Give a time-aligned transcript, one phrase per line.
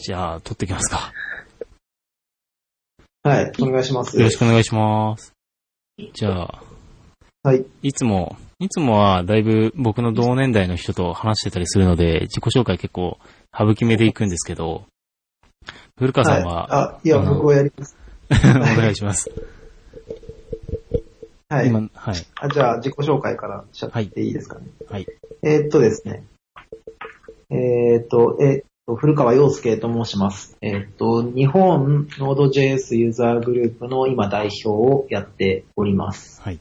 [0.00, 1.12] じゃあ、撮ってきますか。
[3.22, 4.16] はい、お願いします。
[4.16, 5.32] よろしくお願いします。
[6.12, 6.62] じゃあ、
[7.42, 7.64] はい。
[7.82, 13.18] いつも、いつもはだいぶ僕の同年代の人と話してたりするので、自己紹介結構
[13.56, 14.84] 省き目でいくんですけど、
[15.98, 17.96] 古川さんは、はい、あ、いや、僕はやります。
[18.30, 19.30] お願いします。
[21.48, 21.68] はい。
[21.68, 22.14] 今、はい。
[22.40, 24.66] あじゃあ、自己紹介からしちゃっていいですかね。
[24.90, 25.06] はい。
[25.42, 26.24] えーっとですね。
[27.50, 30.56] えーっと、え古川陽介と申します。
[30.60, 36.40] えーっと、日本 Node.js ユーザーグループの今代表をやっております。
[36.40, 36.60] はい。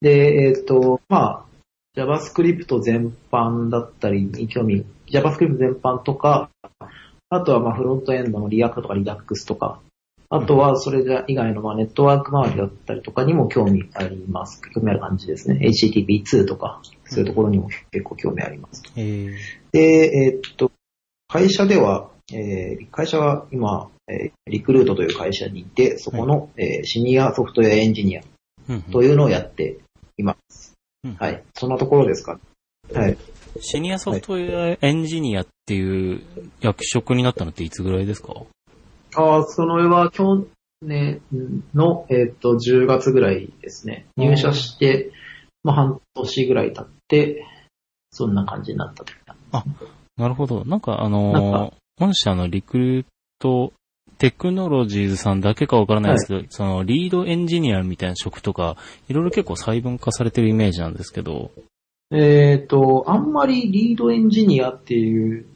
[0.00, 1.50] で、えーっと、まあ、
[1.96, 6.50] JavaScript 全般だったりに興味、JavaScript 全般とか、
[7.28, 9.80] あとはまあフロントエンドの React とか Redux とか、
[10.30, 14.60] あとはそれ以外のまあネットワーク周りだったりとかにも興味あります。
[14.74, 15.60] 興味ある感じですね。
[15.64, 18.82] HTTP2 とか、そういうところにも結構興味あります。
[18.96, 19.32] えー、
[19.70, 20.72] で、えーっと、
[21.30, 28.22] 会社では、えー会社は今、えーリクルートという会社にいて、そこの、えーシニアソフトウェアエンジニア
[28.68, 29.78] うんうんというのをやって
[30.18, 30.74] います。
[31.04, 31.42] うんはい。
[31.54, 32.38] そんなところですか？
[32.92, 33.16] はい。
[33.60, 36.22] シニアソフトウェアエンジニアっていう
[36.60, 38.34] 役職になったのっていつぐらいですか？
[39.16, 40.46] ああ、その上は去
[40.82, 41.20] 年
[41.74, 44.06] の、えーっと、10月ぐらいですね。
[44.16, 45.10] 入社して、
[45.64, 47.44] まあ、半年ぐらい経って、
[48.12, 49.12] そんな感じになったと。
[50.20, 50.64] なるほど。
[50.64, 53.06] なんかあのー本社のリクルー
[53.40, 53.74] ト
[54.16, 61.50] テクノロジーズさんだけかわからないですけど、そのリードエンジニアみたいな職とか、いろいろ結構細分化されてるイメージなんですけど、
[62.10, 65.46] えっ、と、あんまりリードエンジニアっていう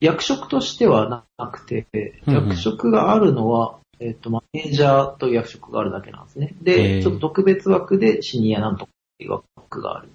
[0.00, 1.86] 役職としてはなくて、
[2.26, 6.54] うんうん役職があるのは、えっ、と、マネージャーという役職があるだけなんですね。
[6.62, 10.08] へで、ーちょっと特別枠でシニアなんとかっていう枠がある。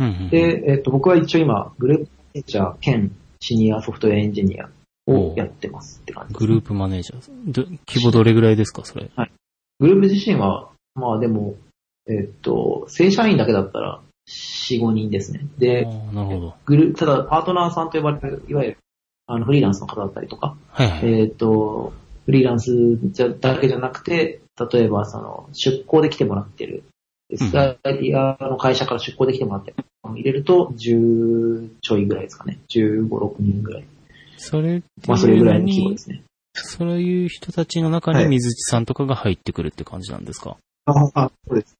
[0.00, 4.68] うんうんうんで、えっ、と、僕は一応今、グループマネージャー兼シニアソフトウェアエンジニア
[5.06, 7.52] をやってますって感じです、グループマネージャー。
[7.52, 9.10] ど規模どれぐらいですか、それ？
[9.80, 11.56] グループ自身は、まあでも、
[12.08, 15.40] えっ、と、正社員だけだったら4、5人ですね。
[15.42, 16.54] あで、ーなるほど。
[16.66, 18.78] グルただ、パートナーさんと呼ばれる、いわゆる、
[19.26, 21.20] あの、フリーランスの方だったりとか、はいはい。
[21.20, 21.92] えっ、と、
[22.26, 24.40] フリーランスじゃだけじゃなくて、
[24.72, 26.82] 例えば、その、出向で来てもらってる、ん
[27.36, 32.58] スタイヤの会社から出向で来てもらってる、入れると、10ちょいぐらいですかね。
[32.70, 33.84] 15、6人ぐらい。
[34.36, 36.22] それってまあ、それぐらいのうに規模で、すね。
[36.54, 40.56] そういう人たちの中にはい水地さんとかが入ってくるって感じなんですか、
[40.86, 41.78] あ、あそうです。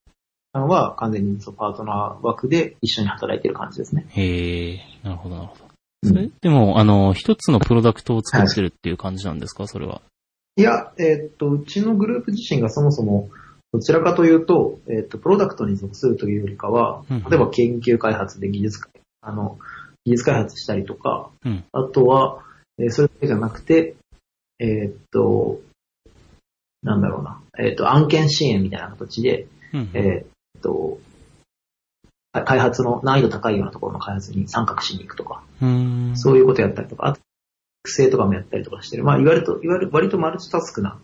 [0.53, 4.06] さんは完全にそうパートナー枠で一緒に働いてる感じですね。
[4.10, 5.65] へえ、なるほど、なるほど。
[5.65, 5.69] うん
[6.04, 10.00] それ、でも、あの、一つのプロダクトを作ってるっていう感じなんですか、それは。
[10.54, 13.30] いや、えーっと、うちのグループ自身がそもそも、
[13.73, 18.91] どちらかというと、えーっと、プロダクトに属するというよりかは、うん例えば研究開発で技術開、
[19.21, 19.59] あの、
[20.05, 22.43] 技術開発したりとか、うんあとは、
[22.78, 23.97] えーそれだけじゃなくて、
[24.59, 25.61] えーっと、
[26.83, 30.99] なんだろうな、えーっと、案件支援みたいな形で、うんえーっと、
[32.33, 36.17] 開発の難易度高いようなところの開発に参画しに行くとか、うーん。
[36.17, 37.21] そういうことやったりとか、あと、
[37.84, 39.05] 育成とかもやったりとかしてる。
[39.05, 40.99] まあ、いわゆると、いわゆる割とマルチタスクな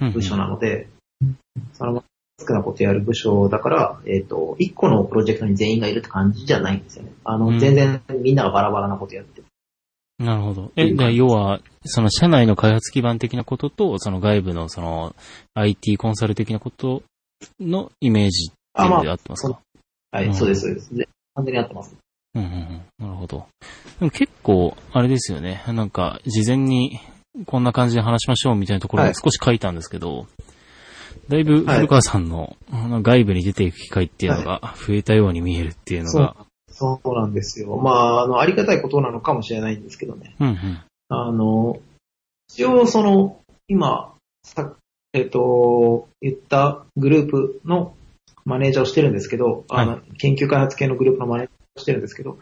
[0.00, 2.02] うんうん部署なので、そのマルチタ
[2.38, 7.12] スクなことやる部署だから、えっ、と、一個のプロジェクトに全員がいるって感じじゃないんですよね。
[7.24, 9.46] あの、うん全然みんながバラバラなことやってる。
[10.18, 10.72] なるほど。
[10.76, 15.14] え、で要は、その社内の開発基盤的なことと、その外部のその
[15.54, 17.02] IT コンサル的なこと
[17.60, 19.60] のイメージっていうので合ってますか？
[20.10, 20.94] はい、うんそうです、そうです。
[20.94, 21.96] で完全に合ってます。
[22.34, 22.82] うんうんうん。
[22.98, 23.46] なるほど。
[23.98, 25.62] でも結構、あれですよね。
[25.68, 26.98] なんか、事前に
[27.44, 30.26] こんな感じで話しましょうみたいなところはいも少し書いたんですけど、
[31.28, 36.36] だいぶ古川さんのあの外部に出ていく機会っていうのが増えたように見えるっていうのが、
[36.70, 37.76] そうなんですよ。
[37.76, 40.34] まあ、あの、ありがたいことなのかもしれないんですけどね。
[40.38, 40.80] うんうん。
[41.08, 41.78] あの、
[42.50, 44.74] 一応その、今、さ
[45.12, 47.94] えっ、と、言ったグループの
[48.44, 52.38] マネージャーをしてるんですけど、あの、研究開発系のグループのマネージャーをしてるんですけど、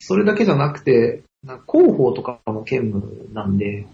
[0.00, 3.86] それだけじゃなくて、な広報とかも兼務なんで、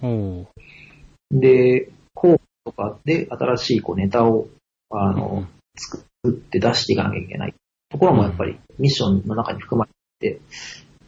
[1.33, 4.49] で、広報とかで新しいこうネタを、
[4.91, 5.47] あの、
[5.77, 7.55] 作って出していかなきゃいけない。
[7.89, 9.91] ところもやっぱりミッションの中に含まれ
[10.21, 10.41] てて、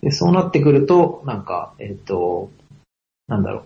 [0.02, 2.50] でそうなってくると、なんか、えっ、と、
[3.28, 3.64] なんだろう、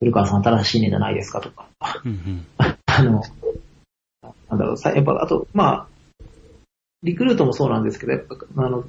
[0.00, 1.68] 古川さん新しいネタないですかとか。
[1.80, 3.22] あの、
[4.48, 5.88] なんだろう、さやっぱ、あと、まあ、
[7.02, 8.84] リクルートもそうなんですけど、やっぱ、あの、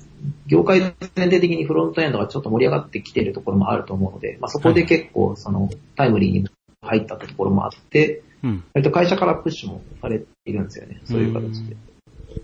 [0.46, 0.82] 業界
[1.16, 6.50] 全体的にフロントエンドがちょっと盛り上がってきているところもあると思うので、まあそこで結構、その、タイムリーに
[6.82, 8.64] 入ったところもあって、うん。
[8.74, 11.02] 割と会社からプッシュもされているんですよね。
[11.06, 11.76] そういう形で。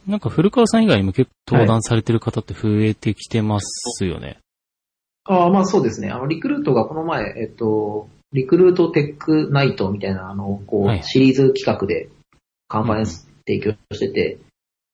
[0.05, 4.37] なんか古川さん以外にも結構登壇されてる方って増えてきてますよね。
[5.25, 6.09] ああ、まあそうですね。
[6.09, 12.09] あの、リクルートがこの前、えっと、リクルートテックナイトみたいな、あの、こはいう、シリーズ企画で
[12.67, 14.37] カンファレンス提供してて、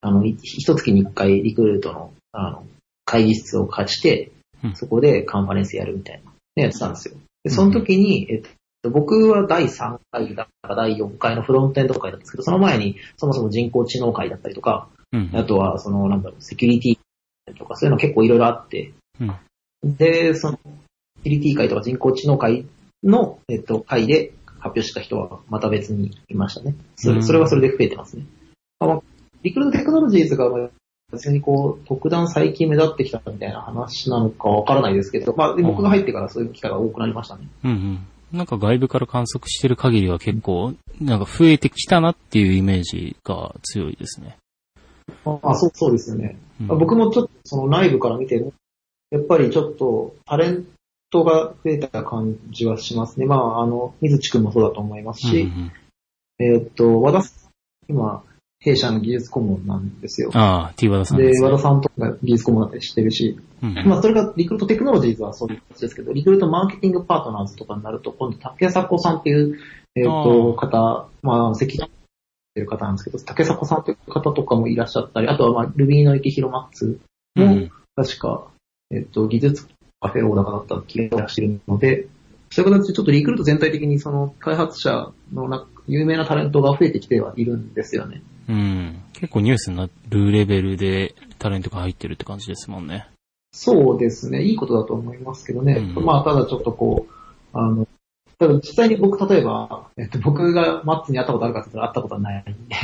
[0.01, 2.66] あの、い一月に一回リクルートの、あの、
[3.06, 4.31] 会議室を貸して
[4.63, 7.16] うん、そこでカンファレンスやるみたいな、ね、やってたんですよ。
[7.44, 8.50] で、その時に、えっと、
[8.89, 15.30] 僕は第3回だから第4回のフロントエンド会だったんですけど、その前にそもそも人工知能会だったりとか、うん。
[15.33, 19.95] あとはその、なんだろう、セキュリティとかそういうの結構いろいろあって、うん。
[19.95, 20.59] で、その、
[21.24, 22.65] セキュリティ会とか人工知能会
[23.03, 26.75] の、えっと、会で発表した人はまた別にいましたね。
[26.95, 28.25] そうんれそれはそれで増えてますね。
[28.80, 29.01] あまあ
[29.44, 30.69] リクルートテクノロジーズがまあ
[31.12, 37.47] 別にこう、特段最近目立ってきたみたいな話なのかわからないですけど、まあ、で僕が入ってからそういう機会が多くなりましたね。
[37.63, 38.07] うんうん。
[38.33, 44.38] なんか外部から観測してる限りは結構、なんか増えてきたなっていうイメージが強いですね。
[45.24, 46.38] ああ、そう、そうですよね。
[46.59, 48.53] うん僕もちょっとその内部から見ても、
[49.12, 50.65] やっぱりちょっとタレン
[51.12, 53.25] トが増えた感じはしますね。
[53.25, 55.71] まあ、あの、水地くんもそうだと思いますし、うんうん
[56.39, 57.50] えーっと、和田さん、
[57.89, 58.24] 今、
[58.59, 60.31] 弊社の技術顧問なんですよ。
[60.33, 61.41] ああ、T 和田さんでで。
[61.41, 63.52] 和田さんとか技術顧問だったりしてるし、うん
[63.86, 69.57] まあ、それがリクルートテクノロジーズはそういうことですけど、リクルートマーケティングパートナーズとかになると、今度、竹迫さんっていう、
[69.95, 71.89] えーっと、方、まあ、責任っ
[72.54, 77.00] ていう方なんですけど、竹迫さんという方とかもいらっしゃったり、あとは、まあ、ルビーの池広マッツ
[77.36, 78.48] も、うん確か、
[78.89, 79.68] えっと、技術
[80.00, 82.07] カフェオーダーだった気がしてるので、
[82.50, 88.21] そういう形でちょっとリクルート全体的にその開発者のな有名なタレントが増えてきてはいるんですよね。
[88.48, 89.01] うん。
[89.13, 93.07] 結構ニュースになるレベルでタレントが入ってるって感じですもんね。
[93.53, 94.41] そうですね。
[94.41, 95.94] いいことだと思いますけどね。
[95.95, 97.13] うんまあ、ただちょっとこう、
[97.57, 97.88] あの、
[98.39, 102.75] ただ実際に僕、例えば、えっと、僕がマッツに会ったことあるかって言ったら会ったことはないんで、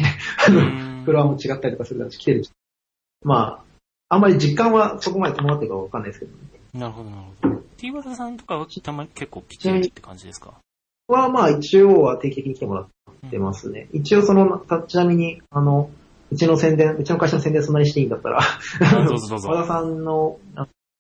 [0.48, 2.51] あの、フロアも違ったりとかするだし来てるし。
[3.24, 3.63] ま
[4.10, 6.38] あ、あんまり実感はそこまで伴ってるかわかんないですけど、ね、
[6.74, 7.62] なるほど、なるほど。
[7.77, 10.54] T 和田さんとかはたまに結構来てるって感じですか？
[11.07, 12.88] はまあ一応は定期的に来てもらっ
[13.31, 13.88] てますね。
[13.92, 15.89] 一応その、たちなみに、あの、
[16.31, 20.40] うちの宣伝、うちの会社の宣伝そんなにしていいんだったら、あのどうぞどうぞ和田さんの、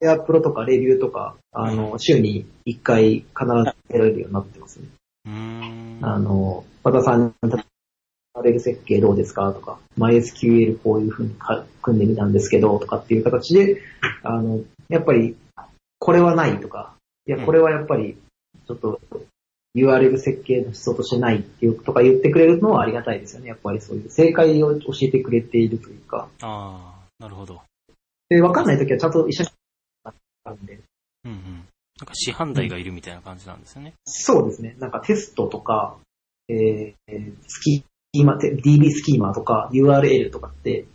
[0.01, 3.49] エアプロとかレビューとか、あの、週に1回必ず
[3.89, 4.87] やられるようになってますね。
[5.25, 5.99] うーん。
[6.01, 7.33] あの、和田さん、
[8.33, 13.81] モデル設計どうですかとか、MySQL こういう風にか組んでみたんですけど、とかっていう形で、
[14.23, 15.35] あの、やっぱり、
[15.99, 16.93] これはないとか、
[17.27, 18.17] いや、これはやっぱり、
[18.67, 19.01] ちょっと、
[19.75, 23.49] URL 設計の思想としてないっていうとか言ってくれるのはありがたいですよね。
[23.49, 26.27] やっぱりそういう正解を教えてくれているというか。
[26.41, 27.61] ああ、なるほど。
[28.29, 29.49] で、わかんないときはちゃんと一緒に
[30.43, 30.79] あるんで。
[31.25, 31.65] うんうん。
[31.99, 33.93] なんか師範代がいるみたいな感じなんですよね。
[34.05, 34.75] そうですね。
[34.79, 35.97] なんかテストとか、
[36.47, 40.85] えー、スキーマ、て DB スキーマとか URL とかって、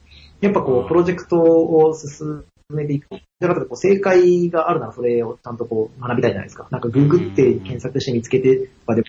[0.41, 3.09] やっぱこうんう、プロジェクトを進めていく。
[3.41, 6.67] だからこう正解があるならそれをちゃんとこう学びたいじゃないですか。
[6.71, 9.07] なんかググって検索して見つけてとかでも、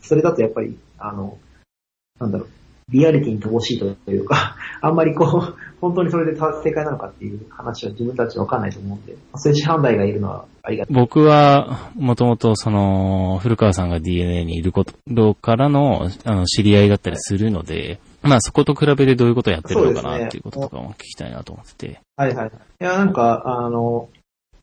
[0.00, 1.38] それだとやっぱり、あの、
[2.18, 2.48] なんだろう、
[2.90, 10.94] リアリティに乏しいというか、 あんまりこう、本当にそれで正解なのかっていう話は自分たちわかんないと思うんで、そういう師範代がいるのはありがたい。
[10.94, 22.00] 僕は、もともとその、古川さんが DNA にいることからの、あの、知り合いだったりするので、まあそこと比べてどういうことをやってるのかなっていうこととかも聞きたいなと思ってて。
[22.16, 22.48] はいはい。
[22.48, 24.08] いや、なんか、あの、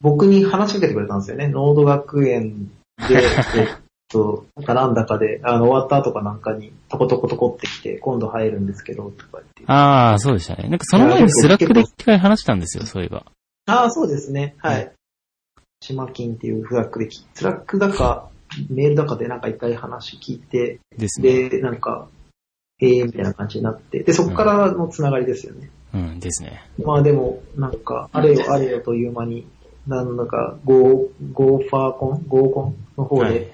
[0.01, 1.47] 僕に話しかけてくれたんですよね。
[1.47, 2.71] ノード学園
[3.09, 3.23] で、
[3.55, 3.67] えっ
[4.09, 9.63] と、なんかなんだかで、 あの、終わった後かなんかに、トコトコトコってきて、今度入るんですけど、とか言って。
[9.67, 10.69] ああ、そうでしたね。
[10.69, 13.25] なんかその前にスラックで一回話したんですよ、そういえば。
[13.65, 14.55] ああ、そうですね。
[14.59, 14.91] はい。
[15.81, 18.29] 島金っていうフラッグでき、スラックだか、
[18.69, 21.49] メールだかでなんか一回話聞いて、ですね。
[21.49, 22.07] で、なんか、
[22.79, 25.69] ええみたいな感じになって、で、そこからのつながりですよね。
[25.93, 26.63] うん、ですね。
[26.83, 29.47] まあでも、なんか、あれよあれよという間に、
[29.87, 33.51] なんだか、ゴー、ゴーファーコンゴーコンの方で、はい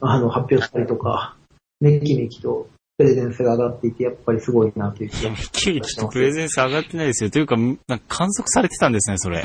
[0.00, 1.36] あの、発表したりとか、
[1.80, 5.34] めきめきとプレゼンスが上がっていて、やっぱりすごいなという気が。
[5.52, 7.30] キュちょっとプレゼンス上がってないですよ。
[7.30, 9.44] というか、なんか観測されてたんですね、それ。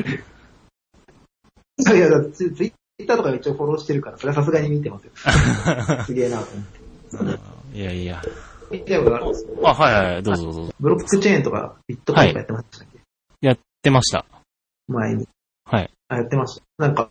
[1.80, 5.12] いやいや、ツイッターとか一応フォローしてるから、それはさすがに見てますよ。
[6.06, 6.48] すげえなと
[7.20, 7.36] 思っ
[7.74, 7.78] て。
[7.78, 8.22] いやいや。
[8.72, 10.74] 見たことあるんですよあ、はいはい、どうぞどうぞ。
[10.80, 13.00] ブロックチェーンとか、ビットコインとかやってましたっけ、
[13.42, 14.26] やってました。
[14.88, 15.28] 前に。
[15.66, 15.92] はい。
[16.10, 16.64] あ、やってました。
[16.78, 17.10] なんか、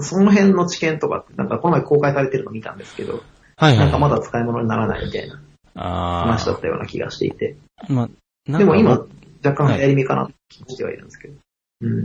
[0.00, 3.22] その辺の知見とかって、なんかこの前公開されてるの見たんですけど、
[3.56, 3.78] はいはい。
[3.78, 5.40] なんかまだ使い物にならないみたいな
[5.76, 7.56] あ話だったような気がしていて。
[7.76, 7.92] あ。
[7.92, 8.08] ま
[8.48, 9.06] あ、でも今、
[9.44, 11.34] 若干流行り目かなって気がしてはいるんですけど。
[11.82, 12.04] うん。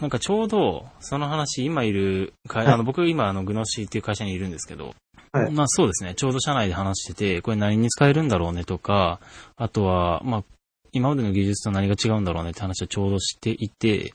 [0.00, 4.94] なんかちょうど、その話、今いるあの、僕今、あの、グノシーっていう会社にいるんですけど、
[5.32, 9.20] はいまあそうですね、ちょうど社内で話してて、これ何に使えるんだろうねとか、
[9.56, 10.44] あとは、まあ、
[10.92, 14.14] 今までの技術と何が違うんだろうねって話をちょうどしていて、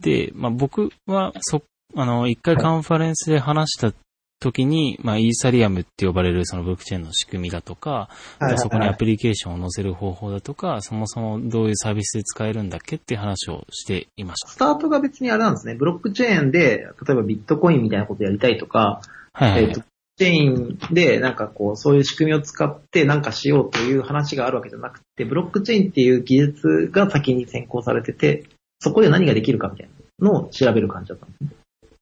[0.00, 1.62] で、まあ僕は、そ、
[1.96, 3.92] あの、一回カンファレンスで話した
[4.40, 8.08] 時に、まあ、イーサリアムって呼ばれるそのブロックチェーンの仕組みだとか、
[8.56, 14.52] そこにアプリケーションを載せる方法だとか、そもそもどういうサービスで使えるんだっけって話をしていました。
[14.52, 15.74] スタートが別にあれなんですね。
[15.74, 19.00] ブロックチェーンで、例えばビットコインみたいなことやりたいとか、
[19.32, 19.82] はいはい、えっ、と、
[20.18, 28.44] チェーンでなんかこう、そういう仕組みを使ってなんかしようという話があるわけじゃなくて、ブロックチェーンっていう技術が先に先行されてて、
[28.80, 31.50] そこで何ができるかみたいなのを調べる感じだったんですね。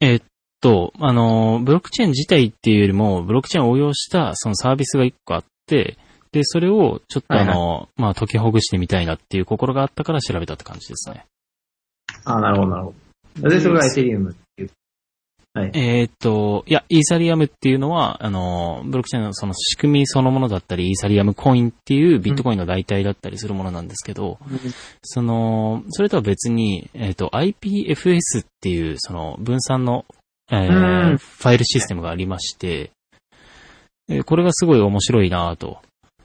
[0.01, 0.25] えー、っ
[0.61, 5.99] と、あの、ブロックチェーン自体っていうよりも、ブロックチェーンを応用したそのサービスが一個あって、
[6.33, 11.25] で、それをちょっとあの、はいはい、まあ、解きほぐしてみたいなっていう心があったから調べたって感じですね。
[12.25, 12.95] ああ、なるほど、なるほ
[13.41, 13.49] ど。
[13.49, 14.37] で、それがエテリウム
[15.57, 24.59] はい、えー、っと、いや、イーサリアムっていうのは、あの、ブロックチェーンのその仕組みそのものだったり、イーサリアムコインっていうビットコインの代替だったりするものなんですけど、うん、
[25.03, 30.05] その、それとは別に、えー、っと、IPFS っていう、その、分散の、
[30.53, 32.91] えー、うん、ファイルシステムがありまして、
[34.11, 35.79] えー、これがすごい面白いなと。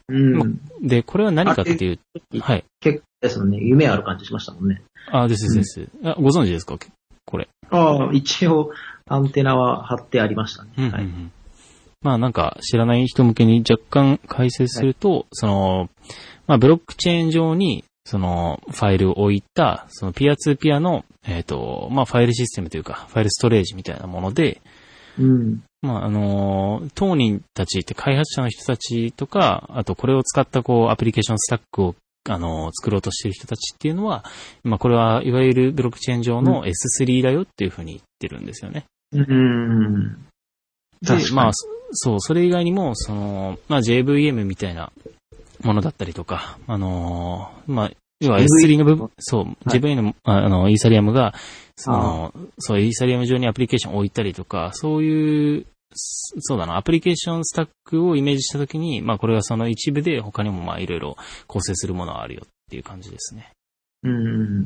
[0.09, 1.99] うん、で、これは何かっていう、
[2.41, 2.65] はい。
[2.81, 4.81] 結構ですよね、夢ある感じしましたもんね。
[5.09, 5.87] あ、ですです。
[6.03, 6.77] あご存知ですか？
[7.25, 7.47] これ。
[7.69, 8.71] ああ、一応、
[9.13, 10.71] アンテナは貼ってありましたね。
[10.77, 11.07] うんうんうん、はい。
[12.01, 15.89] まあなんか知らない人向けに若干解説すると、はい、その、
[16.47, 24.61] まあブロックチェーン上に、そのファイルを置いた、そのピアツーピアの、えっ、ー、と、まあファイルシステムというか、ファイルストレージみたいなもので、
[25.19, 25.63] うん。
[25.81, 31.95] まああの、当人たちって開発者の人たちとか、あとこれを使ったこうアプリケーションスタックを
[32.29, 34.23] あの、作ろうとしている人たちっていうのは、
[34.63, 38.85] まあこれはいわゆるブロックチェーン上の S3 だよっていうふうに言ってるんですよね。
[39.13, 40.25] うん。
[41.01, 41.51] で、まあ、
[41.91, 44.91] そう、それ以外にも、その、まあ JVM みたいな
[45.63, 51.33] ものだったりとか、あのまあ、要は S3 の部分、そう、はい、JVM の、あの、イーサリアムが、
[51.75, 63.51] その、そう、イーサリアム上にアプリケーションを置いたりとか、そういう、そうだな、アプリケーションスタックをイメージしたときに、まあこれはその一部で他にもまあいろいろ構成するものはあるよっていう感じですね。
[64.03, 64.65] うん。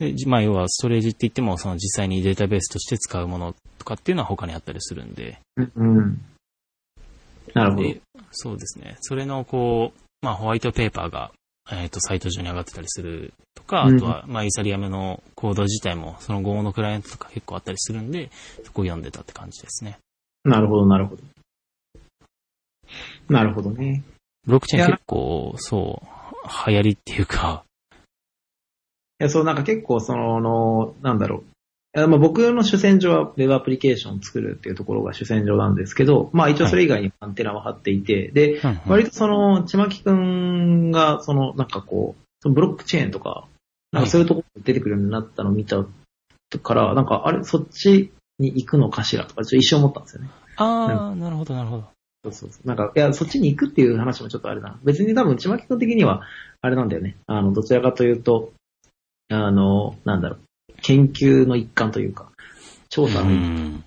[0.00, 5.38] で、まあ要はストレージって言っても、その実際にデータベースとして使うものとかっていうのは他にあったりするんで。
[5.76, 6.20] うん。
[7.54, 7.88] なるほど。
[8.32, 8.96] そうですね。
[9.00, 11.32] それのこう、まあホワイトペーパーが、
[11.70, 18.30] えっ、ー、と、サイト上に上がってたりするとか、あとは、まあイーサリアムのコード自体も、その語のクライアントとか結構あったりするんで、
[18.64, 19.98] そこを読んでたって感じですね。
[20.44, 21.22] なるほど、なるほど。
[23.28, 24.02] なるほどね。
[24.46, 27.64] ブロックチェーン結構、そう、流行りっていうか、
[29.24, 31.50] や、そう、なんか結構その、なんだろう。
[31.92, 43.48] まあ、僕の主戦場は Web アプリケーションを作るっていうところが主戦場なんですけど、まあ一応それ以外にアンテナは張っていて、はい、で、割とその、ちまきくんが、その、なんかこう、そのブロックチェーンとか、
[43.90, 45.84] なんかそういうところ出てくるようになったのを見た
[46.62, 50.28] から、なんか、あれ、そっちに行くのかしらとか、ちょっと一瞬思ったんですよね。
[50.56, 51.84] ああ、なるほど、なるほど。
[52.24, 52.68] そうそうそう。
[52.68, 54.80] なんか、いや、そっちに行くっていう話もちょっとあれだな。
[54.84, 56.22] 別に多分、ちまきくん的には、
[56.60, 57.16] あれなんだよね。
[57.26, 58.52] あの、どちらかというと、
[59.30, 62.30] あの、なんだろう、研究の一環というか、
[62.88, 63.84] 調査の一環。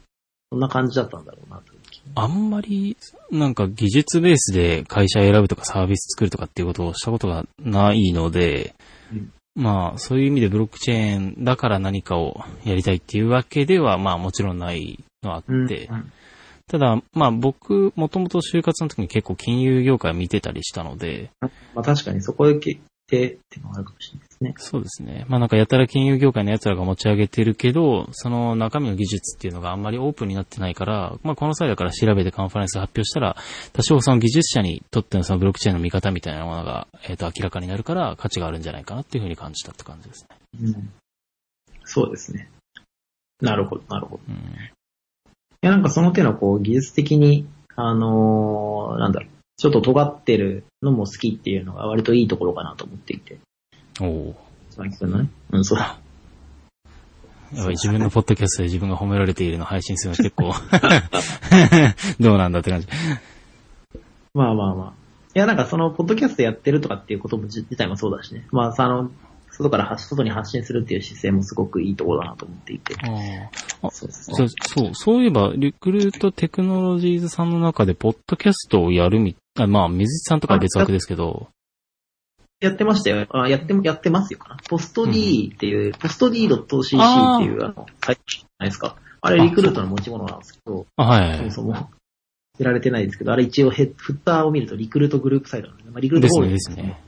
[0.52, 1.74] そんな感じだったんだろうなと。
[2.16, 2.98] あんまり、
[3.32, 8.76] なんか技術ベースで会社選ぶとかサービス作るとかっていうことをしたことがないので、
[9.12, 16.12] うん、まあ、そういう意味でブロックチェーンだから何かをやりたいっていうわけでは、まあもちろんないのはあって、うんうん、
[16.68, 24.70] ただ、まあ僕、もともと就活の時に結構金融業界を見てたりしたので、まあ確かにそこでてっていうのがあるかもしれないですね。
[24.70, 25.26] そうですね。
[25.28, 33.36] まあなんかやたら金融業界の奴らが持ち上げてるけど、その中身の技術っていうのがあんまりオープンになってないから、まあこの際だから調べてカンファレンス発表したら、
[33.72, 40.38] 多少その技術者にとってのそのブロックチェーンの見方みたいなものが、えっ、ー、と明らかになるから価値があるんじゃないかなっていうふうに感じたって感じですね。
[40.62, 40.92] うん。
[41.86, 42.50] そうですね。
[43.42, 44.24] なるほど、なるほど。
[44.28, 44.40] うん、い
[45.62, 53.38] やなんかその手のこう技術的に、あのー、なんだろう、ちょっと尖ってるのも好きっていうのが割といいところかなと思っていて。
[54.02, 54.36] おお。
[54.70, 55.30] さきくんのね。
[55.52, 55.80] うん、そう。
[55.80, 55.98] や
[57.56, 60.54] ばい、自分のポッドキャストで自分が褒められているの配信するの結構
[62.20, 62.88] どうなんだって感じ。
[64.34, 64.94] まあまあまあ。
[65.36, 68.48] いや、なんかその、ポッドキャストやってるとかっていうことも自体もそうだしね。
[68.52, 69.12] まあ、あの、
[69.52, 72.96] 外から発、外に発信するっていう姿勢もすごくいいところだなと思っていて。
[73.82, 81.50] ああそうそうそう、そういえば、リクルートテクノロジーズさんの中で、ポッドキャストをやるみ、あまあ、水地さんとか別枠ですけど。
[82.60, 83.28] やってましたよ。
[83.30, 84.58] あやっても、やってますよかな。
[84.70, 88.96] ポスト D っていう、うん、ポスト D.cc っていう、あの、サイトじゃないですか。
[89.22, 91.90] あれ、リクルートの持ち物なんですけど、あはい、はい、そもそも、
[92.58, 95.84] 知られてないですけど、あれ一応ヘフッターを見るとリクルートグループサイトなんで。
[95.86, 97.02] まあ、リクルートホールですね。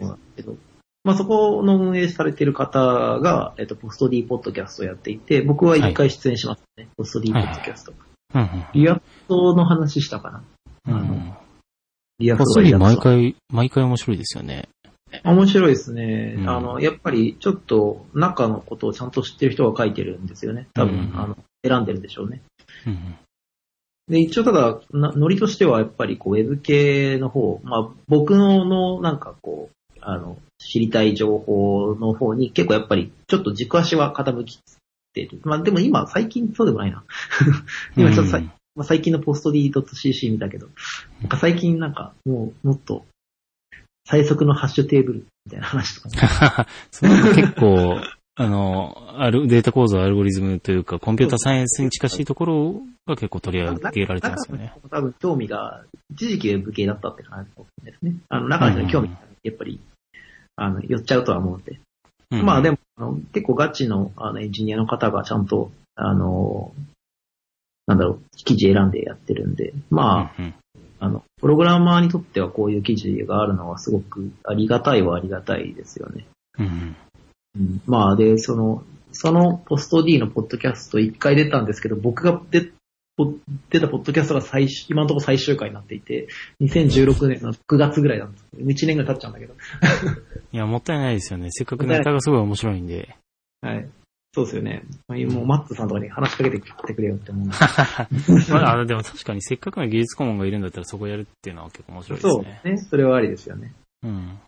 [1.03, 2.79] まあ、そこの運営されている方
[3.19, 6.85] が、えっと、 POSTD ポッドキャストをやっていて、僕は一回出演しますね。
[6.85, 7.93] はい、 POSTD ポッドキャスト。
[8.33, 10.43] はい、いや、トの話したかな。
[10.87, 11.33] あのうん。
[12.17, 14.67] React が React 毎回、毎回面白いですよね。
[15.25, 16.35] 面白いですね。
[16.37, 20.67] うんあの、やっぱりちょっと中のことをちゃんと知ってる人が書いてるんですよね。
[20.73, 22.41] 多分、うんあの、選んでるんでしょうね。
[22.85, 23.15] うん。
[24.07, 34.59] で、一応ただ、なノリとしてはやっぱりこう、ウェブ系の方、まあ、僕のの、なんかこう、あの、知りたい情報の方に結構やっぱり、ちょっと軸足は傾き
[35.13, 35.41] てる。
[35.43, 37.03] まあ、でも今、最近そうでもないな。
[37.97, 40.67] 今ちょっとさ、うんまあ、最近のポスト D.cc 見たけど、
[41.21, 43.05] なんか最近なんか、もう、もっと、
[44.05, 47.99] 最速のハッシュテーブルみたいな話とか、 それは結構、
[48.37, 54.73] あの、ある、データ構造アルゴリズムというか、コンピューターサイエンスに近しいところが結構取り上げられてますよね。
[54.91, 58.15] 多分興味が、一時期ウェブ系だったって感じですね。
[58.29, 59.79] あの、中の人に興味がやっぱり、
[60.57, 61.79] あの、寄っちゃうとは思うんで。
[62.31, 66.73] うんまあでも、あの結構ガチのあのエンジニアの方がちゃんと、あの、
[67.87, 70.53] なんだろう、記事選んでやってるんで、まあ、うんうん
[71.05, 76.25] あの、プログラマーにとってはこういう記事があるのはすごくありがたいはありがたいですよね。
[76.57, 76.95] うん
[77.57, 82.71] うん、まあ、で、その、そのポスト D のポッドキャスト一回出たんですけど、僕が出
[83.17, 83.33] ポ
[83.69, 86.27] 出たポッドキャストが最終、今のところ最終回になっていて、
[86.61, 88.45] 2016年の9月ぐらいなんです。
[88.57, 89.53] 1年ぐらい経っちゃうんだけど。
[90.51, 91.47] いや、もったいないですよね。
[91.51, 93.15] せっかくネタがすごい面白いんで。
[93.61, 93.87] はい。
[94.35, 94.83] そうですよね。
[95.07, 97.55] もうマッツさんとかに話しかけてきてくれよって思うんで
[98.51, 102.61] まあ、あでも確かにせっかくの技術顧問がいるんだったらそこやるっていうのは結構面白いですそうね。
[102.65, 102.77] ね。
[102.77, 103.73] それはありですよね。
[104.03, 104.39] うん。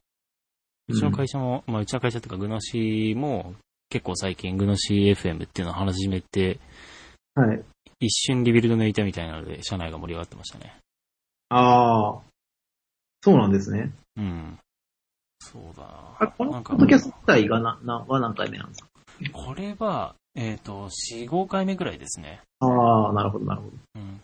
[0.89, 3.56] うちの会社も、まあうちの会社とかグノシーも
[3.89, 6.60] 結構最近グノシー FM っていうのを話し始めて、
[7.36, 7.63] はい。
[8.01, 10.75] 一瞬リビルド抜いたみたいなので社内が盛り上がってましたね。
[11.48, 12.22] ああ。
[13.22, 13.94] そうなんですね。
[14.17, 14.60] うん。
[15.39, 15.84] そうだ
[16.20, 18.89] あ、このポッドキャスト自体がな、な、は何回目なんですか？
[19.31, 22.41] これは、えっ、と、4、5回目ぐらいですね。
[22.59, 23.77] ああ、なるほど、なるほど。
[23.95, 24.21] うん。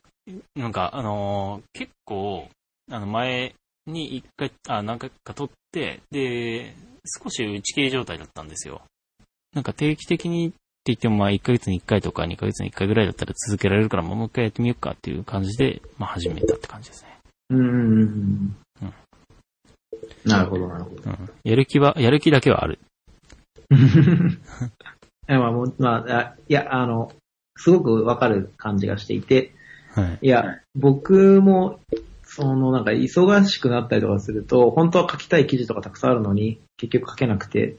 [0.56, 2.48] なんか、あのー結構、
[2.92, 3.56] あの、前
[3.88, 6.76] に一回、あ、何回か撮って、で、
[7.24, 8.82] 少し打ち切り状態だったんですよ。
[9.54, 17.20] なんか定期的にって言っても、まあ、1ヶ月に1回とか2ヶ月に1回ぐらいだったら続けられるから、もう一回やってみようかっていう感じで、まあ、始めたって感じですね。
[17.50, 17.62] うーん
[18.82, 18.94] うん。
[20.26, 21.02] なるほど、なるほど。
[21.06, 21.30] うん。
[21.44, 22.80] やる気は、やる気だけはある。
[25.30, 27.12] いや、まあ、もう、まあ、あいや、あの、
[27.58, 29.54] すごくわかる感じがしていて、
[29.94, 30.26] はい。
[30.26, 31.80] いや、僕も、
[32.24, 37.76] その、なんか、忙しくなったりとかすると、本当は書きたい記事とかたくさんあるのに、結局書けなくて、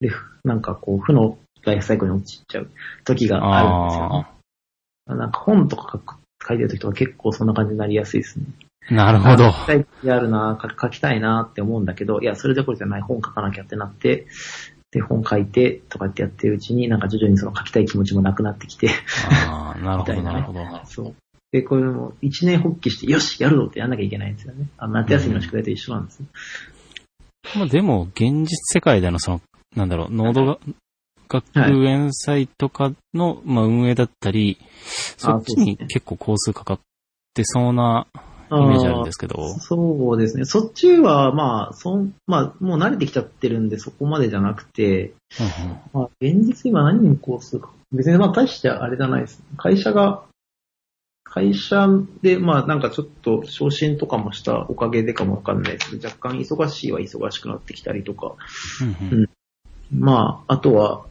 [0.00, 2.70] で、ふなんかこう、負のライフサイクルに陥っちゃう
[3.04, 4.26] 時があるんですよね。
[5.06, 6.00] なんか本とか
[6.46, 8.46] 書いてる時とか結構そんな感じになりやすいですね。
[8.90, 9.50] なるほど。
[9.50, 14.26] 書きたい記事あるな書書きたいなって思うんだけど、いや、それどころじゃない本書かなきゃってなって、
[14.94, 18.90] で、本書いてとかってやってるうちに、なんか徐々にその書きたい気持ちもなくなってきて、
[19.48, 20.60] ああ、なるほど、なるほど。
[20.86, 21.14] そう。
[21.50, 24.68] で、これも一年発起して、よし、やるぞってやんなきゃいけないんですよね。
[24.78, 26.26] あの夏休みの宿題と一緒なんですよ。
[27.56, 29.40] まあでも、現実世界でのその、
[29.74, 30.58] なんだろう、ノードが、
[31.28, 34.58] 学園祭とかの、まあ運営だったり、
[35.16, 36.80] そっちに結構工数かかっ
[37.34, 38.06] てそうな
[38.62, 39.54] イメージあるんですけど。
[39.58, 40.44] そうですね。
[40.44, 47.70] そっちは、まあ、そん、まあ、もう慣れてきちゃってるんで、そこまでじゃなくて、うんまあ、現実今何にこうするか。
[47.92, 49.42] 別にまあ、大してあれじゃないです。
[49.56, 50.24] 会社が、
[51.24, 51.88] 会社
[52.22, 58.34] で、まあ、なんかちょっと昇進とかもしたおかげでかもわかんないですけど、若干忙しいは忙しくなってきたりとか、
[58.80, 59.30] うんうん
[59.92, 61.06] まあ、あとは、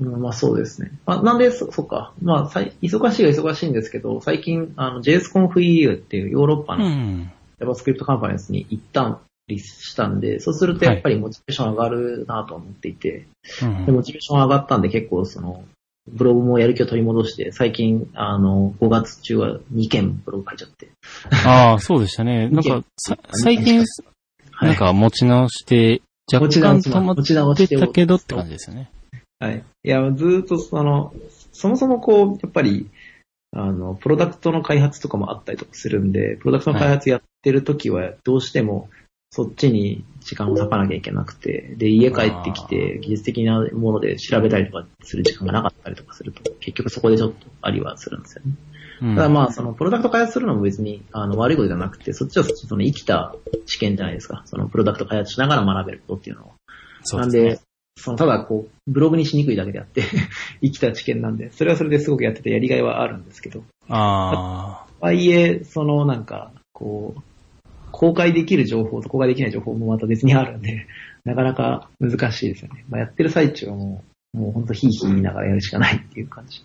[0.00, 0.90] うんまあそうですね。
[1.06, 2.12] あなんで、そ、そっか。
[2.20, 7.32] まあ、さい忙しいは忙しいんですけど、最近、あの、JSConfEU っていうヨーロッパうのん。
[7.60, 13.26] JavaScript カンファレンスに行ったんりしたんで、そうするとやっぱりモチベーション上がるなと思っていて、
[13.62, 15.64] うんで、モチベーション上がったんで結構その、
[16.08, 20.90] ブログもやる気を取り戻して、最近、あの、5月中は2件ブログ書いちゃって。
[21.46, 22.48] ああ、そうでしたね。
[22.48, 23.84] なんか、さ最近、
[24.50, 24.68] はい。
[24.68, 26.02] なんか持ち直して、
[26.32, 28.90] 若持ち直干しま止まっ持ち直してたけどって感じですよね。
[29.38, 29.64] はい。
[29.82, 31.12] いや、ずーっとその、
[31.52, 32.90] そもそもこう、やっぱり、
[33.52, 38.88] あの、プロダクトの開発とかもあったりとかするんで、プロダクトの開発やってるときは、どうしても、
[39.30, 48.52] そっちに時間を割かなきゃいけなくて、で、家帰ってきて、技術的なもので調べたりとかする時間がなかったりとかすると、結局そこでちょっとありはするんですよね。
[49.02, 53.34] うんただまあ、その、プロダクト開発するのも別に、あの、悪いことじゃなくて、そっちはその生きた
[53.66, 54.42] 知見じゃないですか。
[54.46, 56.48] その、プロダクト開発しながら学べることっていうのは。
[56.48, 56.54] なん
[57.02, 57.60] そうですねで、
[57.96, 60.02] その、ただこう、ブログにしにくいだけであって、
[60.62, 67.22] 生きた知見なんで、それはそれですごくやっててやりがいはあるんですけど、あとはいえ、そのなんか、こう、
[67.92, 70.86] 公開できる情報と公開できない情報もまた別にあるんで、
[71.24, 72.84] なかなか難しいですよね。
[72.88, 74.04] まあ、やってる最中はも
[74.34, 76.64] う、もうほんとヒーヒー言いながらやるしかないっていう感じ。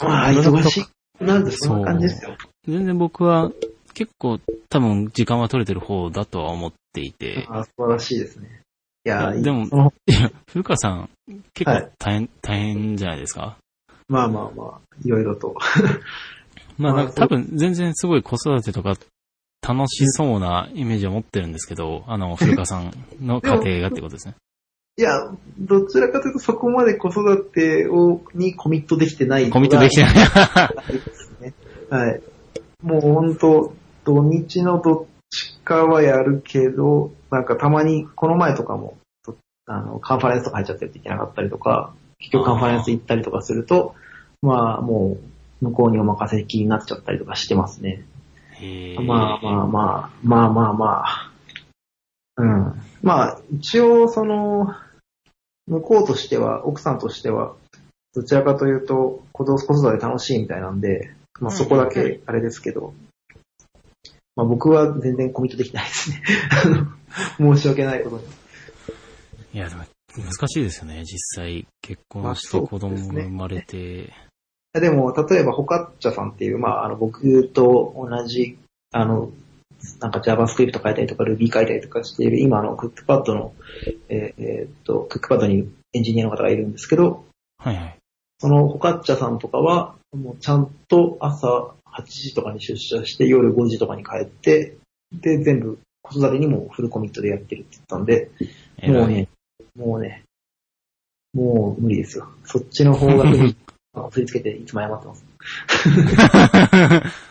[0.00, 0.84] まあ、忙しい。
[1.20, 2.36] あ、なんでそんな感じですよ。
[2.66, 3.52] 全然僕は
[3.94, 7.46] 結構多分時間は取れてる方だとは思っていて。
[7.48, 8.59] あ素晴らしいですね。
[9.04, 9.64] いや、でも
[10.06, 11.08] いや、古川さん、
[11.54, 13.56] 結はい構大変、大変じゃないですか？
[14.08, 15.54] まあまあまあ、いろいろと。
[16.76, 18.94] まあ、まあなんか多分全然すごい子育てとか
[19.66, 24.34] 楽しそうなイメージを持ってるんですけど、あの、古川さんの家庭がってことですね。
[24.96, 25.12] いや、
[25.58, 29.48] どちらかというとそこまで子育てを、にコミットできてない。
[29.48, 30.14] コミットできてない。
[31.90, 32.22] はい。
[32.82, 43.94] もう本当土日のどっちかはやるけど、なんかたまに、この前とかも、とあの、カンファレンスとか入っちゃってるといけなかったりとか、結局カンファレンス行ったりとかすると、
[44.42, 45.18] まあも
[45.60, 48.04] う、向こうにお任せきりになっちゃったりとかしてますね。
[49.06, 51.32] まあまあまあ、まあまあまあ。
[52.36, 52.74] うん。
[53.02, 54.74] まあ、一応その、
[55.66, 57.54] 向こうとしては、奥さんとしては、
[58.14, 62.92] どちらかというと、子供子育て楽しいみたいなんで、まあそこだけあれですけど、
[64.40, 66.22] まあ僕は全然コミットできないですね。
[67.38, 68.22] 申し訳ないことに。
[69.52, 69.82] いや、でも
[70.16, 71.66] 難しいですよね、実際。
[71.82, 74.04] 結婚してまあ子供が生まれて。
[74.04, 74.08] い
[74.72, 78.56] やでも、例えば、ホカッチャさんっていう、まあ、あの、僕と同じ、
[78.92, 79.30] あの、
[80.00, 83.52] なんか JavaScript 書いたりとか Ruby 書いたりとかしている、今のクックパッドの、
[84.08, 87.24] えーえーっと、クックパッドにエンジニアの方がいるんですけど、
[87.58, 87.96] はいはい。
[88.38, 94.76] そのホカッチャさんとかは、もうちゃんと朝8時とかに出社して、夜5時とかに帰って、
[95.12, 98.30] で、全部子育てにもフルコミットでやってるって言ったんで、
[98.86, 99.28] もうね、
[99.76, 100.24] もうね、
[101.32, 102.28] もう無理ですよ。
[102.44, 103.56] そっちの方が振り
[104.10, 105.24] 振り付けていつも謝ってます。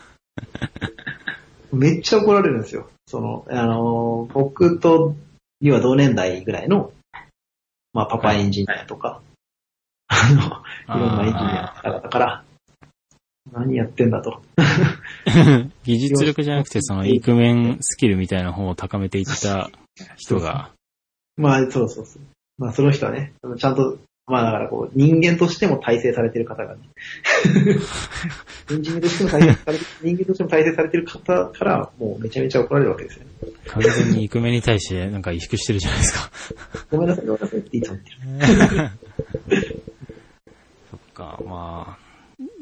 [1.72, 2.88] めっちゃ怒られるんですよ。
[3.06, 5.14] その、あのー僕と、
[5.60, 6.92] には同年代ぐらいの、
[7.92, 9.20] まあ、パパエンジニアとか、
[10.08, 12.44] あの、いろんなエンジニアの方々から、
[13.52, 14.42] 何やってんだと。
[15.84, 19.70] 技術力じゃなくて、その、イクメンスキルみたいな方を高めていった
[20.16, 20.72] 人が、
[21.36, 22.22] まあ、そうそうそう。
[22.58, 26.82] まあ、その人はね、ちゃんと、まあ、だからこう、人間としても体制されてる方がね、
[28.70, 33.30] エンジニアとしても体制されて、人間としても体制されてる方から、もうめちゃめちゃ怒られるわけですよね。
[33.66, 36.30] 完全にイクメンに対してなんか萎縮してるじゃないですか。
[36.90, 39.60] ごめんなさい、ごめんなさいっていつも言ってる。
[40.90, 42.10] そっか、まあ。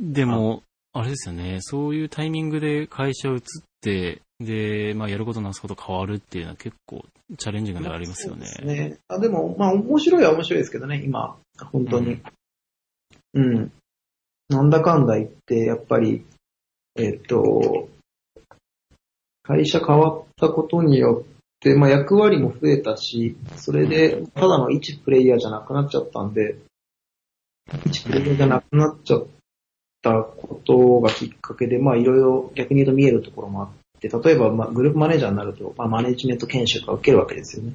[0.00, 0.62] でも、
[0.98, 1.58] あれですよね。
[1.60, 3.40] そういうタイミングで会社を移っ
[3.80, 7.04] て、で、まあ、やることなすこと変わるっていうのは結構
[7.38, 8.40] チャレンジングではありますよね。
[8.40, 8.98] ですね。
[9.06, 11.36] あでも、まあ、面白いは面白いですけどね、今、
[11.70, 12.20] 本当に。
[13.34, 13.72] うん。
[14.48, 16.26] なんだかんだ言って、やっぱり、
[16.96, 17.88] えっと、
[19.44, 26.56] 会社変わったことによって、まあ、役割も増えたし、それで、ただの一プレイヤーじゃなくなっちゃったんで、
[27.86, 29.26] 一プレイヤーじゃなくなっちゃっ
[30.02, 33.68] たことがきっかけで、まあ、いろいろ逆に言うと見えるところもあっ
[34.00, 37.72] て、例えば、まあ、グループマネージャーになると、まあ、マネジメント研修とか受けるわけですよね。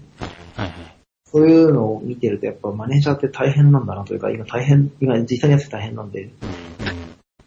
[0.55, 0.95] はいはい。
[1.25, 6.29] そういうのを見てると、やっぱマネージャーって大変なんだなというか、今大変、今実際にやってて大変なんで、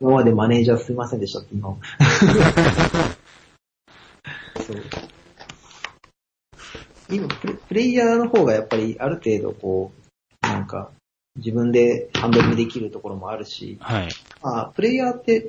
[0.01, 1.77] 今までマネージャーすいませんでしたって 今。
[4.67, 4.77] そう
[7.09, 10.91] 今プレ、プレイヤーの方がやっぱりある程度こう、なんか、
[11.37, 14.09] 自分でハンドルできるところもあるし、はい。
[14.43, 15.49] まあ、プレイヤーって、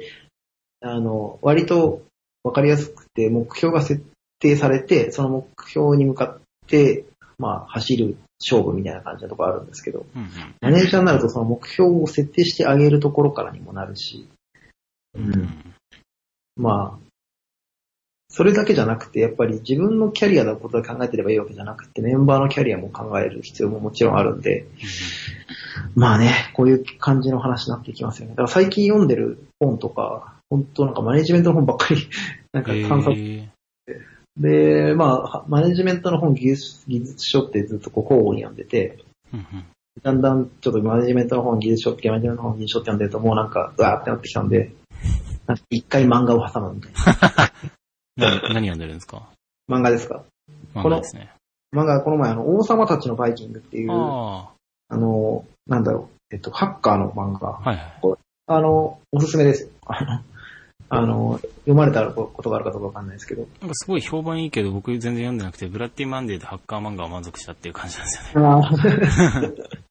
[0.81, 2.03] あの、割と
[2.43, 4.03] わかりやすくて、目標が設
[4.39, 7.05] 定されて、その目標に向かって、
[7.37, 10.29] まあ、走る勝負みたいな感じのところあるんですけど、うんうん。
[10.61, 14.27] マネージャーになるとその目標を設定してあげるところからにもなるし、
[15.15, 15.73] うん
[16.55, 17.06] まあ、
[18.37, 24.67] それだけじゃなくて、やっぱり自分のキャリアのことを考えてればいいわけじゃなくて、メンバーのキャリアも考える必要ももちろんあるんで、
[25.95, 28.33] まあね、こういう感じの話になっていきますよね。
[28.33, 32.07] だから最近読んでる本とか、本当なんかマネジメントの本ばっかり、
[32.53, 33.49] なんか観察え
[34.37, 39.65] で、まあ、マネジメントの本、技術技術書ってずっとこう交互に読んでて、ーうんうん
[40.03, 44.71] だんだんちょっとマネジメントの本、技術書って、マネジメントの本、技術書って読んでるともうなんか、うわーってなってきたんで、
[45.47, 47.51] なんか一回漫画を挟むみたいな。
[48.17, 49.23] 何何読んでるんですか？
[49.69, 50.23] 漫画ですか？
[50.75, 51.31] 漫画ですね。
[51.75, 54.49] 漫画、この前あの、王様たちのバイキングっていう、あ
[54.89, 57.49] あの、なんだろう、えっと、ハッカーの漫画。
[57.49, 58.17] あ、はいはい。
[58.47, 59.69] あの、おすすめですよ。
[60.89, 63.45] あの、読まれたことがあるかどうかわかんないですけど。
[63.59, 69.67] なんかすごい評判いいけど、僕全然読んでなくて、ブラッディマンデーでハッカー漫画を満足したっていう感じなんですよね。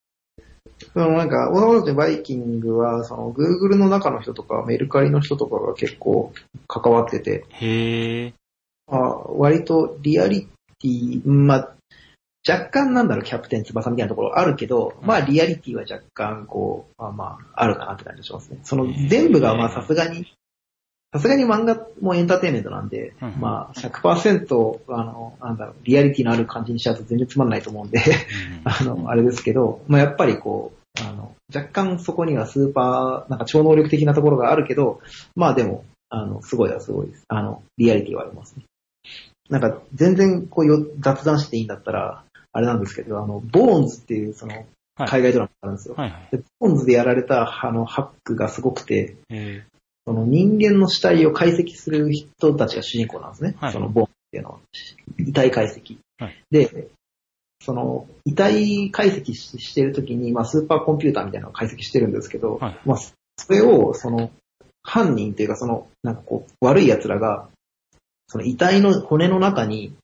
[1.02, 6.32] あそのなんか、王様たちのバイキングは、その、Google の中の人とか、メルカリの人とかが結構
[6.66, 8.35] 関わってて、へえ。
[8.90, 10.46] まあ、割とリアリ
[10.78, 11.76] ティ、まあ、
[12.48, 18.61] 若干なんだろう、キャプテン翼みたいなところあるけど、まあ、リアリティは若干、こう、まあまあ、あるかなって感じがしますね。
[18.62, 20.26] その、全部がまあ、さすがに、
[21.12, 28.00] さすがに漫画もエンターテインメントなんで、うんまあ100%、あの、なんだろう、リアリティのある感じにしちゃうと全然つまんないと思うんで、
[28.64, 35.00] あの、あれですけど、まあやっぱりこう、あの、若干そこにはスーパー、なんか超能力的なところがあるけど、
[35.35, 37.24] まあでも、あの、すごいはすごいです。
[37.28, 38.64] あの、リアリティはありますね。
[39.48, 44.66] なんか、全然こうよ雑談していいんだったら、あれなんですけど、あの、ボーンズっていうその、はい
[44.98, 45.94] 海外ドラマがあるんですよ。
[45.94, 46.28] はいはい。
[46.32, 49.62] でボーンズでやられたあのハックがすごくて、え
[50.06, 53.56] その人間の死体を解析する人たちが主人公なんですね。
[53.61, 54.59] はいそのボーンっていうのは。
[55.18, 55.98] 遺体解析。
[56.18, 56.88] はいで、
[57.61, 62.81] その遺体解析ししてるときに、まあスーパーコンピューターみたいなのを解析してるんですけど、はい。
[62.85, 63.14] まあそ
[63.51, 64.31] れをその
[64.83, 67.49] 犯人っていうかそのなんかこう悪い奴らが、
[68.29, 69.95] その遺体の骨の中に、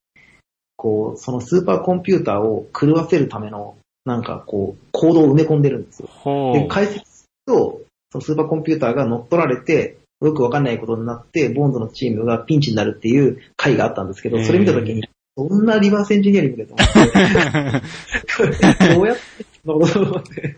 [0.77, 6.09] こう、そのスーパーコンピューターを狂わせるための、なんかこう、コードを埋め込んでるんですよ。
[6.53, 6.69] で、う。
[6.69, 15.03] 解析すると、そのスーパーコンピューターが乗っ取られて、よくわかんないことになって、ボンドのチームがピンチになるっていう回があったんですけど、それ見たときに、
[15.37, 17.83] そんなリバースエンジニアリングでと思って、
[18.37, 19.23] これどうやって
[19.64, 20.57] なことを思って、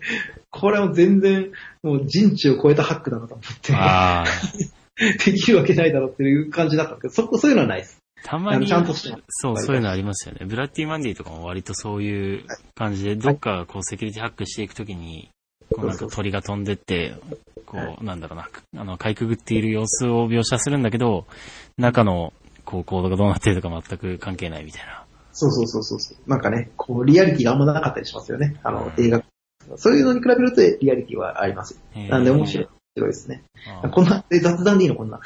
[0.49, 1.51] これは全然、
[1.83, 4.25] もう人知を超えたハックだなと思って、ああ。
[4.97, 6.95] できるわけないだろうっていう感じだった。
[6.95, 7.97] んですけど、そこ、そういうのはないです。
[8.23, 10.45] たまに、ちゃんとしてそう、そういうのありますよね。
[10.45, 15.29] ブラッディ・マンディとかも割とそういう感じで、どっかこうセキュリティハックしていくときに、
[15.73, 17.15] こうなんか鳥が飛んでって、
[17.65, 18.49] こはう、なんだろうな、
[18.81, 21.27] あの、かいくぐっている様子を描写するんだけど、
[21.77, 22.33] 中の、
[22.65, 25.05] こう、コードがどうなってるとか全く関係ないみたいな。
[25.31, 26.29] そうそうそうそうそう。
[26.29, 28.55] なんかね、こう、リアリティがあんまなかったりしますよね。
[28.63, 29.23] あの、うん映画。
[29.77, 32.65] そういうのに比べるとリアリティはありますなんで面白い。
[32.65, 33.43] 面白いですね。
[33.91, 34.95] こんな、え雑談でいいの？
[34.95, 35.19] こんな。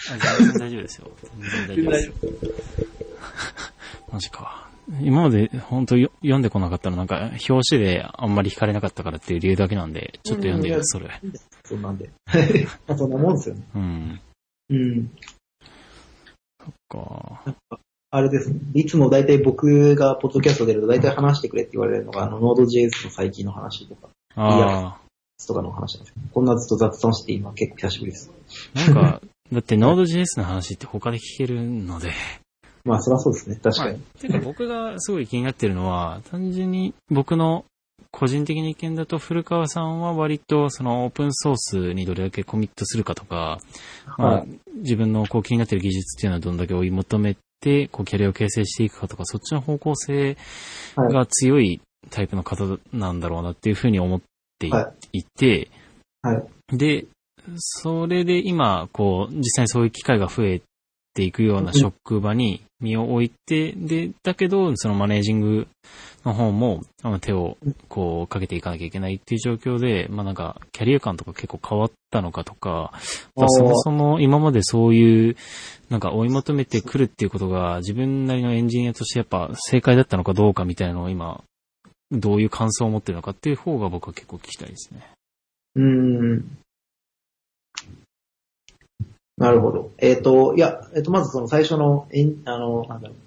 [0.60, 1.12] 大丈夫ですよ。
[1.68, 2.44] 全然大丈夫ですよ。
[4.12, 4.70] マジか。
[5.02, 11.10] 今まで本当よ読んでこなかったのなんか、表紙であんまり惹かれなかったからっていう理由だけなんで、ちょっと読んでみます、それ。
[11.64, 12.10] そんなんで。
[12.88, 13.62] ま あそんなもんですよね。
[13.76, 14.22] うん。
[14.70, 15.12] うん。
[16.90, 17.42] か。
[18.12, 18.60] あれですね。
[18.74, 25.00] いつも大体僕がポッドキャスト出ると大体話してくれって言われるのが、あの、Node.js の最近の話とか、あ
[25.48, 28.32] とかの話なんですこんなずっと雑談して今結構久しぶりです。
[28.76, 28.80] あ。
[28.80, 32.12] なんか、 だって Node.js の話って他で聞けるので。
[32.84, 33.60] まあ、そりゃそうですね。
[33.62, 34.00] 確かに。
[34.20, 37.66] てか僕がすごい気になってるのは、単純に僕の
[38.12, 43.60] 個人的な意見だと、古川さんは割とそのオープンソースにどれだけコミットするかとか、
[44.18, 50.38] まあはい、自分のこう気になってる技術っていうのはどんだけ追い求めて、こうキャリアを形成していくかとか、そっちの方向性
[50.98, 54.22] が強いタイプの方なんだろうなっていうふうに思っ
[54.58, 55.24] てい,、はい。
[55.38, 55.70] て、
[56.22, 56.78] はい。
[56.78, 57.06] で、
[57.58, 60.62] それで今、こう、実際にそういう機会が増え
[61.14, 65.68] ていくような職場に身を置いて、で、だけど、そのマネージング
[66.26, 72.92] の方も、あの手を、こう、かけていかなきゃいけないっていう状況で、まあなんか、キャリア感とか結構変わったのかとか、
[73.36, 75.36] まあそもそも今までそういう、
[75.90, 81.44] なんか追い求めてくるっていうことが、自分なりのエンジニアとしてやっぱ正解だったのかどうかみたいなのを今、
[82.12, 85.02] どういう感想を持ってるのかっていう方が僕は結構聞きたいですね。
[85.76, 86.58] うーん。
[89.38, 89.92] なるほど。
[90.00, 93.18] えっ、と、いや、えっ、と、まずその最初の、えんあの、なんだろう、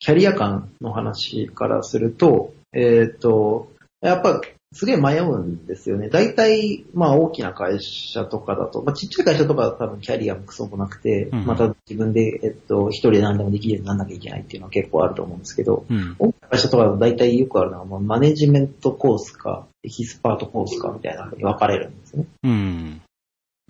[0.00, 4.40] キャリア感の話からすると、えっ、と、やっぱ、
[4.72, 6.10] すげえ迷うんですよね。
[6.10, 16.16] 大体、まあ大きな会社とかだと、まあちっちゃい会社とかは多分キャリアもクソもなくて、うんまた自分で、えっと、一人で何でもできるようにならなきゃいけないっていうのは結構あると思うんですけど、うん。
[16.18, 22.26] 大きな会社とかだと大体よくあるのは、まあマネジメントコースか、エキスパートコースかみたいなのに分かれるんですね。
[22.44, 23.00] うん。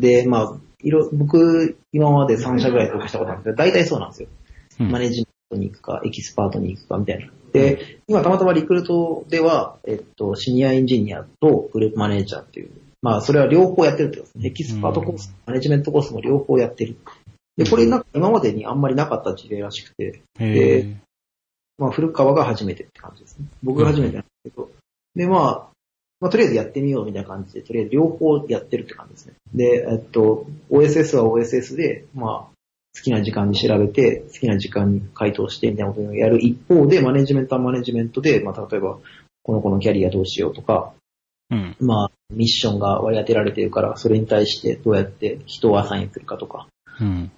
[0.01, 4.29] で、まあ、いろ、僕、今まで3社ぐらい登録したことあるんですけど、大体そうなんですよ。
[4.81, 7.31] うんマネジメントに行くか、エキスパートに行くかみたいな。
[7.53, 14.49] で、今たまたまリクルートでは、えっと、シニアエンジニアとグループマネージャーっていう、まあ、それは両方やってるってことですね。
[14.49, 16.97] エキスパートコース、マネジメントコースも両方やってる。
[17.57, 20.97] で、これなんか今までにあんまりなかった事例らしくて、へえ。
[21.79, 23.47] まあ、古川が初めてって感じですね。
[23.63, 24.71] 僕が初めてなんですけど。
[25.15, 25.69] で、まあ、
[26.21, 29.35] まあ、とりあえずやってみようみたいな感じで、とりあえず両方やってるって感じですね。
[29.55, 32.58] で、えっと、OSS は OSS で、まあ、
[32.99, 38.99] 好きな時間に調べて、好きな時間に回答してみたいなことをやる一方で、マネジメントはマネジメントで、まあ、例えば、
[39.45, 40.93] この子のキャリアどうしようとか、
[41.51, 41.77] うん。
[41.81, 46.67] まあ、ミッションが割り当てられてるから、それに対してどうやって人をアサインするかとか、
[47.01, 47.31] うん。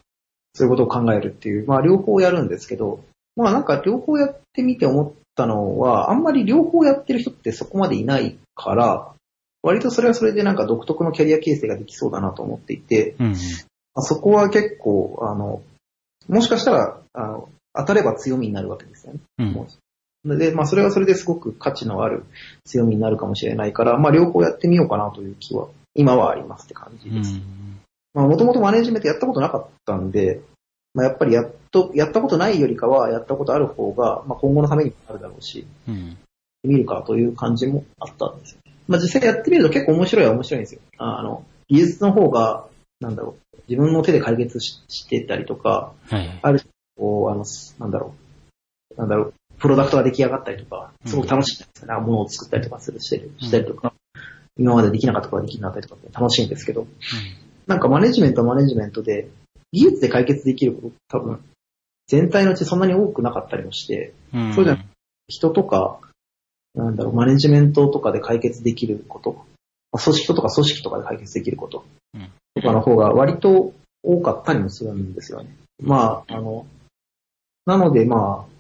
[0.55, 3.05] そういうことを考えるっていう、まあ両方やるんですけど、
[3.37, 9.13] まあなんか両方やってみて思ったのは、あんまり両方やってる人ってそこまでいないから、
[9.63, 13.35] 割とそれはそれでなんか独特のキャリア形成ができそうだなと思っていて、うん。
[13.95, 15.63] まあそこは結構、あの、
[16.29, 19.21] もしかしたら、あの、当たれば強みになるわけですよね。
[19.39, 20.39] うん。
[20.39, 22.25] で、まあそれはそれですごく価値のある
[22.65, 27.35] 強みになるかもしれないから、まあ両方やってみようかなという気は、今はありますって感じうです。
[27.35, 27.81] ん。
[28.15, 30.41] まあ、もともとマネジメントやったことなかったんで、
[30.95, 36.17] まあ、やっぱりやっと、やったことないよりかは、やったことある方が、まあ、今後のためにもなるだろうし、うん。
[36.65, 38.59] 見るかという感じもあったんですよ。
[38.89, 40.81] まあ、実際やってみると結構面白いは面白いんですよ。
[40.99, 42.67] あの、技術の方が、
[43.01, 46.27] なんだろう、自分の手で解決ししてたりとか、はい。
[46.29, 46.39] はい。
[46.43, 47.45] ある種、こう、あの、
[47.79, 48.15] なんだろ
[48.97, 51.89] う、なんだろう、プロダクトが出来上がったりとか、すごく楽しいんですよね。
[51.89, 53.95] なんか物を作ったりとかするしてるしたりとか、
[54.57, 56.87] 今までできなかったことができるようになったりとかって楽しいんですけど、
[57.67, 59.29] なんかマネジメントはマネジメントで、
[59.73, 61.45] 技術で解決できること多分、
[62.09, 64.55] 全体のうちそんなに多くなかったりもして、うん。
[64.55, 64.85] そうじゃな
[65.29, 66.01] 人とか、
[66.75, 69.50] なんだろう、マネジメントとかで解決できること、まあ
[69.93, 73.73] 組織とか組織とかで解決できることうんとかの方が割と
[74.03, 75.57] 多かったりもするんですよね。
[75.83, 76.67] まあ、あの、
[77.67, 78.51] なのでまあ、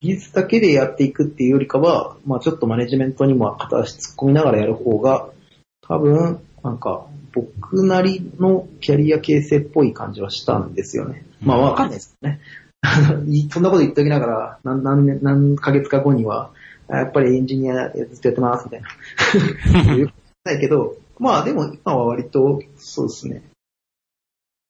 [0.00, 5.30] 技術だけでやっていくっていうよりかは、まあちょっとマネジメントにも片足突っ込みながらやる方が、
[5.80, 11.24] 多分、なんか、僕なりのキャリア形成っぽい感じはしたんですよね。
[11.40, 12.40] まあわかんないですね。
[12.82, 16.50] あ のいそんなこと言っておきながら、何何年何ヶ月か後には、
[16.88, 20.12] あやっぱりエンジニアずっとやってます、みたいな。
[20.44, 23.42] ないけど、まあでも今は割と、そうですね。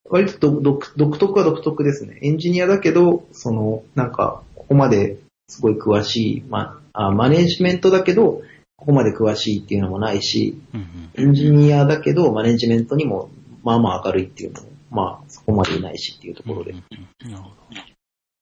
[0.08, 2.18] 割と独特は独特ですね。
[2.22, 8.42] エンジニアだけど、その、なんか、ここまですごい詳しい、まあ、あマネージメントだけど、
[8.76, 10.80] ここまで詳しいっていうのもないし、うん
[11.16, 11.28] うん。
[11.28, 13.30] エンジニアだけど、マネジメントにも、
[13.62, 16.72] まあまあ明るいっていうのも、まあ、そこまでいないしっていうところで。
[16.72, 16.84] うん
[17.24, 17.93] うんなるほど。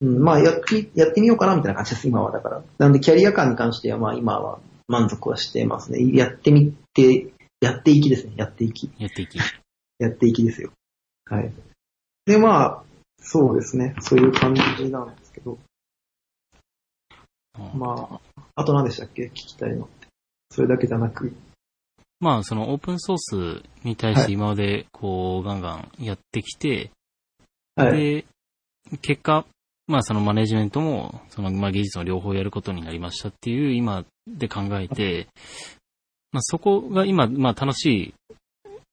[0.02, 2.62] うん、まあ、やって、やってみようかなみたいな感じです、今はだから。
[2.78, 6.14] なんで、キャリア感に関しては、まあ、今は満足はしてますね。
[6.14, 8.32] やってみて、やっていきですね。
[8.36, 8.90] やっていき。
[8.98, 9.38] やっていき。
[9.98, 10.72] やっていきですよ。
[11.26, 11.52] はい。
[12.26, 12.82] で、まあ、
[13.20, 13.94] そうですね。
[14.00, 15.58] そういう感じなんですけど。
[17.74, 19.26] まあ、あと何でしたっけ？
[19.26, 20.08] 聞きたいのって。
[20.50, 21.32] それだけじゃなく。
[22.18, 26.90] まあ、そのオープンソースに対して今までこうガンガンやってきて、
[27.76, 27.96] はい。
[27.96, 28.24] で、
[29.02, 29.44] 結果、
[29.86, 35.28] まあそのマネジメントも、そのまあ技術の両方やることになりましたっていう今で考えて、
[36.32, 38.14] まあそこが今、まあ楽しい、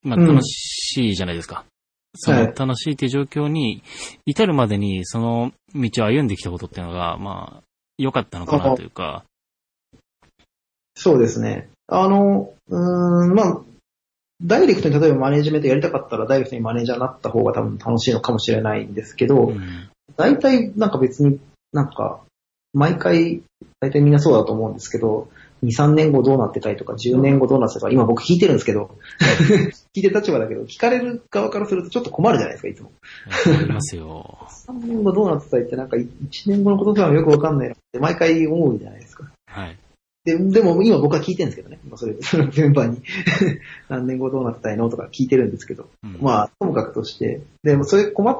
[0.02, 1.64] まあうん楽しいじゃないですか。
[2.16, 3.82] そのはい楽しいっていう状況に
[4.26, 7.62] 至るまでにその道を歩んできたことっていうのが、まあ
[7.98, 9.24] 良かったのかなというか、
[10.94, 11.70] そうですね。
[11.86, 13.60] あの、うーん、まあ、
[14.42, 21.40] ダイレクトに例えばマネジメントやりたかったらダイレクトにマネージャーになった方が多分楽しいのかもしれないんですけど、うん大体なんか別に
[21.72, 22.20] なんか、
[22.72, 23.42] 毎回、
[23.80, 25.28] 大体みんなそうだと思うんですけど、
[25.62, 28.96] 2、3年後どうなってたりとか、10年後どうなってたとか、今僕聞いてるんですけど、
[29.94, 32.92] 聞いてる立場だけど、聞かれる側からするとちょっと困るじゃないですか、いつも。
[33.28, 34.38] ありますよ。
[34.66, 36.06] 3年後どうなってたりってなんか1
[36.46, 39.30] 年後のこととはよくわかんないなって毎回思うじゃないですか。
[39.46, 39.78] はい。
[40.24, 41.78] で、でも今僕は聞いてるんですけどね。
[41.88, 43.02] まあそれ、その全般に
[43.88, 45.88] 何年後どうなってたいのとか聞いてるんですけど。
[46.02, 47.40] うんまあ、ともかくとして。
[47.62, 48.30] でもそれ困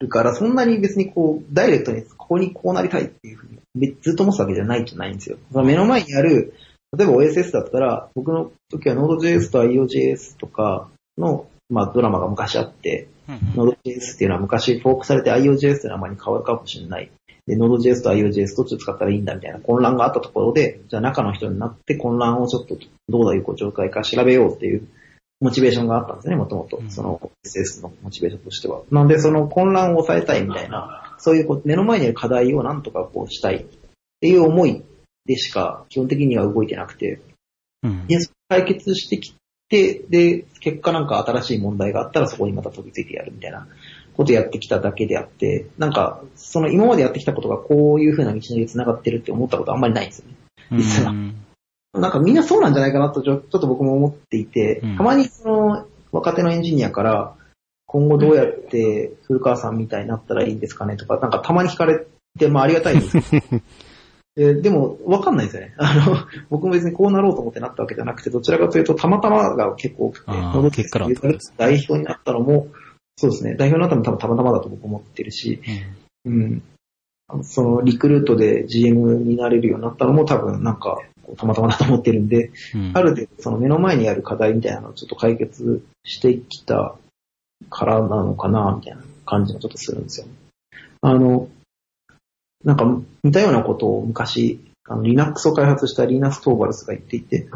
[0.00, 5.38] るから、そんなに別にこう、ダイレクトにここにこうなりたいっていうふうに、べずっと思ってたわけじゃないじゃないんですよ。
[5.52, 6.54] その目の前にある、
[6.96, 17.10] 例えば OSS だったら、僕の時は Node.js と IOJS とかの、まあドラマが昔あって、Node.js っていうのは昔フォークされて IOJS っていう名前に変わるかもしれない。
[17.46, 22.76] で、Node.js と IOJS どっちを使ったらいいんだみたいな混乱があったところで、じゃあ中の人になって混乱をちょっと
[23.08, 24.86] どういう状態か調べようっていう
[25.40, 26.84] モチベーションがあったんですね、もともとう。
[26.84, 28.82] んその SS のモチベーションとしては。
[28.90, 33.66] なんでその混乱を抑えたいみたいな、そういうこう目の前にある課題をなんとかこうしたいっ
[34.20, 34.82] ていう思い
[35.26, 37.20] でしか基本的には動いてなくて、
[37.82, 38.18] うんで、
[38.48, 39.34] 解決してき
[39.68, 43.66] て、で、結果なんか新しい問題があったらそこにまた飛びついてやるみたいな
[44.14, 50.34] ことやってきただけであって、なんか、その今までやってきたことがこういう風な道のりに繋がってるって思ったことあんまりないんですよね。
[50.72, 51.43] 実はうん
[51.94, 54.96] なんかみんなそうなんじゃないかなとちょっと僕も思っていて、うん。
[54.96, 57.34] たまにその若手のエンジニアから、
[57.86, 62.06] 今後どうやって古川さんみたいになったらいいんですかねとか、なんかたまに聞かれ
[62.38, 63.30] て、まあありがたいんです。
[63.30, 63.60] け ど
[64.36, 65.74] ででも、わかんないですよね。
[65.78, 66.16] あの、
[66.50, 70.32] 僕も別にこうなろうと思ってなったわけじゃなくて、どちらかというと、たまたまが結構多くて、
[71.56, 72.66] 代表になったのも、
[73.16, 75.60] そうですね、代表になったのも多分たまたまだと僕思ってるし、
[76.24, 76.32] うん。
[76.32, 76.60] あの
[77.42, 80.98] そのリクルートで GM になれるようになったのも多分なんか、
[81.38, 86.96] たまたまだと思ってるんで、うんある程度その目の前にある課題みたいなのをちょっと解決してきた
[87.70, 90.32] からなのかな、みたいな感じもちょっとするんですよね。
[91.00, 91.48] あの、
[92.62, 92.84] なんか
[93.22, 97.48] 似たようなことを昔、あの Linux を開発したリーナス・トーバルスが言っていて、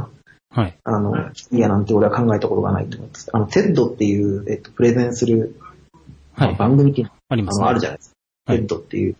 [0.50, 0.76] はい。
[0.82, 1.14] あの、
[1.52, 5.60] いやなんて俺は考えたことがないと思ってあの、TED っていう、えっと、プレゼンする、
[6.34, 6.54] はい。
[6.54, 7.66] 番組っていうのあの、ありますね。
[7.66, 8.12] あるじゃないですか。
[8.12, 9.16] はい TED っていう。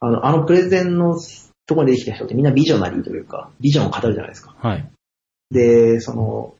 [0.00, 1.18] あの、あのプレゼンの
[1.66, 4.54] ところに出てきた人ってみんなビジョナリーというか、ビジョンを語るじゃないですか。
[4.58, 4.88] はい。
[5.50, 6.54] で、その、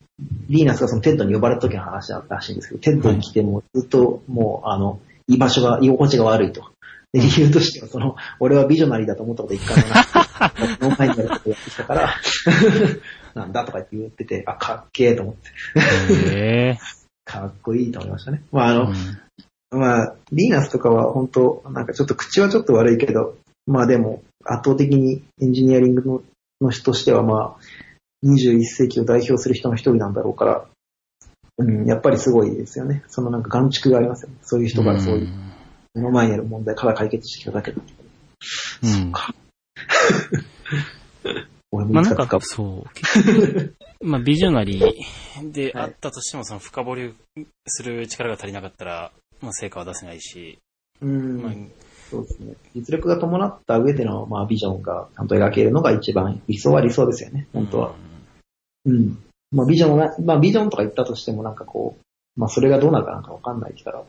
[0.49, 6.62] Linus がその TED に呼ばれた時の話だったらしいんですけど、 TED に来てもずっともう、あの、居場所が、居心地が悪いと。
[7.12, 12.14] で、理由としては、その、俺はビジョナリーだと思ったこと一回もなくて、ノーマインドなことやってきたから、
[13.34, 16.78] なんだとか言ってて、あ、かっけえと思って、へえ。
[17.24, 18.43] かっこいいと思いましたね。
[18.53, 18.95] まあ、あの、うん
[19.77, 26.22] まあ、リーナスとかは本当、なんかちょっと口はちょっと悪いけど、まあでも、圧倒的にエンジニアリングの
[26.61, 30.66] の人としてはまあ、21世紀を代表する人の一人なんだろうから、
[31.59, 33.03] うん、やっぱりすごいですよね。
[33.09, 34.37] そのなんか眼蓄がありますよね。
[34.43, 35.29] そういう人からそういう、
[35.95, 37.79] 目の前にある問題から解決してきただけだ。
[38.83, 38.89] うん。
[38.89, 39.35] そっか。
[41.72, 42.95] 俺もかいつか使う、そう。
[42.95, 47.14] 結局まあビジョナリーではいあったとしても、その深掘り
[47.66, 50.59] する力が足りなかったら、まあ成果は出せないし、
[51.01, 51.53] うん、まあ、
[52.11, 52.55] そうですね。
[52.74, 57.95] 実力が伴った上での、まあ、ビジョンがちゃんと描けるのが一番理想は理想ですよね、本当は。
[58.84, 59.18] うん。
[59.53, 64.03] まあ、ビジョンはな、まあ、ビジョンとか言ったとしてもなんかこう、まあ、それがどうなるかなんかわかんないから、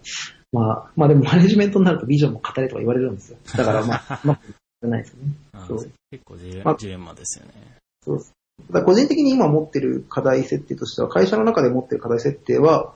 [0.51, 3.37] まあ、まあでもマネジメントになるとビジョンも語れとか言われるんですよ。
[3.55, 4.41] だからまあ、まあ、
[4.81, 5.31] じゃないですよね。
[5.53, 7.51] あそう結構ジレまあジレンマですよね。
[8.01, 8.33] そうです。
[8.85, 12.93] 個人的に今持ってる課題設定としては、会社の中で持ってる課題設定は、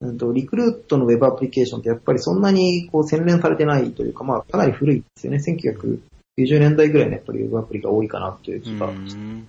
[0.00, 5.38] うんと、リクルートのウェブアプリケーションってやっぱりそんなにこう洗練されてないというか、まあかなり古いですよね。
[5.38, 9.46] 1990年代ぐらいのやっぱりウェブアプリが多いかなというう気がん。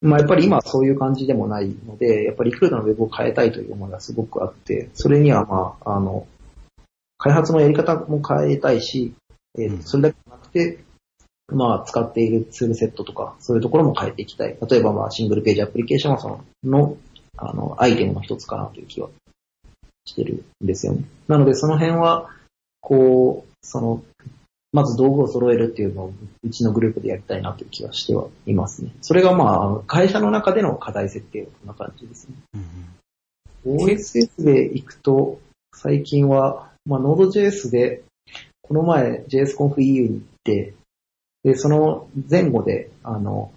[0.00, 6.26] まあやっぱり今はそういう感じでもないので、やっぱりリクルートのウェブを変えたいという思いがすごくあって、それにはまあ、あの、
[7.18, 9.14] 開発のやり方も変えたいし、
[9.58, 10.84] えーうんそれだけじゃなくて、
[11.52, 14.56] まあ使っているツールセットとか、そういうところも変えていきたい。
[14.68, 16.96] 例えばまあシングルページアプリケーションはその、の、
[17.36, 19.08] あの、アイテムの一つかなという気は
[20.04, 21.04] してるんですよね。
[21.28, 22.30] なのでその辺は、
[22.80, 24.02] こう、その、
[24.72, 26.12] まず道具を揃えるっていうのを
[26.42, 28.90] うちのグループでやりたいなという気はしてはいますね。
[29.00, 32.34] それがまあ会社の中での課題設定はこんな感じですね。
[32.54, 32.86] うん
[33.66, 35.40] OSS で行くと、
[35.74, 38.04] 最近は、まあ、Node.js で、
[38.62, 40.74] この前 JSConf EU に行って、
[41.42, 43.52] で、その前後で、あの、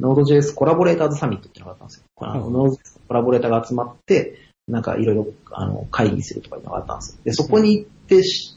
[0.00, 2.04] Node.js コラボレーターズサミットっていうのがあったんですよ。
[2.16, 4.38] あの、うん Node.js コラボレーターが集まって、
[4.68, 7.18] なんかいろいろ、あの、会議するとかいうのがあったんですよ。
[7.24, 8.56] で、そこに行ってし、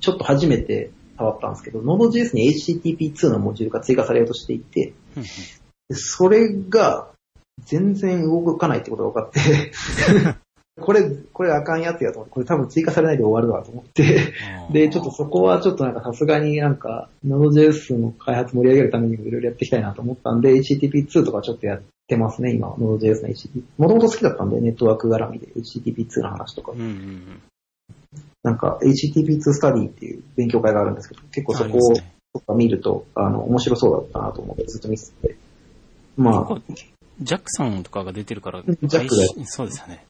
[0.00, 4.92] ちょっと初めて触ったんですけど、Node.js に HTTP2 のモジュールが追加されようとしていて、
[5.90, 7.08] それが
[7.64, 9.72] 全然動かないってことが分かって、
[10.80, 14.32] これ、これあかんやつやと思って、これ多分追加されないで終わるわと思って、
[14.72, 23.62] で、ちょっとそこはちょっとなんかさすがになんか Node.js の開発盛り上げるためにもいろいろやっていきたいなと思ったんで、HTTP2 とかちょっとやってますね、今、Node.js の HTTP。
[23.78, 26.80] もともと好きだったんで、ネットワーク絡みで HTTP2 の話とかうん。
[26.80, 27.40] うんうん
[28.44, 31.94] なんか HTTP2 スタディっていう勉強会があるんですけど、結構そこを
[32.32, 35.36] とか見ると、あの、面白そうだったなと思ってずっと見てて。
[36.16, 36.60] まあ、
[37.20, 39.14] ジャックさんとかが出てるから、ジャック
[39.46, 40.04] そうですよね。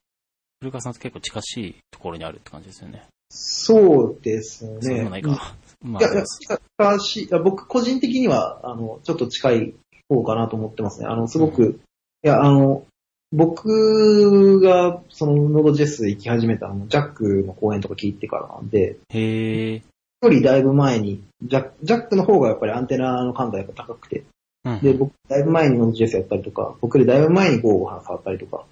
[0.61, 3.05] 古川さんと結構近しいところにあるって感じですよね。
[3.31, 4.79] そうですね。
[4.81, 5.55] そうでもないか。
[5.83, 9.75] まいや、いや、近しいや僕個人的には、あの、ちょっと近い
[10.09, 11.07] 方かなと思ってますね。
[11.07, 11.81] あの、すごく、う
[12.25, 12.85] いや、あの、
[13.31, 19.83] 僕が、その、ノードジェス行き始めたのも、ジャックの講演とか聞いてからなんで、へえ。
[20.23, 24.25] よりだいぶ前に、ジャック、ジャックの方がやっぱりアンテナの感度がやっぱ高くて、
[24.65, 28.65] うんで、僕、だいぶ前にノードジェスやったりとか、僕よりだいぶ前に Go を触ったりとか、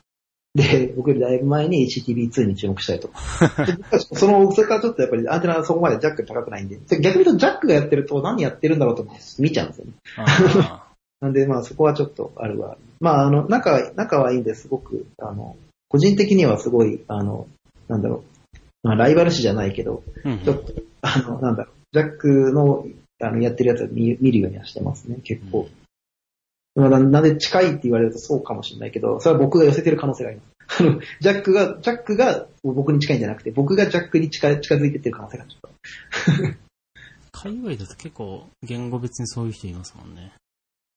[0.57, 3.11] で、僕よりだいぶ前に HTTP2 に注目したりと。
[4.15, 9.07] その、それからちょっとやっぱりアンテナはそこまでジャック高くないんで、で逆に言うとジャックがやってると何やってるんだろうと
[9.39, 9.93] 見ちゃうんですよね。
[10.17, 10.87] あ
[11.21, 12.79] なんでまあそこはちょっとあるわ。
[13.01, 14.69] まああの、仲、仲はいいんです。
[14.69, 15.57] ごく、あの、
[15.89, 17.47] 個人的にはすごい、あの、
[17.89, 20.39] なんだろう、まあライバル視じゃないけど、ーうん。
[20.45, 22.87] ちょっと、あの、なんだろう、ジャックの、
[23.21, 25.69] あの、やってるやつを見見るようにはしてますね、結構。
[26.77, 30.83] まあななんで近いって言われるとそうかもしれないけど、それは僕が寄せてる可能性があります。
[30.83, 35.71] あの、ジャックが、ジャックが僕に近いんじゃなくて、僕がジャックに近い近づいてってる可能性がちょっと。
[37.33, 40.33] 海外だと結構言語別にそういう人いますもんね。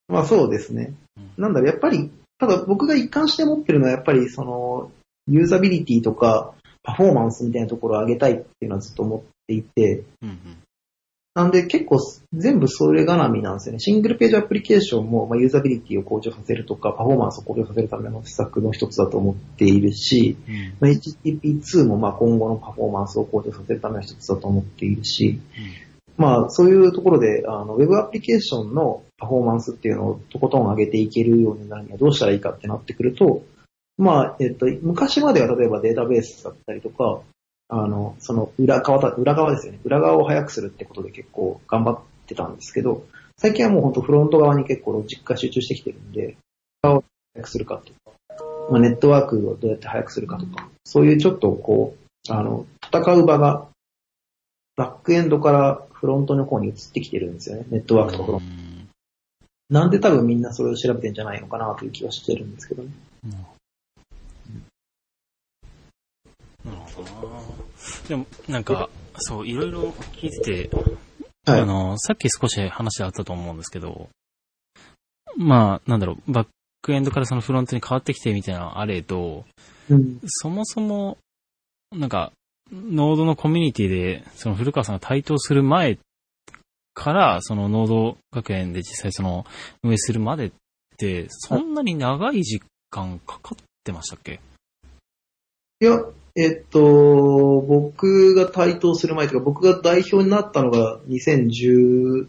[0.08, 0.94] まあそうですね。
[1.16, 4.90] うんなんだろう、やっぱり、ただ僕が一貫して持ってるのはやっぱりその、
[5.28, 10.38] ユーザビリティとか、パフォーマンスみたいなところを上げたいっていうのはずっと思っていて、うん
[11.34, 11.98] なんで結構
[12.32, 13.78] 全部それ絡みなんですよね。
[13.78, 20.54] シングルページアプリケーションも、まあ、ユーザビリティを向上させるとか、パフォーマンスを向上させるための施策の一つだと思っているし、うん。
[20.54, 25.40] うんまあ、HTTP2 もまあ今後のパフォーマンスを向上させるための一つだと思っているし、
[26.16, 33.44] まあそういうところで、あの、ウェブアプリケーションのパフォーマンスっていうのをとことん上げていけるようになるにはどうしたらいいかってなってくると、
[33.96, 37.20] まあ、えっと、昔までは例えばデータベースだったりとか、
[37.70, 39.80] あの、その裏側だ、裏側ですよね。
[39.84, 43.06] 裏側を早くするってことで結構頑張ってたんですけど、
[43.38, 46.36] 最近はもう本当フロント側に結構ロジックが集中してきてるんで、
[46.82, 47.04] 裏側を
[47.34, 53.68] 早くするかっていうか、まあ、ネットワークをどうやって早くするかとか、そういうちょっとこう、あの、戦う場が、
[54.76, 57.66] バックエンドからフロントの方に移ってきてるんですよね。
[57.70, 58.46] ネットワークとフロント。
[59.74, 62.90] なんで多分みんなそれを調べてんじゃないのかなという気はしてるんですけどね。
[66.64, 67.39] なるほどな
[68.10, 70.76] でも、なんか、そう、いろいろ聞いてて、
[71.46, 71.60] はい。
[71.60, 74.08] あの、さっき少し話あったと思うんですけど、
[75.36, 76.48] まあ、なんだろう、バッ
[76.82, 79.44] クエンドからそのフロントに変わってきてみたいなあれど、
[79.88, 80.18] うん。
[80.26, 81.18] そもそも、
[81.92, 82.32] なんか、
[82.72, 85.96] ノードのコミュニティで、その古川さんが台頭する前
[86.94, 89.46] から、そのノード学園で実際その
[89.84, 90.52] 運営するまでっ
[90.98, 94.40] て、そんなに長い時間かかってましたっけ？
[95.80, 95.92] いや、
[96.42, 102.26] えっと、僕が台頭する前というか、僕が代表になったのが2013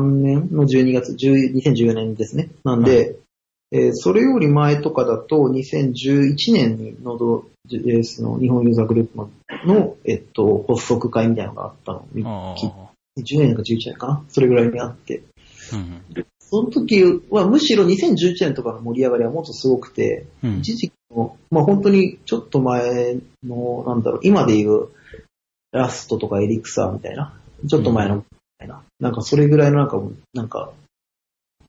[0.00, 2.48] 年の12月、10 2014年ですね。
[2.64, 3.16] なんで、
[3.70, 9.30] えーそれより前とかだと、2011年にノード JS の日本ユーザーグループの、
[9.66, 12.06] のえっと、発足会みたいなのがあったの。
[12.24, 12.66] あき
[13.36, 15.22] 10年か11年かなそれぐらいにあって。
[15.72, 15.76] あ。
[15.76, 16.02] うん
[16.50, 20.54] その時はむしろ2011年とかの盛り上がりはもっとすごくて、うん。
[20.54, 20.99] うん一時期の、
[21.50, 24.90] まあ本当にちょっと前の、なんだろう、今で言う、
[25.72, 27.34] ラストとかエリクサーみたいな、
[27.68, 28.22] ちょっと前の、み
[28.58, 30.00] たいな、なんかそれぐらいのなんか、
[30.34, 30.72] なんか、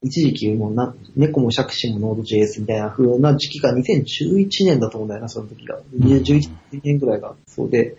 [0.03, 5.79] 一時期もうな、猫も杓子もノード JS みたいな風な時期が2011年だと思うんだよな、その時が。
[5.93, 6.49] 11
[6.83, 7.95] 年ぐらいがそうで、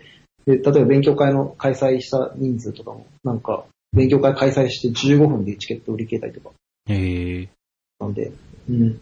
[0.47, 6.51] で、例えば勉強会の開催した人数とかも、なんか、勉強会開催して15分でチケット売り切れたりとか、
[6.89, 7.49] へえ。
[8.01, 8.33] なんで、
[8.69, 9.01] うん。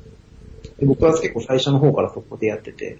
[0.81, 2.99] で僕は結構最初の方からそこでやってて、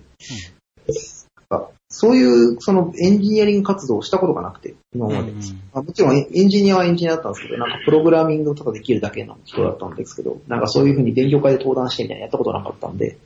[1.49, 5.33] あそういう、そのエンジニアリング活動をしたことがなくて、今まで。
[5.33, 5.41] うん
[5.73, 13.19] あもちろんエエンジニアはエンジニアだったんですけど、なんかプログラミングとかできるだけの人だったんですけど、なんかそういうふうに勉強会で登壇してみたいなのやったことなかったんで、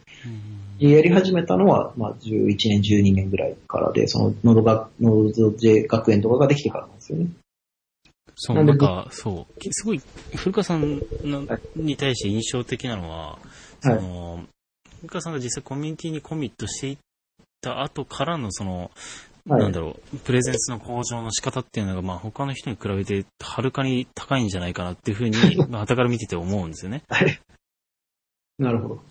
[0.78, 7.28] やり始めたのは、まあ、11年、12年ぐらいからで、その、ノードが、ノード J 学園とかができてからなんですよね。
[8.34, 10.00] そう、なんんか、そう、きすごい、
[10.34, 11.00] 古川さん
[11.76, 13.38] に対して印象的なのは、
[13.85, 14.45] その、
[15.01, 16.99] 古川さんが実際コミュニティにコミットしていっ
[17.61, 18.91] た後からの、その、
[19.47, 19.61] はい。
[19.61, 25.37] なんだろう、プレゼンスの向上の仕方っていうのが、まあ他の人に比べてはるかに高いんじゃないかなっていうふうに、
[25.68, 27.03] まあ旗から見てて思うんですよね。
[27.09, 27.41] はい。
[28.59, 29.03] なるほど。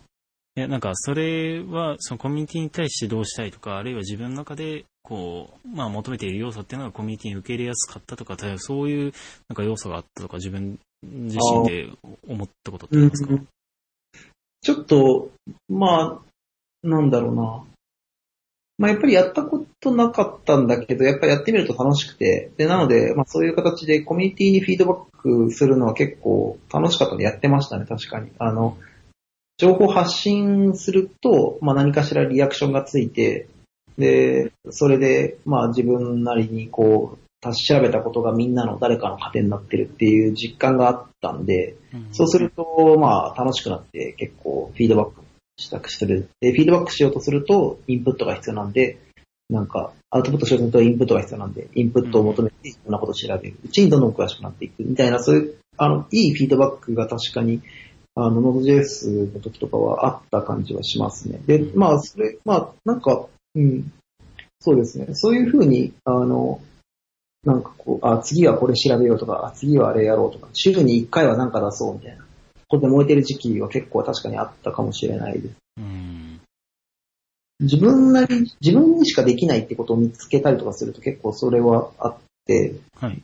[0.55, 9.13] いや、なんか、それは、そのコミュニティに対してどうしたいとか、あるいは自分の中で、こう、まあ求めている要素っていうのがコミュニティに受け入れやすかったとか、そういう、
[9.49, 11.89] なんか要素があったとか、自分自身で
[12.28, 13.34] 思ったことってありますか？
[14.64, 15.30] ちょっと、
[15.70, 16.22] ま
[16.84, 17.64] あ、なんだろうな。
[18.78, 28.32] まあやっぱりやったことなかったんだけど、やっぱりやってみると楽しくて、で、なので、まあそういう形でコミュニティにフィードバックするのは結構楽しかったんでやってましたね、確かに。
[28.39, 28.78] あの、
[29.57, 33.47] 情報発信すると、まあ何かしらリアクションがついて、
[33.97, 45.21] で、それで、まあ自分なりにこう、調べたことがみんなの誰かの糧になってるっていう実感があったんで、うんそうすると、まあ、楽しくなって結構フィードバック
[45.57, 46.29] したくする。
[46.39, 48.97] で、フィードバックしようとすると、インプットが必要なんで、
[49.49, 53.57] なんか、アウトプットしようとするとインプットが必要なんで、インプットを求めていろんなことを調べる。
[53.63, 57.61] うちにどんどん詳しくなっていくみたいな、そういう、あの、いいフィードバックが確かに、
[58.15, 61.39] あの、Node.js の時とかはあった感じはしますね。
[61.45, 63.91] で、まあ、それ、まあ、なんか、うん、
[64.59, 65.07] そうですね。
[65.13, 66.61] そういうふうに、あの、
[67.43, 72.23] なんかこう、あ、次はこれ調べようとか、あ、次はあれやろうとか、週に1回はなんか出そうみたいな。
[72.67, 75.55] ことで燃えてる時期は結構確かにあったかもしれないです。
[75.77, 76.41] うん。
[77.59, 82.15] 自分なり、自分にしかできないってことを見つけたりとかすると結構それはあっ
[82.45, 83.21] て、はい。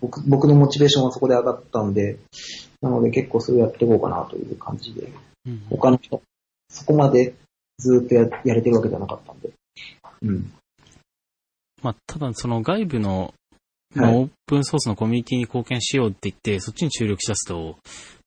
[0.00, 2.18] 僕僕のモチベーションはそこで上がったんで、
[2.80, 5.12] なので結構それをやっていこうかなという感じで、
[5.46, 6.20] うん他の人、
[6.68, 7.34] そこまで
[7.78, 9.50] ずっとややれてるわけではなかったんで。
[10.22, 10.52] うん。
[11.82, 13.32] まあ、ただ、その外部の、
[13.94, 17.76] まあ、はいオープンソースのコミュニティに貢献しようって言って、そっちに注力しだすと、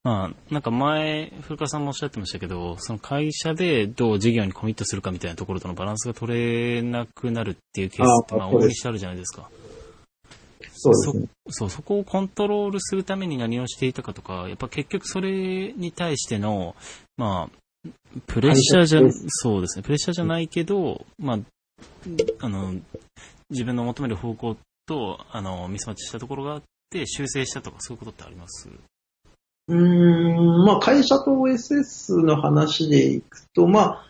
[0.03, 9.49] まあ、なんか前、古川さんもおっしゃってましたけど、その会社でどう事業にコミットするかみたいなところとのバランスが取れなくなるっていうケースって、まあ、大いにしてあるじゃないですか。
[10.74, 11.28] そうですね。
[11.49, 16.76] そう、そこをコントロールするために何をしていたかとか、やっぱ結局それに対しての、
[17.16, 17.89] まあ、
[18.28, 21.39] プレッシャーじゃそうですね、プレッシャーじゃないけど、まあ、
[22.39, 22.76] あの、
[23.49, 28.69] 自分の求める方向と、あの、ミスマッチしたところがあって、修正したとか、そういうことってあります？
[29.67, 34.05] うーん、まあ会社と OSS の話でいくと、まあ、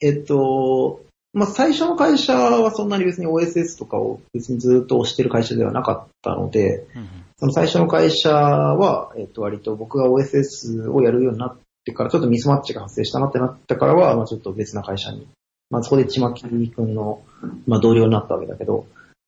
[0.00, 7.08] えっと、まあ最初の会社はそんなに別に OSS とかを別にずっと推してる会社ではなかったので、うん
[7.38, 15.28] その最初の会社は、えっと割と僕が OSS をやるようになっってから、ちょっとミスマッチが発生したなってなったからは、まあちょっと別な会社に。
[15.70, 17.22] まあそこでちまきくんの、
[17.66, 18.86] まあ同僚になったわけだけど、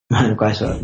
[0.09, 0.79] 前の会社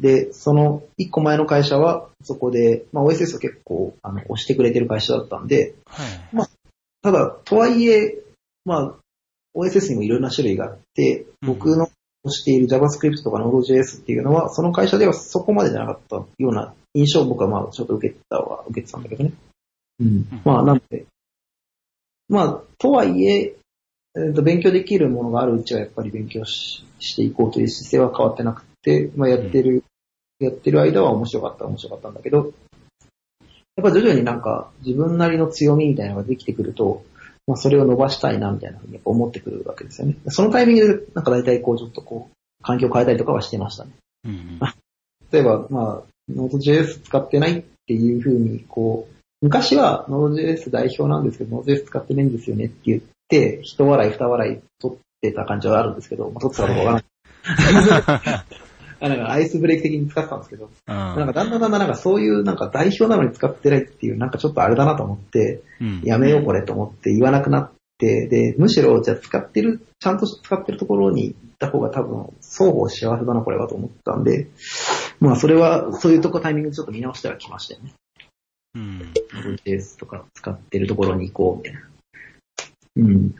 [0.00, 6.48] で、その一個前の会社は、そこで、まあ OSS を結構、あの、押してくれてる会社だったんで、はい。
[7.02, 8.18] ただ、とはいえ、
[8.64, 8.94] まあ、
[9.54, 11.88] OSS にもいろんな種類があって、うん僕の
[12.24, 19.32] 押している JavaScript とか Node.js っていうのは、その会社ではそこまでじゃなかったような印象を僕はまあちょっと受けたは、受けてたんだけどね。
[20.00, 20.42] うん。
[20.44, 21.06] まあ、なんで、
[22.28, 23.54] まあ、とはいえ、
[24.16, 29.84] えーと勉強できるものがあるうちはやっぱり勉強ししていこうという姿勢は変わってなくて、まあやってる、
[30.38, 32.52] やってる間は面白かった面白かったんだけど、
[33.76, 37.04] やっぱ徐々になんか自分なりの強みみたいなのができてくると、
[37.46, 40.16] まあそれを伸ばしたいなみたいなふうにやっぱ思ってくるわけですよね。
[40.28, 43.90] そのタイミングでなんか大体こうちょっとこう、環境を変えたりとかはしてましたね。
[44.24, 44.58] うん
[45.32, 58.44] 例えば、まあ、Node.js 使ってないっていうふうに、こう、昔は Node.js 代表なんですけど、Node.js 使ってないんですよねって言って、一笑い二笑い取ってた感じはあるんですけど、まあ、取ってたかどうかわからない。
[58.98, 74.48] あなんかアイスブレイク的に使ってたんですけど、なんかだんだんだんだんなんかそういうなんか代表なのに使ってないっていう、なんかちょっとあれだなと思って、うんやめようこれと思って言わなくなって、で、むしろじゃあ使ってる、ちゃんと使ってるところに行った方が多分双方幸せだなこれはと思ったんで、
[75.20, 77.92] まあそれはそういうとこタイミングでちょっと見直してはきましたよね。
[78.74, 79.12] うん。
[79.34, 81.80] Node.js とか使ってるところに行こうみたいな。
[82.96, 83.34] うん。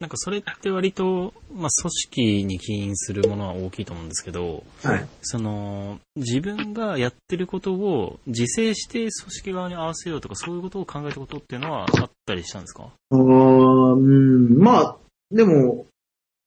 [0.00, 5.06] なんかそれって割と、まあ、組織に起因するものは大きいと思うんですけど、はい。
[5.20, 12.88] その、自分がやってることを自制して組織側に合わせようとか、そういうことを考えたことっていうのはあったりしたんですか？
[13.10, 14.96] あーうん、まあ、
[15.30, 15.86] でも、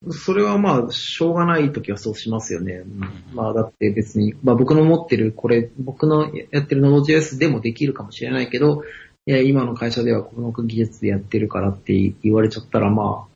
[0.09, 2.73] それはまあ、しょうがないときはそうしますよね。
[2.73, 2.99] うん
[3.35, 8.83] まあ、だって別に、まあ僕の持ってる、これ、僕のやってる Node.js でもできるかもしれないけど、
[9.25, 13.33] いや、今の会社ではこの技術でやってるからって言われちゃったら、まあ、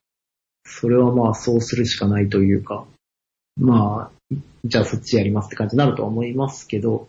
[0.65, 2.85] それはまあ、そうするしかないというか、
[3.55, 4.35] まあ、
[4.65, 7.07] じゃあそっちやりますって感じになるとは思いますけど、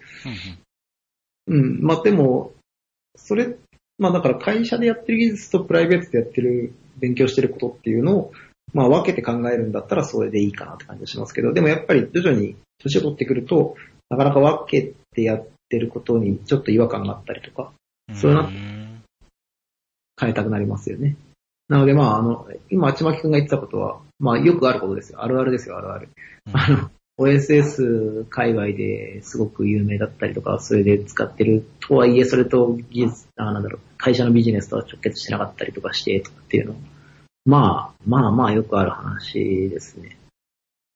[1.49, 2.53] うん、まあでも、
[3.17, 3.57] それ、
[3.99, 8.33] まあだから会社でやってる技術とプライベートでやってる、勉強してることっていうのを、
[8.73, 13.75] まあ分けて考えるんだったらそれでいいかなって感じがしますけど、でもやっぱり徐々に年を取ってくると、
[14.11, 17.73] なかなか分けてやってることにちょっと違和感があったりとか、
[18.15, 19.03] そういうのん
[20.21, 21.17] 変えたくなりますよね。
[21.69, 25.23] なのでまああの、今、あちまきくんが言ってたことは、まあよくあることですよ。
[25.23, 26.09] あるあるですよ、あるある。
[26.53, 36.77] あの、OSS 界隈ですごく有名だったりとか、それで使ってるとはいえ、それと技術、あなんだろう、会社のビジネスとは直結してなかったりとかして、とかっていうの。
[37.45, 40.17] まあ、まあまあよくある話ですね。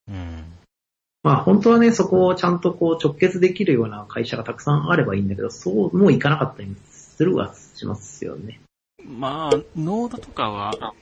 [0.09, 0.45] うん。
[1.23, 6.92] まあ本当はね、そこをちゃんとこう直結できるような会社がたくさんあればいいんだけど、そうもういかなかったりす
[7.25, 8.61] るはしますよね。
[9.05, 10.95] まあ、ノードとかは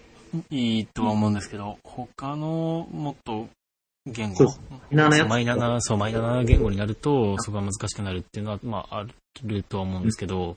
[0.50, 3.48] いいとは思うんですけど、他のもっと
[4.06, 4.46] 言語、
[4.90, 9.06] マイナーな、そう、マイナーな言語になると、そこが難しくなるっていうのは、まあ、あ
[9.44, 10.56] るとは思うんですけど、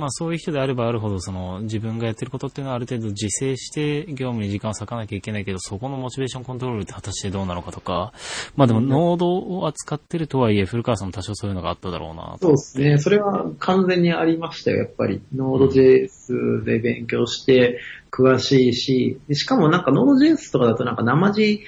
[0.00, 8.12] まあ、そういう人であればあるほど、その、自分がやってることっていうのはある程度自制して業務に時間を割かなきゃいけないけど、そこのモチベーションコントロールって果たしてどうなのかとか、
[8.56, 12.98] まあでも、ノードを扱ってるとはいえ、古川さんも多少そういうのがあっただろうなそうですね。
[12.98, 15.20] それは完全にありましたよ、やっぱり。
[15.34, 17.80] Node.js で勉強して
[18.10, 21.62] 詳しいし、しかもなんか Node.js とかだとなんか生地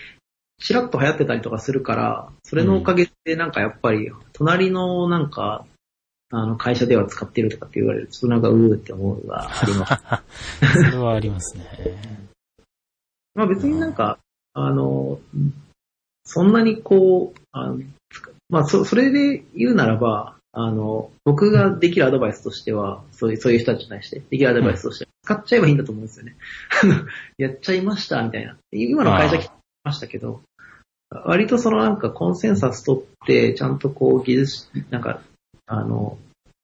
[0.62, 5.66] ちらっと流行ってたりとかするから、それのおかげでなんかやっぱり、隣のなんか、
[6.35, 10.83] あの会社では使ってるとかって言われると、なんかうーって思うがあります。
[10.91, 11.64] それはありますね。
[13.35, 14.18] まあ別になんか、
[14.55, 15.20] あの、
[16.24, 17.80] そんなにこう、あの
[18.49, 26.37] まあそ、それで言うならば、あの、僕ができるアドバイスとしては、そういう、そういう人たちに対して、できるアドバイスとしては、使っちゃえばいいんだと思うんですよね。
[27.37, 28.57] やっちゃいました、みたいな。
[28.70, 29.51] 今の会社来
[29.85, 30.43] ましたけど、
[31.11, 35.20] 割とそのなんかコンセンサス取って、ちゃんとこう技術、なんか、
[35.67, 36.19] あの、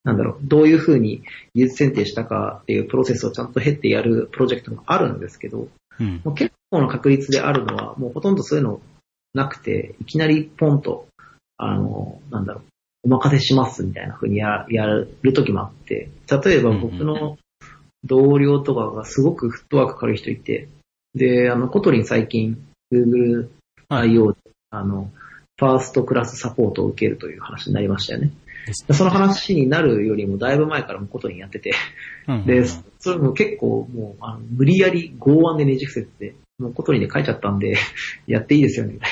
[0.04, 1.22] なんだろう、どういうふうに
[1.54, 5.68] 技術選定したかっていうプロセスをちゃんと経ってやるプロジェクトもあるんですけど、
[6.00, 6.20] うん。
[6.24, 8.80] もう結構の確率であるのは、もうほとんどそういうの
[9.34, 11.06] なくて、いきなりポンと、
[11.56, 12.62] あの、なんだろう、
[13.04, 16.10] お任せしますみたいな風にややる時もあって、
[16.44, 17.38] 例えば僕の
[18.04, 20.68] 同僚とかがすごくフットワーク軽い人いて、
[21.14, 23.48] で、あの、 Kotlin 最近、Google
[23.88, 24.38] はい IO で、
[24.70, 25.10] あの、
[25.58, 28.30] first class support を受けるという話になりましたよね。
[28.72, 31.72] その話になるよりもだいぶ前からも Kotlin やってて、
[32.26, 32.64] うんで、
[32.98, 37.76] それも結構もう、あの無理やり剛腕でねじ伏せてて、もうコトリに書いちゃったんで、
[38.26, 39.10] やっていいですよね、みたい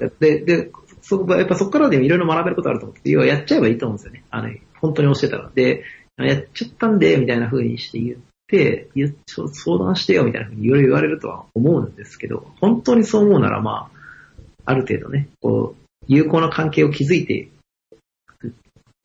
[0.00, 0.10] な。
[0.20, 0.70] で、で、
[1.02, 4.24] そこやっぱそこからでもいろいろ学べることあると思って、要はやっちゃえばいいと思うんですよね。
[4.30, 4.50] あの、
[4.80, 5.50] 本当に教えたら。
[5.54, 5.84] で、
[6.18, 13.96] やっちゃったんで、みたいな風にして言って、いやちょ相談してよ、みたいな風にいろいろ言われるとは思うんですけど、本当にそう思うなら、まあ、
[14.64, 17.48] ある程度ね、こう、有効な関係を築いて、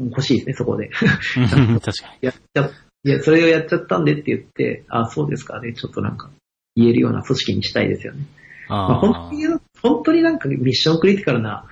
[0.10, 0.90] 欲しいですね、そこで。
[0.96, 2.70] 確かやっちゃ、
[3.04, 6.30] いや、それをやっちゃったんでって言って、あ、そうですかね、ちょっとなんか、
[6.76, 8.20] 言えるような組織にしたいですよね。
[8.20, 8.26] に。
[8.70, 9.44] まあ、本あ当に、
[9.82, 11.66] 本当になんかミッションクリティカルな、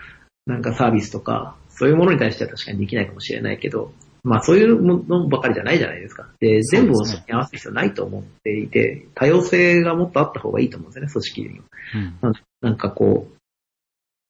[0.46, 6.28] なんかサービスとか、そういうものに対しては確かにできないかもしれないけど、まあそういうものばかりじゃないじゃないですか。
[6.40, 11.66] で、全部をそれに合わせる必要ないと思っていて、多様性がもっとあった方がいいと思うんですよね、組織には。
[12.24, 12.28] あ。
[12.28, 12.34] うん。
[12.62, 13.30] なんかこ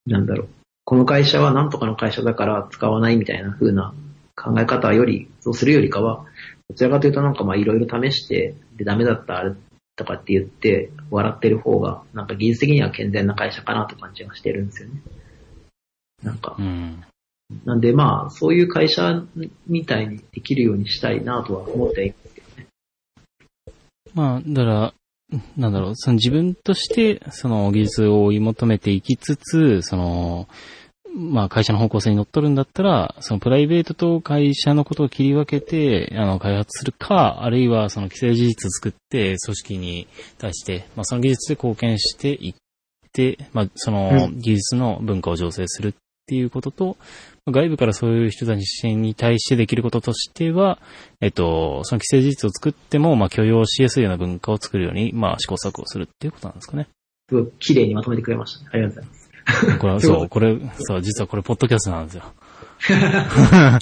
[0.06, 0.48] う、なんだろう。
[0.90, 3.94] この会社は何とかの会社だから使わないみたいな風な
[4.34, 6.24] 考え方より、そうするよりかは、
[6.68, 9.54] どちらかというとなんかまあいろいろ試して、で、ダメだったあれ
[9.94, 15.00] とかって言って、笑ってる方が、なんか技術的には健全な会社かなと感じがしてるんですよね。
[16.24, 17.04] なんかう、ん。
[17.64, 19.22] なんでまあ、そういう会社
[19.68, 22.66] みたいにできるようにしたいなとは思ってはいるんですけどね。
[24.12, 24.94] まあ、だから、
[25.56, 30.48] なんだろう、その自分として、その技術を追い求めていきつつ、その、
[31.14, 40.08] まあ会社の方向性に乗っ取るんだったら、そのプライベートと会社のことを切り分けて、あの、開発するか、あるいはその既成事実作って、組織に
[40.38, 42.54] 対して、まあその技術で貢献していっ
[43.12, 45.94] て、まあそのう技術の文化を醸成するっ
[46.26, 46.96] ていうことと、
[47.48, 50.78] 外部からそういう人たちに対してできることとしては、
[51.20, 56.88] えっと、その既成事実を作っても、まあ許容しやすいような文化を作るように、まあ試行錯誤するっていうことなんですかね。
[57.28, 58.70] すごい綺麗にまとめてくれましたね。
[58.72, 59.19] ありがとうございます。
[59.78, 62.24] これは、そう、これ、そう、実はこれ、ポッドキャストなんですよ。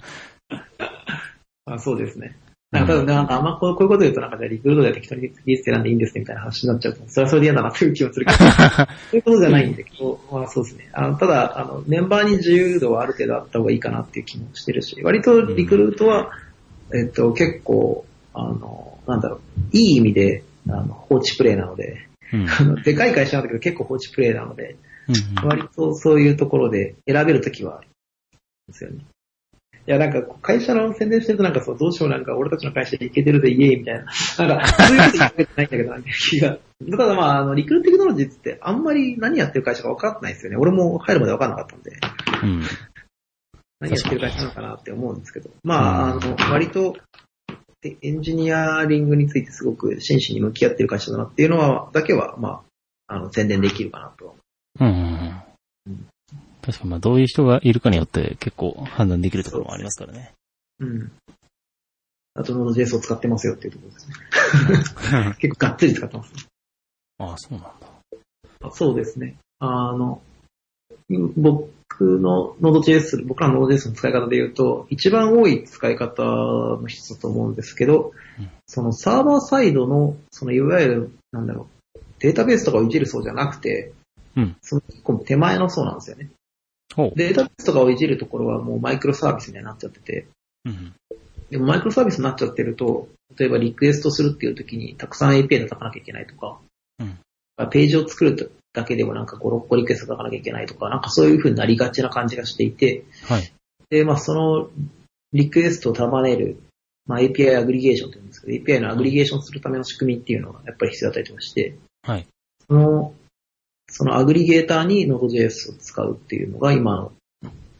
[1.66, 2.36] あそうですね。
[2.70, 10.88] なんか多分なんかあんまこうこういうこと言うとなんかじゃあリクルートで適当に技術選んでいいんですねみたいな話になっちゃうと、それはそれで嫌だなという気もするけど、 そういうことじゃないんだけど、まあそうですね。
[10.92, 16.30] あの、ただ、あの、メンバーに自由度はある程度あった方がいいかなっていう気もしてるし、割とリクルートは、
[16.94, 18.04] えっと、結構、
[18.34, 19.40] あの、なんだろう、
[19.72, 22.82] いい意味で、あの、放置プレイなので、うん。
[22.82, 24.76] でかい会社なんだけど結構放置プレイなので、
[25.08, 27.90] うん割とそういうところで選べるときはあるん
[28.72, 29.04] ですよね。
[29.88, 34.04] いや、なんか、会社の宣伝してるとなんかそう、どうしようなんか、俺たちの会社でいけてるでイエーイみたいな。
[34.46, 36.58] なんか、そういうこと言ってないんだけど、なんか気が。
[36.90, 40.58] ただまあ、あの、リクルーテクノロジーってあんまり何やってる会社か分かんないですよね。
[40.58, 41.92] 俺も入るまで分かんなかったんで、
[42.42, 42.62] うん。
[43.80, 45.48] 何やってる会社なのかなって思うんですけど。
[45.64, 46.94] まあ、あの、割と、
[47.80, 52.62] でエンジニアリングについてすごく真摯に向き合ってる会社だなっていうのは、だけは、ま
[53.06, 54.36] あ、あの、宣伝できるかなと。
[54.80, 55.42] うん。
[56.62, 60.32] 確かに、まあ、どういう人がいるかによって結構判断できるところもありますからね。
[60.80, 61.12] うん。
[62.34, 65.34] あと、Node.js を使ってますよっていうところですね。
[65.40, 66.42] 結構がっつり使ってます、ね。
[67.18, 67.72] ああ、そうなんだ。
[68.60, 69.36] あそうですね。
[69.58, 70.22] あの、
[71.08, 71.68] 僕
[72.00, 83.94] の Node.js、僕らの Node.js の使い方で言うと、一番多い使い方の一つだと思うんですけど、うんそのサーバーサイドの、そのいわゆる、なんだろう、データベースとかをいじる層じゃなくて、
[84.38, 86.30] うんその一個手前の層なんですよね。
[87.16, 90.26] データベースとかをいじるところはもうマイクロサービスにはなっちゃってて、
[90.64, 90.94] うん。
[91.50, 96.58] でもマイクロサービスになっちゃってると、例えばリクエストするっていう時にたくさん API 叩かなきゃいけないとか、
[97.00, 97.18] うん
[97.72, 103.52] ページを作るだけでもなんか5、6個リクエスト叩かなきゃいけないとか、なんかそういう風になりがちな感じがしていて、はい。
[103.90, 104.70] で、まあその
[105.32, 106.62] リクエストを束ねる、
[107.06, 112.26] まあ API アグリゲーションというんですけど、API のアグリゲーションするための仕組みっていうのがやっぱり必要だったりとかして、はい。
[112.68, 113.12] その、
[113.88, 117.12] そのアグリゲーターに Node.js を使うっていうのが今の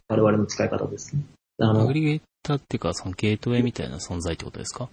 [0.08, 1.22] 我々の使い方ですね。
[1.60, 4.88] あのアグ、リゲーターっていうか、そのゲートウェイみたいな存在ってことですか？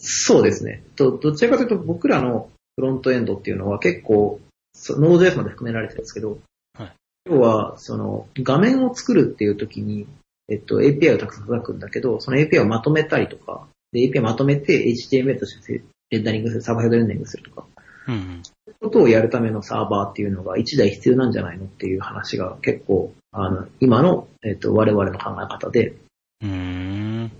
[0.00, 0.82] そうですね。
[0.96, 4.40] とどちらかというと僕らのフロントエンドっていうのは結構、
[4.72, 6.38] そ Node.js まで含められてるんですけど、
[6.74, 6.92] はい
[7.26, 10.06] 要は、その、画面を作るっていう時に、
[10.48, 17.66] えっと、API をたくさん叩くんだけど、その API をまとめたりとか、で、API まとめて HTML としてレンダリングする、サーバーヘッドレンダリングするとか、
[18.08, 18.42] うんうん。
[18.80, 25.94] ことをやるためのサーバーっていうのが1台必要なんじゃないのっていう話が結構、あの、今の、えっと、我々の考え方で、
[26.42, 27.30] うーん。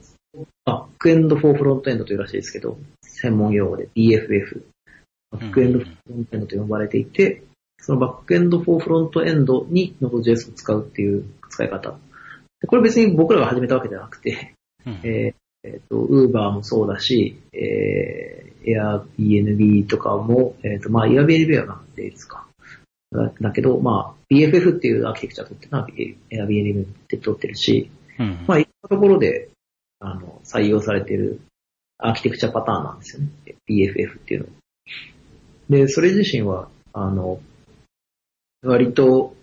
[0.65, 4.63] バックエンドフォーフロントエンドというらしいですけど、専門用語で BFF。
[5.33, 7.43] バックエンドフォーフロントエンドと呼ばれていて、
[7.81, 11.99] そのバックエンドフォーフロントエンドに Node.js を使うっていう使い方。
[12.61, 14.55] でこれ別に僕らが始めたわけじゃなくて、
[14.87, 15.01] うん
[15.63, 22.47] えっ、と、Uber もそうだし、えー、Airbnb とかも、えっ、と、まあ、Airbnb はなんでですか。
[23.13, 28.45] だだけど、まあ、BFF っていうアーキテクチャ取ってるのは Airbnb って取ってるし、うん。
[28.47, 29.49] まあ、いろんなところで、
[29.99, 31.41] あの、採用されている
[31.99, 33.29] アーキテクチャパターンなんですよね。
[33.69, 34.53] BFF っていうのは。
[35.69, 37.41] で、それ自身は、あの、
[38.63, 39.35] 割と、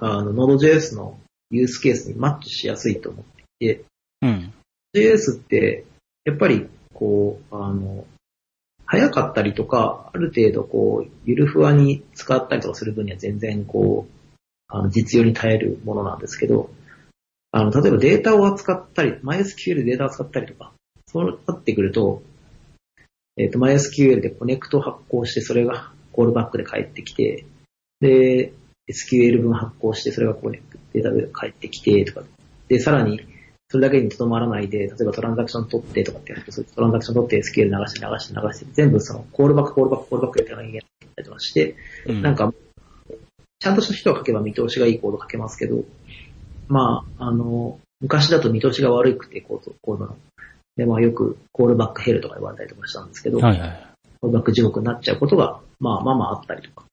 [0.00, 1.18] あの、Node.js の
[1.50, 3.84] ユースケースにマッチしやすいと思っていて、
[4.22, 4.52] うん。
[4.94, 5.84] JS って、
[6.24, 8.04] やっぱり、こう、あの、
[8.92, 14.12] 早かったりとか、ある程度こう、ゆるふわに使ったりとかする分には全然こう、
[14.68, 16.68] あの実用に耐えるものなんですけど、
[17.52, 20.74] あの、例えばデータを扱ったり、MySQL でデータを扱ったりとか、
[21.06, 22.22] そうなってくると、
[23.38, 27.46] えっ、と、MySQL でコネクト発行して、それがコールバックで返ってきて、
[28.00, 28.52] で、
[28.90, 30.60] SQL 分発行して、それがこう、ね、
[30.92, 32.26] データで返ってきて、とか。
[32.68, 33.22] で、さらに、
[33.72, 40.84] それだけにとどまらないで、例えばトランザクション取ってとかってやると、トランザクション取って SQL 流して流して流して、全部その、コールバック、コールバック、コールバックやってなきゃいけな
[41.22, 41.74] いとかして、
[42.06, 42.52] うん、なんか、
[43.60, 45.84] ちゃんとした人が書けば見通しがいいコード書けますけど、
[46.68, 50.16] まあ、あの、昔だと見通しが悪くて、コード、コードの。
[50.76, 53.86] で、まあよくコールバックヘルとか言われたりとかしたんですけど、はいはい、
[54.20, 56.84] コールバック地獄になっちゃうことが、まあまあまああったりとか。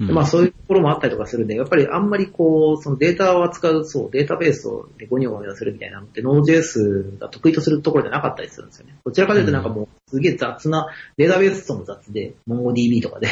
[0.00, 8.96] うん、まあそういうところもあったりとかするんで、やっぱりあんまりこう、そのデータを扱う、そう、データベースをでゴニョゴニョするみたいなのって、Node.js が得意とするところじゃなかったりするんですよね。
[9.04, 13.28] どちらかというとなんかもう、すげえ雑な、データベースとも雑で、MongoDB とかで、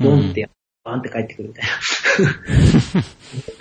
[0.00, 0.48] ボンってや
[0.88, 1.64] バンって帰ってくるみたい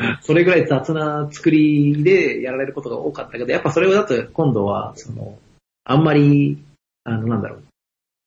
[0.04, 0.18] な。
[0.24, 5.38] それぐらい雑な作りでやられることが多かったけど、やっぱそれをだと今度は、その、
[5.84, 6.64] あんまり、
[7.04, 7.64] あの、なんだろう、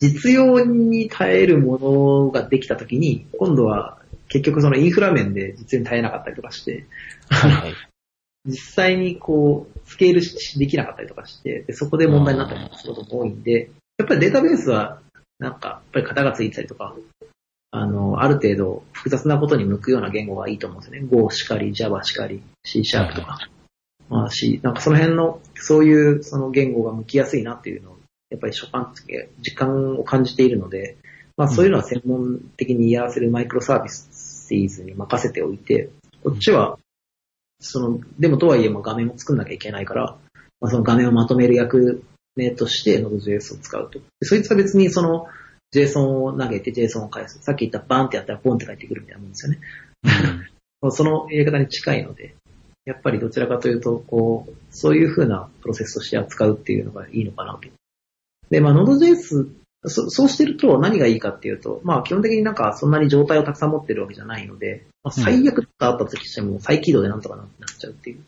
[0.00, 3.99] 実用に耐えるものができたときに、今度は
[4.30, 6.86] 結局そのインフラ面で実用に耐えなかったりとかして、
[7.28, 7.74] はい、
[8.46, 10.22] 実際にこう、スケール
[10.58, 15.02] できなかったりとかして、でそこで問題になったりすることも多いんで、やっぱりデータベースは、
[15.38, 16.94] なんか、やっぱり型がついてたりとか、
[17.72, 21.08] あの、ある程度複雑なことに向くような言語がいいと思うんですよね。
[21.08, 23.38] Go しかり、Java しかり、C シャープとか。
[24.08, 27.98] まあ、C、なんかその辺の、そういうその言語が向きやすいなっていうのを、
[28.30, 28.92] やっぱり初感、
[29.40, 30.96] 時間を感じているので、
[31.40, 35.88] まあそういうのは専門的にやらせるマイクロサービスに任せておいて、
[36.22, 36.78] こっちは、
[37.60, 40.18] その、でもとはいえも画面を作んなきゃいけないから、
[40.60, 42.04] まあその画面をまとめる役
[42.36, 44.00] 目として Node.js を使うと。
[44.20, 45.28] そいつは別にその、
[45.74, 47.38] JSON を投げて JSON を返す。
[47.40, 49.60] さっき言ったバンってやったらポンって返ってくるみたいなもんですよね。
[50.90, 52.34] そのやり方に近いので、
[52.84, 57.60] やっぱりどちらかというと、こう、そういう風なプロセスとして扱うっていうのがいいのかなと。
[58.50, 59.48] で、まあ、Node.js、
[59.86, 67.46] そそうしてると何がいいかっていうと、まあ基本的になんかそんなに状態をたくさん持ってるわけじゃないので、まあ、最悪とかあったとしても再起動でなんとかなっ
[67.78, 68.20] ちゃうっていう。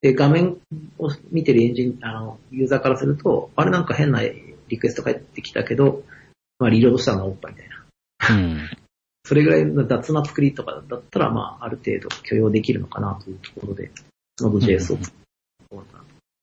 [0.00, 0.58] で、画面
[0.98, 6.02] を見てるエンジン、あの、ユーザーからすると、あれなんか変なリクエスト返ってきたけど、
[6.58, 8.36] まあリロードしたのがおっぱいみたいな。
[8.36, 8.58] うん。
[9.24, 13.90] それぐらいの雑な作りとかだったら、まあ、ある程度許容できるのかなというところで、
[14.40, 15.12] Node.js を使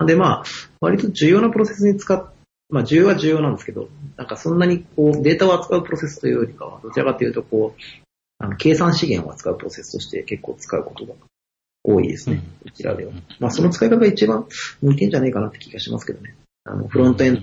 [0.04, 0.06] う。
[0.06, 0.44] で、まあ、
[0.82, 2.32] 割と重要なプロセスに使っ、
[2.70, 7.82] まあ、重要は重要なんですけど、なんかそんなにこう、データを扱うプロセスというよりかは、どちらかというと、こう、
[8.38, 11.14] あの計算資源を扱うプロセスとして結構使うことが
[11.84, 12.44] 多いですね。
[12.64, 13.14] こちらでは。
[13.40, 14.46] まあ、その使い方が一番
[14.82, 16.36] 向いてんじゃないかなって気がしますけどね。
[16.66, 17.42] あの、フロントエンド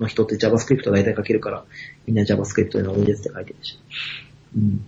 [0.00, 1.64] の人って JavaScript 大体書けるから、
[2.06, 3.78] みんな JavaScript の多いですって書いてるし。
[4.56, 4.84] うん。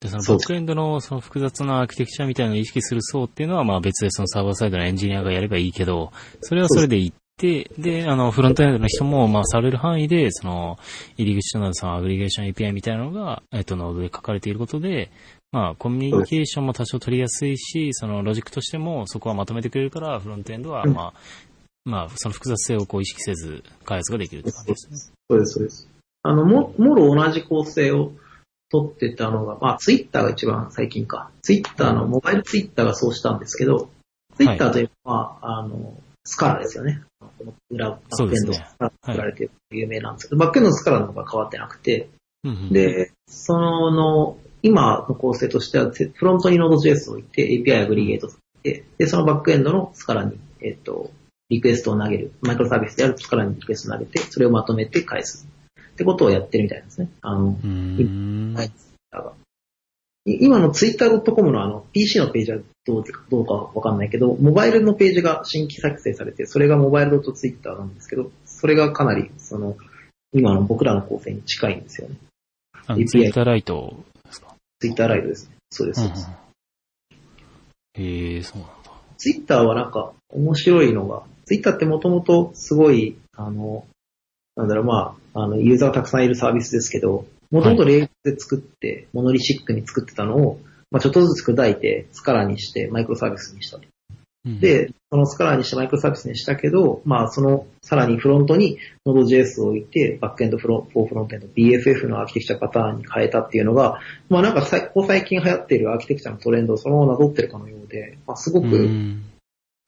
[0.00, 10.78] で、そのバックエンドのその複雑なアーキテクチャみたいなのを意識する層っていうのは、まあ別でそのサーバーサイドのエンジニアがやればいいけど、それはそれでいって、で、あの、フロントエンドの人も、まあ、される範囲で、その、
[11.16, 15.10] 入り口となるそのアグリゲーション API みたいなのが、えっと、ノードで書かれていることで、
[15.52, 21.12] まあ、コミュニケーションも多少取りやすいし、そのロジックとしてもそこはまとめてくれるから、フロントエンドは、まあ、
[21.84, 24.96] まあ、その複雑性をこう意識せず開発ができるって感じですね。
[25.30, 25.88] そうです、そうです。
[26.22, 28.12] あの、も、もろ同じ構成を
[28.70, 31.30] 取ってたのが、まあ、ツイッターが一番最近か。
[31.42, 33.90] ツイッターの、モバイルツイッターがそうしたんですけど、
[34.36, 37.02] ツイッターというのは、はい、あの、スカラですよね。
[37.70, 42.08] 裏、バックエンドスカラ作られて有名なんですけど、ねはい、バックエンドのスカラの方が変わってなくて、
[42.44, 51.10] うんうん、で、その、今の構成としては、フロントに Node.js を置いて API アグリゲートして、で、そのバックエンドのスカラに、えっ、と、
[51.50, 52.32] リクエストを投げる。
[52.40, 55.46] マイクロサービスである力にリクエストを投げて、それをまとめて返す。
[55.78, 57.08] ってことをやってるみたいですね。
[57.20, 57.56] あの、
[58.54, 58.72] はい、
[60.26, 69.76] 今の twitter.com のあの PC のページはどうどうかわかんないけど、モバイルのページが新規作成されて、それがモバイル .twitter なんですけど、それがかなり、その、
[70.32, 72.16] 今の僕らの構成に近いんですよね。
[72.86, 74.54] あの、ツイッターライトですか？
[74.80, 75.56] ツイッターライトですね。
[75.70, 76.28] そうです、そうです。
[77.96, 78.90] へえー、そうなんだ。
[79.18, 83.86] ツイッターはなんか面白いのが、ツイッターってもともとすごい、あの、
[84.56, 93.84] なんだろう、まあ、あの、ユーザーたくさんいるサービスですけど、もともとレールで作って、モノリシックに作ってたのを、まあ、ちょっとずつ砕いて、スカラにして、マイクロサービスにしたと。
[94.46, 108.66] で、そのスカラにしてマイクロサービスにしたけど、まあ、その、さらにフロントに Node.js を置いて、バックエンドフロフォーフロントエンド、BFF のアーキテクチャパターンに変えたっていうのが、まあなんか最最近流行っているアーキテクチャのトレンドをそのままなぞってるかのようで、まあすごく、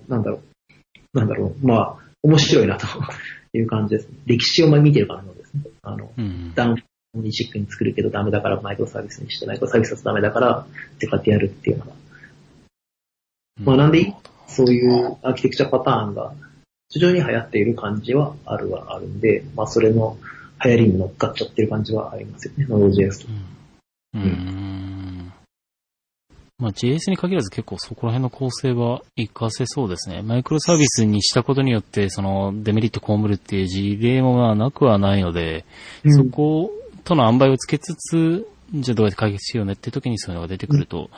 [0.08, 2.86] なんだろう、なんだろう、まあ、面白いなと
[3.52, 4.16] いう感じですね。
[4.26, 5.62] 歴史を見てるからのですね。
[5.82, 6.52] あの、うん。
[6.54, 6.82] ダウン
[7.22, 10.66] にシックに作るけどダメだからマイクロサービスにして、マイクロサービスだとダメだから
[10.98, 11.92] 使ってやるっていうのが、
[13.62, 14.14] まあなんで
[14.46, 16.32] そういうアーキテクチャパターンが
[16.88, 20.16] 非常に流行っている感じはあるはあるんで、まあそれの
[20.64, 23.28] 流行りに乗っかっちゃってる感じはありますよね、Node.js と。
[24.14, 24.22] うん。
[24.22, 25.32] うん。
[26.58, 30.22] まあ JS に限らず結構そこら辺の構成は活かせそうですね。
[30.22, 35.66] マイクロサービスにしたことによって、そのデメリット被るっていう事例もまあなくはないので、
[36.06, 36.70] そこ
[37.06, 41.08] との塩梅をつけつつ、じゃあどうやって解決しようねって時にそういうのが出てくると、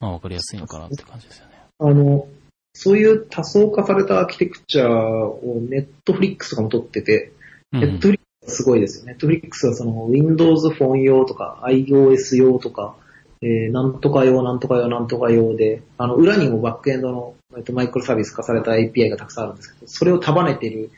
[0.00, 1.52] まあわかりやすいのかなって感じですよね。
[1.78, 2.28] あの、
[2.74, 7.32] そういう多層化されたアーキテクチャをネットフリックスとかも取ってて、
[7.72, 9.12] うんネットフリックスすごいですよね。
[9.12, 12.94] ネットフリックスはその Windows フォン用とか iOS 用とか、
[13.40, 20.90] えー、なんとか用、なんとか用、なんとか用で、あの、裏にもバックエンドの、えっと、マイクロサービス化された API がたくさんあるんですけど、それを束ねてる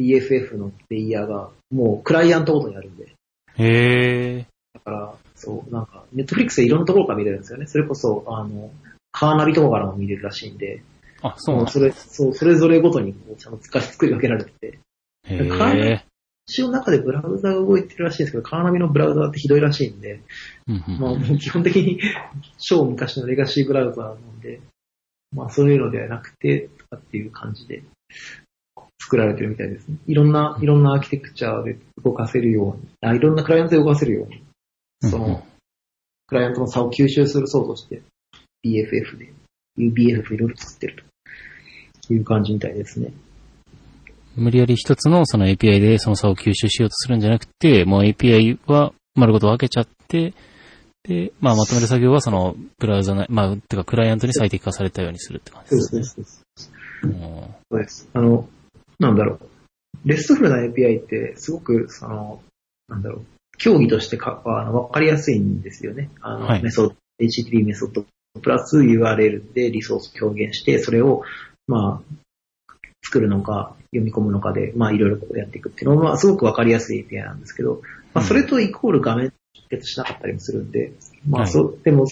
[0.00, 3.14] BFF のレイヤーが、もうクライアントごとにあるんで、
[3.58, 4.46] へえ。
[4.74, 7.66] だから、そう、なんか、ネットフリックスでいろんなところから見れるんですよね。
[7.66, 8.70] それこそ、あの、
[9.12, 10.82] カーナビとかからも見れるらしいんで、
[11.22, 14.78] あ、そうなんだそれ、そう、それぞれごとにこうちゃんと使い作り分けられてて、
[15.24, 16.04] へカーナビえ。
[16.46, 20.20] 一応中でブラウザが動いてるらしいんですけど、カーナビのブラウザってひどいらしいんで、
[20.66, 22.00] うんうんまあ基本的に
[22.58, 24.60] 超昔のレガシーブラウザなんで、
[25.32, 27.82] まあそういうのではなくて、とかっていう感じで
[29.02, 29.96] 作られてるみたいですね。
[30.06, 34.44] いろんな、いろんなアーキテクチャで動かせるように、あいろんなクライアントで動かせるように、
[35.10, 35.44] その、
[36.28, 38.02] クライアントの差を吸収する層として、
[38.64, 39.32] BFF で、
[39.76, 41.04] UBFF いろいろ作ってる
[42.06, 43.12] という感じみたいですね。
[44.36, 50.32] 無理やり一つのその API でその差を吸収しようとするんじゃなくて、もう API は丸ごと分けちゃって、
[51.02, 56.04] で、まあまとめる作業はそのブラウザな、まあ、てかクライアントに最適化されたようにするって感じですね。
[56.04, 56.44] そうです。
[57.02, 57.12] うん
[57.70, 58.08] そうです。
[58.14, 58.48] あの、
[59.02, 60.08] なんだろう。
[60.08, 62.40] レストフルな API ってすごく、その、
[62.88, 63.26] なんだろう。
[63.58, 66.10] 競技としてかあの分かりやすいんですよね。
[66.20, 68.04] あの、はいメソッド、HTTP メソッド
[68.40, 71.22] プラス URL でリソースを表現して、それを、
[71.66, 72.64] まあ、
[73.04, 77.82] 作るのか、読み込むのかで、まあ、いろいろこうやっていくっていうのは、まあ、すごく分かりやすい API なんですけど、
[78.14, 80.92] まあ、それとイコール画面直結しなかったりもするんで、
[81.28, 82.06] まあ、はいそう、でも、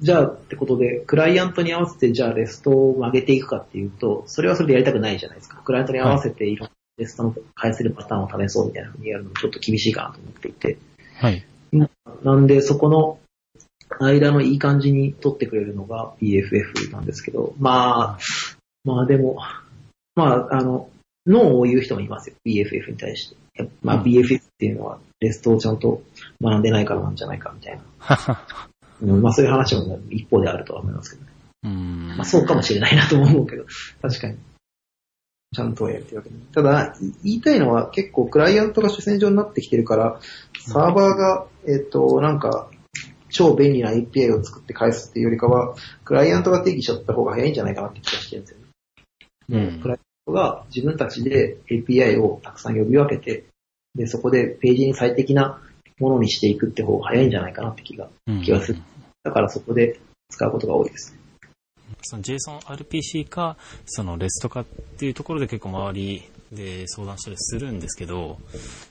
[0.00, 5.60] じゃあってことで、クライアントに合わせてじゃあレストを上げていくかっていうと、それはそれでやりたくないじゃないですか。
[5.62, 10.78] クライアントに合わせていろんなレストの返せるパターンを試そうみたいな風にやるのもちょっと厳しいかなと思っていて。
[11.16, 11.44] はい。
[12.24, 13.18] なんで、そこの
[13.98, 18.18] 間のいい感じに取ってくれるのが BFF なんですけど、まあ、
[18.84, 19.38] まあでも、
[20.14, 20.88] まあ、あの、
[21.26, 22.36] ノーを言う人もいますよ。
[22.46, 23.68] BFF に対して。
[23.82, 26.02] まあ、うん BFF っていうのはレストをちゃんと
[26.40, 27.82] 学んでないからなんじゃないかみたいな。
[29.02, 31.28] うんまあそういう話も一方であるとは思いますけど、ね、
[31.64, 32.16] うん。
[32.16, 33.64] まあそうかもしれないなとも思うけど、
[34.02, 34.36] 確かに。
[35.52, 36.36] ちゃんとはやってるわけに。
[36.52, 40.20] ただ、い言いたいのは結構クライアントが主戦場になってきてるから、
[40.60, 42.68] サーバーが、えっ、と、なんか、
[43.30, 45.74] 超便利な API を作って返すっていうよりかは、
[46.04, 48.64] クライアントが定義しちゃった方が早いんじゃないかなって気がしてるんですよね。
[49.72, 53.44] うんクライアントが自分たちで API をたくさん呼び分けて、
[53.96, 55.60] で、そこでページに最適な
[55.98, 58.80] ものにしていくって方が早いんじゃないかなって気が、うん気がする。
[59.22, 60.00] だからそこで
[60.30, 61.20] 使うことが多いですね。
[62.02, 63.56] その JSON-RPC か、
[63.86, 68.38] その REST かっていうところで結構周りで相談したりするんですけど、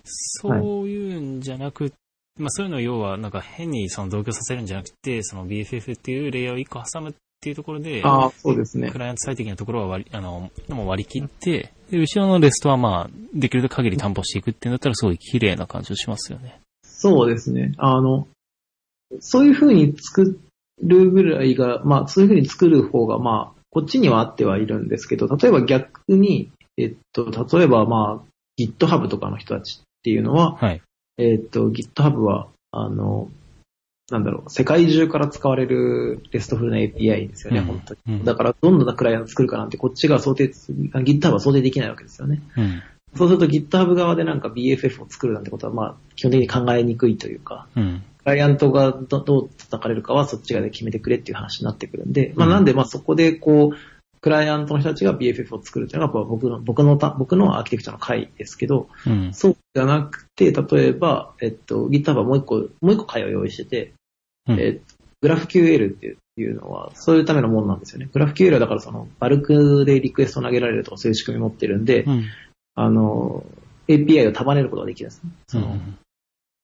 [0.04, 1.94] そういうんじゃなく、
[2.38, 8.98] まあそういうのを要はなんか変にその同居させるんじゃなくて、その BFF っていうレイヤーを1個挟むっていうところで、ああ、そうですねク。
[8.98, 16.60] ライアント最適なところは割り、あの、もう割り切って、で、後ろのレストはまあ、できる限り担保していくっていうんだったらすごい綺麗な感じがしますよね。
[16.84, 17.74] そうですね。
[17.78, 18.28] あの、
[19.20, 20.40] そういう風に作
[20.82, 28.30] るぐらいが、まあ、そういう風に作る方が、まあ、こっちにはあってはいるんですけど、例えば逆に、えっと、例えばまあ、
[28.60, 30.82] GitHub とかの人たちっていうのは、はい。
[31.18, 33.30] えっと、GitHub は、あの、
[34.10, 38.00] なんだろう、世界中から使われるレストフルな API ですよね、うん本当に。
[38.08, 42.42] うんだから、どんなクライアント作るかなんて、こっちが想定 GitHub は想定できないわけですよね。
[42.58, 42.82] うん。
[43.16, 48.04] そうすると GitHub 側でなんか BFF を作るなんてことは、まあ、基本的に考えにくいというか、うん。
[48.20, 53.78] クライアントがどどう叩かれるかはそっち側で決めてくれっていう話になってくるんで、まあうんなんでまあそこでこう、
[54.22, 59.34] クライアントの人たちが BFF を作るっていうのが僕の、僕のた、僕のアーキテクチャの回ですけど、うん。
[59.34, 63.94] そうじゃなくて、例えば、えっと、GitHub はもう一個、もう一個回を用意してて、
[64.48, 64.80] うんえっ
[65.22, 68.10] と、GraphQL っていうのは、そういうためのものなんですよね。
[68.14, 72.26] GraphQL はだからその、バルクでリクエストを投げられるとかそういう仕組みを持ってるんで、うん。
[72.76, 73.46] あの、
[73.88, 75.32] API を束ねることができるんですね。
[75.48, 75.98] その、うん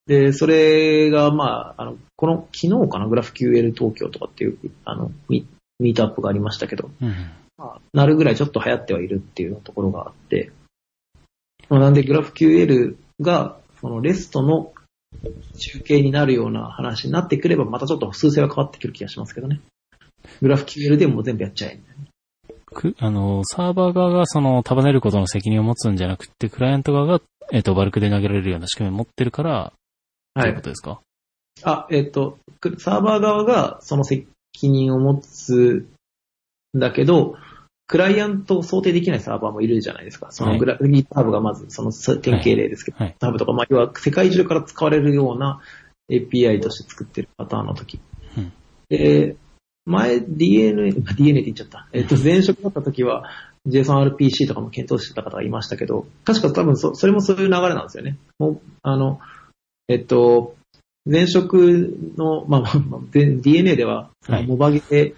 [0.07, 5.47] で、それが、まあ、あの、この、昨日かな、グラフ QL 東京とかっていう、あの、ミ
[5.79, 7.09] ミートアップがありましたけど、うん。
[7.57, 10.51] まあ、なるぐらいちょっと流行ってはいるっていうところがあって、
[11.69, 14.73] まあなんで GraphQL が、そのレストの
[15.57, 19.61] 中継になるような話になってくれば、またちょっと数性は変わってくる気がしますけどね。
[20.41, 21.79] GraphQL でも全部やっちゃえ。
[22.65, 29.75] く、あの、サーバー側がその束ねることの責任を持つんじゃなくて、クライアント側が、えっ、と、バルクで投げられるような仕組みを持ってるから、と
[30.35, 30.61] はいいうこ。
[30.61, 30.99] とですか？
[31.63, 34.27] あ、えっ、と、くサーバー側がその責
[34.61, 35.87] 任を持つ
[36.75, 37.35] んだけど、
[37.87, 40.31] クライアントを想定できないサーバーもいるじゃないですか。
[40.31, 43.15] そのグラ、GitHub がまずその典型例ですけど、はい。
[43.19, 45.61] GitHub とか、まあ、要は世界中から使われるような
[46.09, 47.99] API として作ってるパターンの時。
[48.37, 48.51] うん
[48.89, 49.35] で、
[49.85, 51.87] 前 DNA、まあ DNA って言っちゃった。
[51.93, 53.23] えっ、と、前職だった時は
[53.67, 58.17] JSONRPC とかも検討してた方がいましたけど、確か多分そそれもそういう流れなんですよね。
[58.37, 59.19] もう、あの、
[59.87, 60.55] えっと、
[61.05, 64.09] 前職の、まあまあまあ、で DNA では、
[64.47, 65.13] モバゲ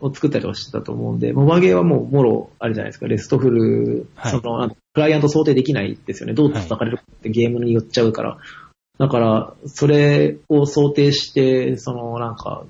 [0.00, 6.34] を作ったりとかしてたと思うんで、モバゲはもう、もろ、あれじゃないですか、レストフル、はいその、クライアント想定できないですよね。
[6.34, 8.38] どう叩かれるかってゲームによっちゃうから。
[8.98, 12.64] だから、それを想定して、その、なんか、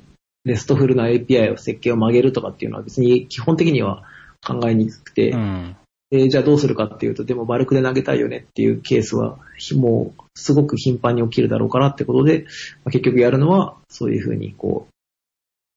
[0.45, 4.05] レストフルな API を設計を曲げるとかっていうのは別に基本的には
[4.47, 5.76] 考えにくくて、うん。
[6.11, 12.46] でじゃあどうするかっていうと、でもバルクで投げたいよねっていうケースは、ひもうすごく頻繁に起きるだろうからってことで、
[12.84, 14.94] まあ結局やるのは、そういうふうに、こう、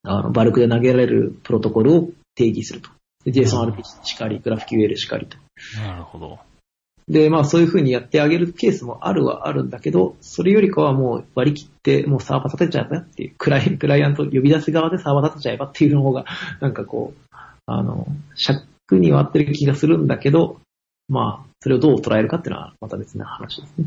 [0.07, 2.89] あの、バルクで投げられるプロトコルを定義すると。
[3.25, 5.37] で JSONRPC しかり、GraphQL しかりと。
[5.77, 6.39] なるほど。
[7.09, 16.25] で、まあそういうふうにやってあげるケースもあるはあるんだけど、それよりかはもう割り切って、もうサーバー立てちゃえばっていう、クライクライアント呼び出す側でサーバー立てちゃえばっていうの方が、
[16.61, 18.07] なんかこう、あの、
[18.89, 20.59] 尺には合ってる気がするんだけど、
[21.07, 23.85] まあ、それをどう捉えるかっていうのはまた別な話ですね。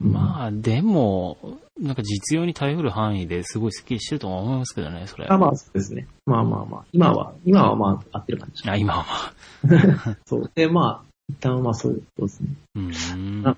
[0.00, 5.26] まあ、でも、なんか実用に頼る範囲ですごいスッキリしてるとは思いますけどね、それ。
[5.28, 6.06] あまあ、そうですね。
[6.24, 8.68] まあまあまあ、今は、今はまあ合ってる感じ。
[8.70, 9.32] あ、今は
[9.64, 10.16] まあ。
[10.26, 10.50] そう。
[10.54, 12.48] で、まあ、一旦まあそうですね。
[12.76, 13.48] うーん。
[13.48, 13.56] あ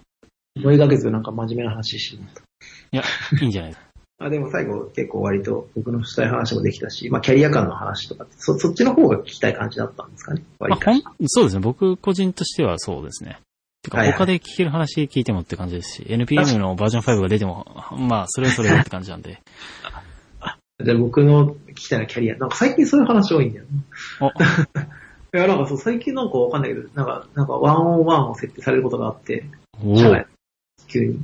[0.57, 2.43] 思いがけずなんか真面目な話しようと。
[2.93, 3.03] いや、
[3.41, 3.90] いいんじゃないですか。
[4.23, 10.45] あでも最後結構割と僕のしたい話もできたし、まあキャリア間の話とかって、そ、そっちの方が聞きたい感じだったんですかね？
[10.59, 11.61] 割まあ、そうですね。
[11.61, 13.39] 僕個人としてはそうですね。
[13.83, 17.67] てか、はいはい他で聞ける話聞いてもって感じですし、NPM のバージョン5が出ても、
[17.97, 19.41] まあ、それはそれでって感じなんで。
[20.85, 22.37] じゃあ僕の聞きたいのはキャリア。
[22.37, 23.71] なんか最近そういう話多いんだよね。
[24.21, 24.27] お、
[25.37, 29.45] いや、なんかそう、最近なんかわかんないけど、なんか、なんかワンオンワンを設定されることがあって、
[29.83, 30.27] お社内、
[30.89, 31.19] 急に、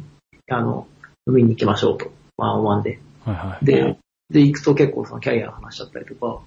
[0.50, 0.86] あの、
[1.26, 2.15] 飲みに行きましょうと。
[2.36, 2.98] ワンオンワンで。
[3.24, 3.64] はいはい。
[3.64, 3.98] で、
[4.30, 6.40] で、行くと結構そのキャリアの話だったりとか、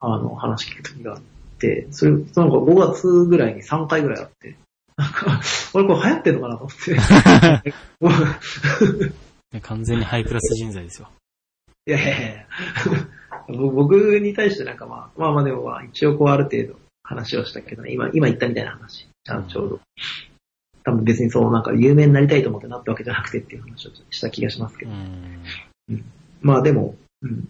[0.00, 1.22] あの、話聞く時があっ
[1.58, 4.56] て、それ、なんか5月ぐらいに3回ぐらいあって、
[4.96, 5.40] なんか、
[5.74, 6.96] 俺これ流行ってんのかなと思って。
[9.60, 11.08] 完全にハイクラス人材ですよ。
[11.86, 12.46] いやいやいや
[13.58, 19.80] ぼ僕に対してなんかまあ、まあまあでもまあ、一応こうある程度話をしたけどね、今、今言ったみたいな話、ちゃんとちょうど。
[20.84, 24.94] 多分別にそうなんか有名になりたいと思ってなったわけじゃなくてっていう話をした気がしますけうど。
[24.94, 26.04] ん。
[26.42, 27.48] まあでも、うん。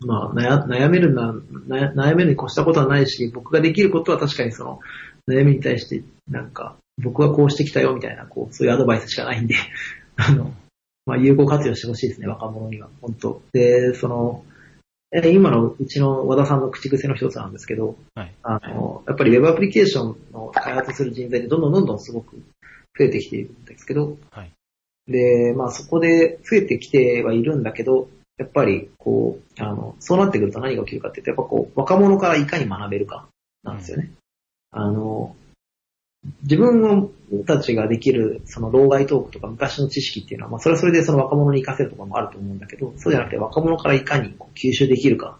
[0.00, 1.34] まあ悩悩めるな、
[1.68, 4.80] 悩悩めるに越したことはないし、僕ができることは確かにその
[5.28, 9.54] 悩みに対してなんか、僕はこうしてきたよみたいな、こう、そういうアドバイスしかないんで、
[10.16, 10.54] あの、
[11.04, 12.88] まあ有効活用してほしいですね、若者には。
[13.02, 14.44] 本当で、その、
[15.12, 18.34] え今のうちの和田さんの口癖の一つなんですけど、はい。
[18.42, 24.52] あの、やっぱり Web アプリケーションの開発する人材ってどんどんどんどんすごく増えてきているんですけど、はい。
[25.08, 28.08] で、まあそこで増えてきてはいるんだけど、
[28.38, 33.26] やっぱりこう、あの、そうなってくると何が起きるかっていうと、やっぱこう、若者からいかに学べるか
[33.64, 34.12] なんですよね。
[34.70, 35.34] あの、
[36.42, 37.10] 自分
[37.46, 45.38] たちができるその老害トークとか昔の知識っていうのは、まあそれはそれでその若者に活かせるところもあると思うんだけど、そうじゃなくて若者からいかにこう吸収できるか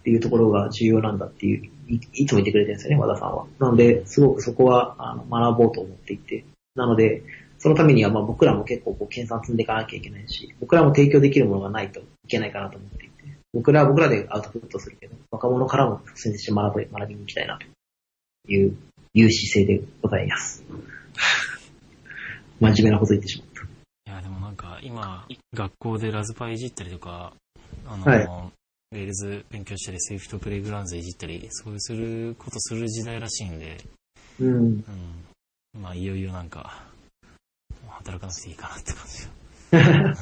[0.00, 3.46] っていうところが重要なんだっていう、いいつも言ってくれてるんですよね、和田さんは。
[3.58, 6.44] なので、すごくそこはあの学ぼうと思っていて。
[6.74, 7.22] なので、
[7.58, 13.10] そのためにはまあ僕らも結構こう研鑽積んでいかなきゃいけないし、僕らも提供できるものがないといけないかなと思っていて。
[13.52, 18.76] 僕らは僕らでアウトプットするけど、若者からも先生学び学びに行きたいなという、
[19.14, 20.64] いう姿勢でございます。
[22.60, 23.48] 真面目なこと言ってしまっ
[24.04, 24.12] た。
[24.12, 27.32] いや、でもなんか、今、学校でラズパイいじったりとか、
[27.86, 28.50] あの、はい
[28.92, 33.84] ウェールズ勉強したり、セーフトプレイグラウンズいじったり、そういうすることする時代らしいんで、
[34.40, 34.48] うん。
[34.48, 34.84] うん。
[35.80, 36.88] まあ、いよいよなんか、
[37.88, 39.22] 働かなくていいかなって感じ
[39.70, 40.12] が。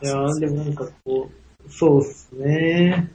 [0.02, 1.30] いやーでもなんかこ
[1.62, 3.10] う、そうですね。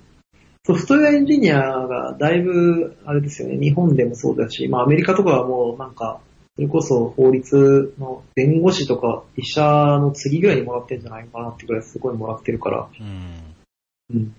[0.65, 6.19] ソフトウェアエンジニアがだいぶ、あれですよね、日本でもそうだし、まあアメリカとかはもうなんか、
[6.55, 14.15] それこそ法律の弁護士とか医者の次ぐらいにもらってるんじゃないかなってぐらいすごいもらってるから、うん。
[14.15, 14.35] うん。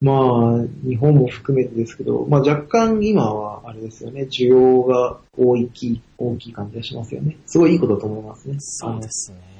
[0.00, 7.36] まあ、日本も含めてですけど、まあ若干今はあれですよね、需要が大きい、大きい感じがしますよね。
[7.46, 8.56] すごいいいことだと思いますね。
[8.60, 9.55] そうですね。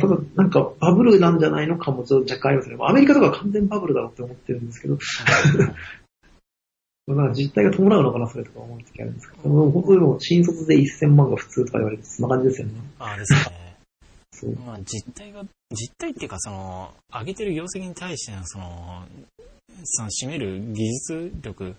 [0.00, 2.76] ただ、なんかバブルなんじゃないのかもちょっと若干ありますね。
[2.80, 4.98] アメリカとか完全バブルだろうって思ってるんですけど、
[7.06, 12.74] まあ実態が伴うのかな、それとか思う時あるんですけど、本当にもう新卒で1000万が普通とか言われて、そんな感じですよね。
[12.98, 13.76] ああですね。
[14.32, 14.56] そう。
[14.66, 19.04] まあ実態が、実態っていうかその、上げてる業績に対してのその、
[19.84, 21.74] その占める技術力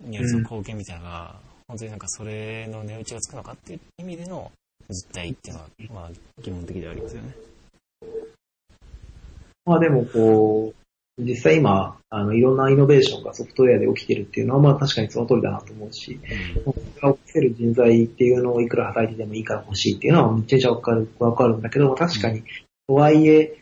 [0.00, 4.50] によるその貢献みたいなのが、本当になんかそれの値打ちがつくのかっていう意味での
[4.90, 6.10] 実態っていうのは、まあ
[6.42, 7.34] 疑問的ではありますよね。
[9.66, 10.80] まあでもこう、
[11.22, 16.18] 実際今、あの、いろんなイノベーションがソフトウェアで起きてるっていうのは、まあ確かにその通りだなと思うし、
[16.64, 22.42] それが起こせる人材っていうのをいくら働いてでもいいから欲しいっていうのはめちゃめちゃわかる、わかるんだけど、確かに、
[22.88, 23.58] とはいえ、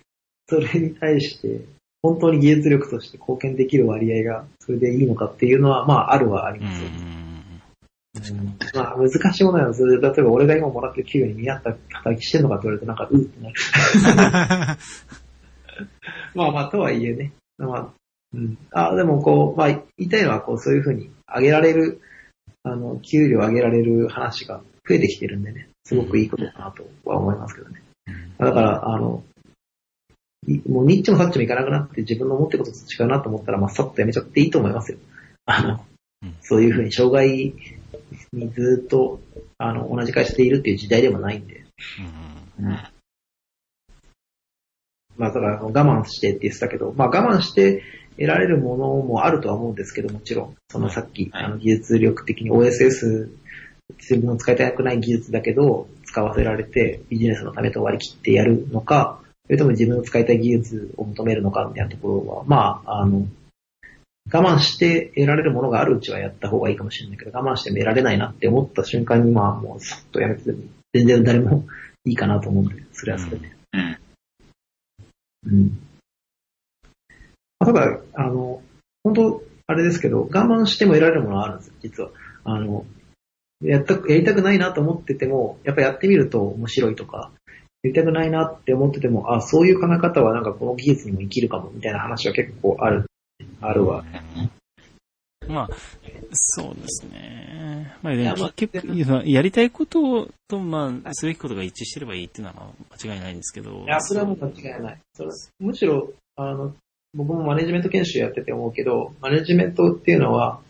[0.48, 1.62] それに対して、
[2.00, 7.17] 本当に技術力として貢献できる割合が、それでいいのかっていうのは、まあ、あるはありますよね。
[8.18, 8.56] ん。
[8.58, 8.84] 確かに。
[8.84, 13.54] まあ、難しいものなんです例えば俺が今もらってる給与に見合った働きしてんのかって言われてなんか、うってなる。
[16.34, 17.32] まあまあ、とはいえね。
[17.58, 17.88] まあ、
[18.34, 18.58] うん。
[18.72, 22.00] あ、でもこう、まあ、言いたいのは、こう、そういうふうに上げられる、
[22.62, 27.82] あの、給料上げられる話が増えてきてるんでね、すごくいいことだなとは思いますけどね。
[28.38, 29.22] だから、あの、
[30.46, 34.98] いもうニッチもサッチもいかなくなって自分の思ってることと違うなと思ったら、まあ、さっとやめちゃっていいと思いますよ。
[35.46, 35.84] あの
[36.22, 37.54] うん、そういうふうに障害
[38.32, 39.20] にずっと、
[39.58, 41.64] あの、同じ会社でいるっていう時代でもないんで。
[42.58, 42.66] うん。
[42.66, 42.78] うん。
[45.16, 47.82] まあ、だから我慢してって言ってたけど、まあ我慢して
[48.16, 50.54] 得られるものもあるとは思うんですけど、もちろん。
[50.70, 53.28] そのさっき、はいあの技術力的に OSS、
[53.98, 63.26] 自分の使いたくない技術だけど、使わせられてビジネスのためと割り切ってやるのか、それとも自分の使いたい技術を求めるのかみたいなところは、まあ、あの、
[64.32, 70.42] 我慢して得られるものがあるうちはやった方がいいかもしれないけど、我慢しても得られないなって思った瞬間に、まあもうさっとやめて
[70.92, 71.64] 全然誰も
[72.04, 73.50] いいかなと思うんで、それはそれで。
[73.72, 73.98] うん。
[75.46, 75.78] うん。
[77.58, 78.62] ただ、あの、
[79.02, 82.10] 本当あれですけど、我慢しても得られるものはあるんですよ、実は。
[82.44, 82.86] あの、
[83.62, 87.32] やった、やりたくないなと思ってても、やっぱやってみると面白いとか、
[87.82, 93.07] やりたくないなって思ってても、あ、そういう考え方はなんかこの技術にも生きるかも、みたいな話は結構ある、
[93.60, 94.04] あるわ。
[95.48, 95.68] まあ、
[96.32, 97.96] そうですね。
[98.02, 103.84] まあ、結局、まあやりたいことと、まあ、すべきことが一致してればいいっていうのは間違いないんですけど。
[103.84, 104.98] いや、それはもう間違いない。
[105.14, 106.74] それむしろ、あの、
[107.14, 110.60] 僕もマネジメント研修やってて思うけど、マネジメントっていうのは、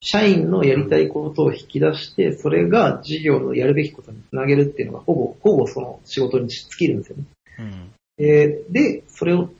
[0.00, 7.24] 社員のやりたいことを引き出して、それが事業のやるべきことにつなげるっていうのが、ほぼ、ほぼその仕事に尽きるんですよね。
[7.58, 7.92] うん。
[8.18, 9.50] えーで、それを、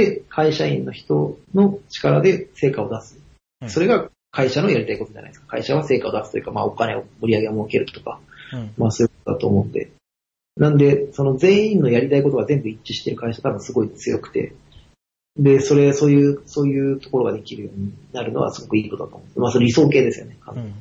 [0.00, 3.18] で、会社員の人の力で成果を出す。
[3.62, 5.48] うんそれが会社のやりたいことじゃないですか。
[5.48, 8.20] 会社は成果を出すというか、まあお金を、売り上げを儲けるとか、
[8.52, 8.72] うん。
[8.78, 9.90] まあそういうことだと思うんで。
[10.56, 14.54] なんで、その全員のやりたいことが全部一致してる会社多分すごい強くて、
[15.36, 19.40] で、それ、そういう、そういうところができるようになるのはすごくいいことだと思う。
[19.40, 20.36] まあそれ理想形ですよね。
[20.46, 20.74] うん。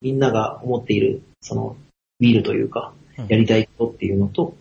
[0.00, 1.76] みんなが思っている、その、
[2.20, 4.56] ビールというか、うんやりたいことっていうのと、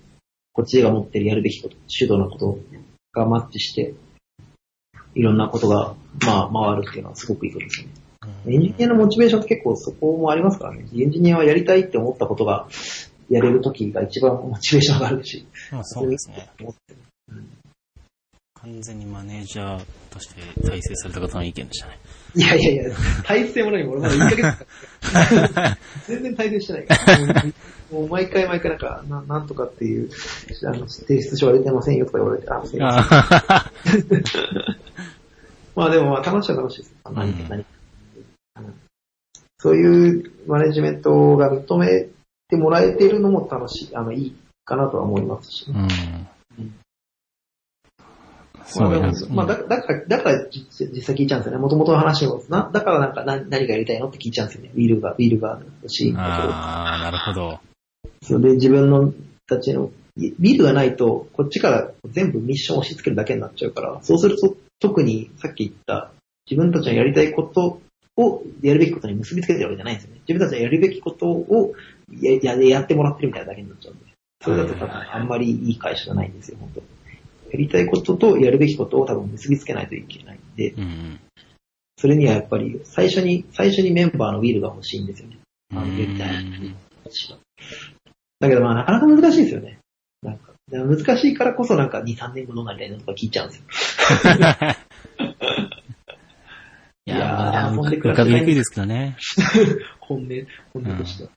[0.52, 2.60] こっちが持ってるやるべきこと、主導なこと
[3.14, 3.94] がマッチして、
[5.15, 5.95] いろんなことが、
[6.26, 7.94] まあ、回るっていうのはすごくいいことですよね。
[8.48, 10.85] エンジニアのモチベーションって結構そこもありますからね。
[10.94, 12.68] エンジニアはやりたいって思ったことが、
[13.30, 15.48] やれるときが一番モチベーション上がるし。
[15.72, 16.49] まあ、そうですね。
[16.60, 16.99] 思ってる
[18.64, 21.99] 完全にマネージャーとして体制された方の意見でしたね。
[22.34, 22.95] いやいやいや、
[23.26, 25.77] 体制も何も俺まだ1ヶ月か
[26.07, 26.95] 全然体制してないか
[27.34, 27.44] ら。
[27.91, 30.10] もう毎回毎回なんか、ななんとかっていう、
[30.65, 33.19] あの、提出書は出てませんよとか言われて、あ、すいません。
[33.19, 33.72] あ
[35.76, 36.95] まあでもまあ楽しいは楽しいです。
[37.14, 37.65] 何うん何うん
[39.57, 42.07] そういうマネジメントが認め
[42.48, 45.65] てもらえているのも楽しい、あの、いいかなとは思いますし。
[45.68, 45.76] うん。
[45.76, 46.82] ま
[48.65, 51.61] そうねあでも、まあだだから、だから実実際聞いちゃうんですよね。
[51.61, 52.44] 元々の話を。
[52.49, 54.72] な、だからなんか何何がやりたいのって聞いちゃうんですよね。
[54.76, 56.14] ウィールが、ウィールが欲しい。
[56.15, 57.60] ああ、なるほど。
[58.23, 59.14] それで自分の
[59.48, 66.11] たちの、ビルがないと、こっちから全部ミッションを押し付けるだけになっちゃうから、そうすると、特にさっき言った、
[66.49, 67.81] 自分たちのやりたいこと
[68.18, 70.22] をやるべきことに結びつけてるわけじゃないんですよね。
[70.27, 71.73] 自分たちのやるべきことを
[72.22, 74.06] やややってもらってるみたいなだけになっちゃうんで。
[74.44, 76.81] それだと多分あんまりいい会社じゃないんですよ、本当
[77.53, 81.19] やりたいこととやるべきことを多分結びつけないといけないんで、うん。
[81.97, 85.38] それにはやっぱり最初に、最初にメンバーのウィールが欲しいんですよね。
[85.71, 85.85] あの。
[88.39, 89.77] だけどまあなかなか難しいですよね。
[90.23, 93.65] なんか、難しいからこそなんか2、3年後どうなりたいのとか聞いちゃうんですよ。
[97.05, 99.15] いやー、まあ遊んでく浮かびにくいですけどね。
[100.01, 100.27] 本音、
[100.73, 101.30] 本音としては。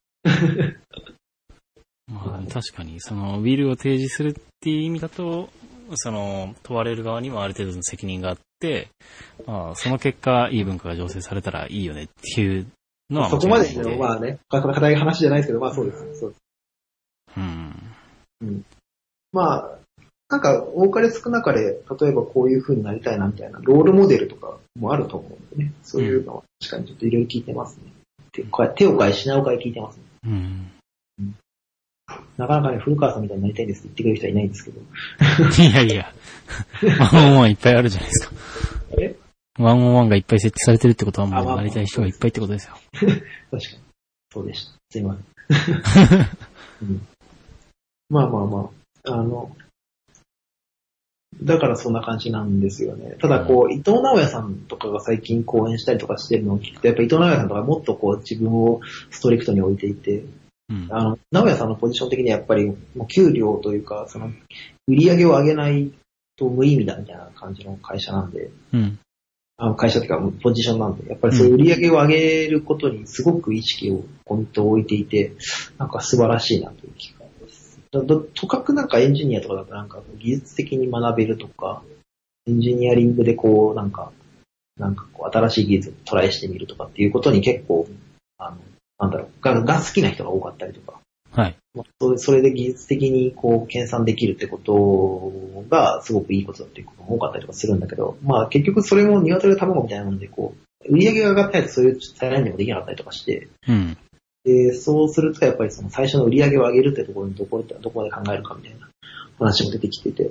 [2.08, 5.50] まあ、確かに、その、ウィルを提示するっていう意味だと、
[5.94, 8.88] その、問われる側にもある程度の責任があって、
[9.46, 12.66] まあ、その結果、いい文化が醸成されたらいいよねっていう
[13.10, 15.98] のはそこまでもちろんの、まあね、課題が話じゃないですけど、まあそうです。
[16.18, 16.42] そうです
[17.36, 18.64] うん。
[19.32, 19.78] まあ、
[20.28, 25.72] なんか、多かれ少なかれ、例えばこういう風になりたいなみたいな、ロールモデルとかもあると思うんでね。
[25.82, 27.92] そういうのは確かにちょっといろいろ聞いてますね。
[28.36, 30.02] うやって手を変え、品を変え聞いてますね。
[30.24, 30.70] うん。
[32.36, 34.80] なかなかね、古川さんみたいになりたいんですって言ってくれる人はいないんですけど。
[35.62, 36.12] いやいや、
[37.12, 38.34] ワンオンワンいっぱいあるじゃないですか。
[39.00, 39.16] え？
[39.58, 42.74] ワンオンワンがいっぱい設置されてるってことはもうなりたい人がいっぱいってことですよ。
[42.92, 43.62] 確かに。
[44.30, 44.72] そうでした。
[44.90, 46.28] すいません。
[46.82, 47.06] うん、
[48.10, 48.70] まあまあま
[49.04, 49.56] あ、あの、
[51.42, 53.16] だからそんな感じなんですよね。
[53.20, 58.80] ただこう、伊藤直也さんとかが最近講演したりとかしてるのを聞くと、やっぱ伊藤直也さんとかもっとこう自分を
[59.10, 60.24] ストリクトに置いていて、
[60.68, 60.88] うん。
[60.90, 64.30] あの、直也さんのポジション的にはやっぱり、もう給料というか、その、
[64.88, 65.92] 売り上げを上げない
[66.36, 68.98] と無意味だみたいな感じの会社なんで、うん。
[69.58, 75.32] あの会社というか、ポジションなんで、やっぱりそういう売り上げを上げることにすごく意識を、コミットを置いていて、
[75.78, 77.80] なんか素晴らしいなという気がです。
[77.90, 81.82] とかくなんかエンジニアとかだとなんか技術的に学べるとか、
[82.46, 84.12] エンジニアリングでこう、なんか、
[84.76, 87.88] なんかこう、新しい技術をトライしてみるとかっていうことに結構、
[88.36, 88.58] あの、
[88.98, 91.00] なんだろう、がが好きな人が多かったりとか、
[91.32, 91.56] はい。
[91.74, 100.54] まあそれで技術的にこう、計算できるってことがすごくいいことだっていうことも多かったりとかするんだけど、まあ結局それも鶏の卵みたいなもので、こ
[100.88, 103.98] う、売り上げが上がったやつそういうチャレンジもできなかったりとかして、うん。
[104.44, 108.88] で、そうするとやっぱりその最初の売り上げを上げるってところにどこで、どこまで考えるかみたいな
[109.38, 110.30] 話も出てきてて、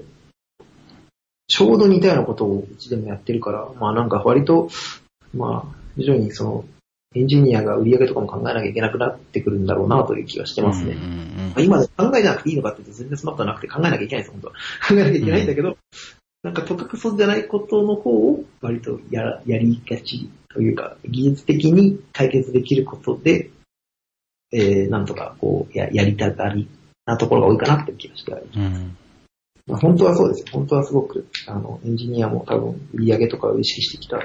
[1.48, 4.70] ちょうど似たようなことをうちでもやってるから、まあなんか割と、
[5.34, 6.66] まあ、徐々にその、
[7.16, 10.92] エンジニアが売り上げとかも考えなきゃいけなくなってくるんだろうなという気がしてますね。
[10.92, 14.54] うんうんまあ今で考えなくていいのかって言うと全然そんなことはなくて考えなきゃいけないです、本当は。
[14.54, 14.60] 考
[14.92, 15.78] えなきゃいけないんだけど、
[16.44, 23.50] なんかとかくそじゃないことの方を割とやらやりがちというか、技術的に解決できることで、
[24.52, 26.68] えー、なんとかこうや、やりたがり
[27.06, 28.48] なところが多いかなっていう気がしてある。
[28.56, 28.62] うん。
[28.62, 28.98] うん。
[29.68, 30.46] まあ、本当はそうですよ。
[30.52, 34.20] 本当はすごく、あの、エンジニアも多分売り上げとかを意識してきた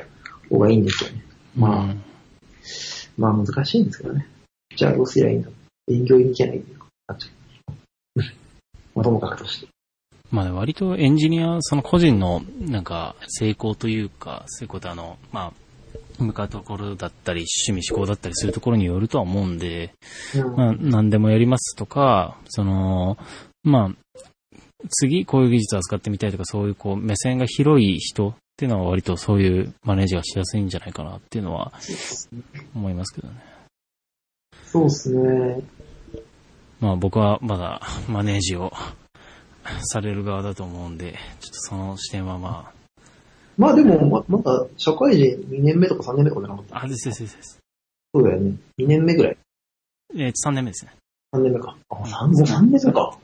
[0.51, 1.25] 方がいいんですよね。
[1.57, 2.03] まあ、うん
[3.17, 4.27] まあ難しいんですけどね。
[4.77, 5.51] じゃあどうすりゃいいんだ
[5.91, 6.63] 営業に行けない
[7.09, 7.29] なっちゃ
[7.69, 8.23] う。
[8.95, 9.69] まあともかくとして。
[10.31, 19.93] まあ割とエンジニア、その個人のなんか成功というか、そういうことあの、まあ、向かうところだったり、趣味思考だったりするところによるとは思うんで、
[20.35, 23.19] うんまあ何でもやりますとか、その、
[23.65, 24.19] まあ、
[24.89, 31.73] 次こういう技術を扱ってみたいとか、そういうこう目線が広い人っていうのは割とそういうマネージがしやすいんじゃないかなっていうのは
[32.75, 33.35] 思いますけどね。
[34.67, 35.63] そうですね。
[36.79, 38.71] まあ僕はまだマネージを
[39.85, 42.71] される側だと思うんで、ちょっとその視点はま
[43.57, 47.59] まあでも、ままだ社会人2年目とか3年目とかじゃなかったあ、あ、ですですです。
[48.15, 48.57] そうだよね。
[48.79, 49.39] 2年目ぐらい。
[50.17, 50.93] えー、3年目ですね。
[51.35, 51.79] 3年目か。
[51.89, 53.17] あ、3, もう3年目か。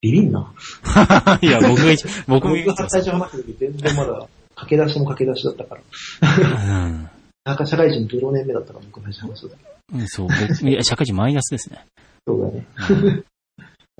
[0.00, 0.52] ビビんな。
[1.42, 4.26] いや、僕が一、僕が僕が 最初話した時全然まだ
[4.60, 6.86] 駆け出しも駆け出しだったから。
[6.86, 7.08] うん
[7.42, 9.58] なんか社会人0年目だったから僕最初話した時。
[9.94, 10.08] うん。
[10.08, 11.86] そう、僕、いや、社会人マイナスですね。
[12.26, 12.66] そうだよね。
[12.90, 13.24] うん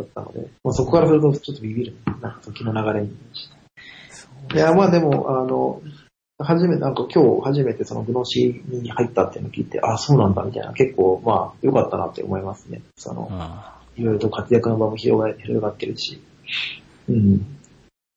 [0.00, 3.08] だったので、まあ、そこからするとちょっとビビるな、時の流れに。
[4.54, 5.82] いや、まあでも、あの、
[6.38, 12.80] 初めて、なんか今日初めてそのグノシーに入ったっていうのを聞いて、あそうなんだみたいな、結構まあ良かったなって思いますね。
[12.96, 16.22] その、あいろいろと活躍の場も広が広がってるし。
[17.08, 17.59] うん。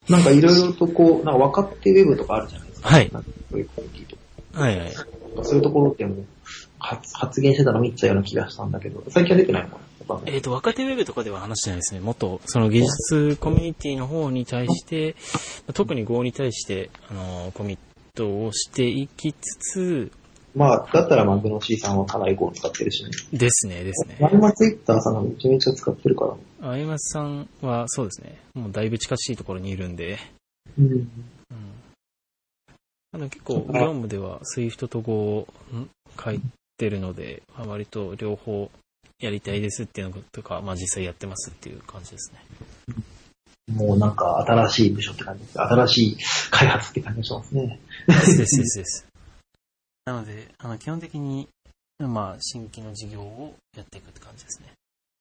[0.09, 2.89] なんかいろいろとこう、なんか分かってウェブとかあるじゃないですか。
[2.89, 4.17] はいなんかそういうコミュニティと
[4.55, 4.93] あはいはい。
[4.93, 5.05] か。
[5.43, 6.25] そういうところってもう
[6.80, 9.84] 発発言してたの見てたような気がしたんだけど、最近は出てないのかな？
[10.25, 12.01] えっ、と、若手ウェブとかでは話してないですね。
[12.01, 15.15] もっと、その技術コミュニティの方に対して、
[15.73, 17.80] 特に Go に対して、あの、コミッ
[18.13, 20.11] トをしていきつつ、
[20.55, 23.09] まあ、だったらまあ、グノシーさんはかなりゴー使ってるしね。
[23.34, 24.17] ですね、ですね。
[24.19, 26.69] 前もツイッターさんがめちゃめちゃ使ってるから。
[26.69, 28.39] あやまさんはそうですね。
[28.53, 30.19] もうだいぶ近しいところにいるんで、
[30.77, 30.85] うん。
[30.85, 31.09] うん。
[33.13, 35.89] あの結構、業務では Swift と Go をん
[36.23, 36.39] 書い
[36.77, 38.69] てるので、まあ、割と両方
[39.19, 42.39] やりたいですっていうのとか、まあ実際やってますっていう感じですね。
[43.71, 45.59] もうなんか新しい部署って感じです。
[45.61, 46.17] 新しい
[46.51, 47.80] 開発って感じがしますね。
[48.07, 49.12] ですですです。
[50.05, 51.47] なので、あの基本的に、
[51.99, 54.73] まあ新規の事業をやっていくって感じですね。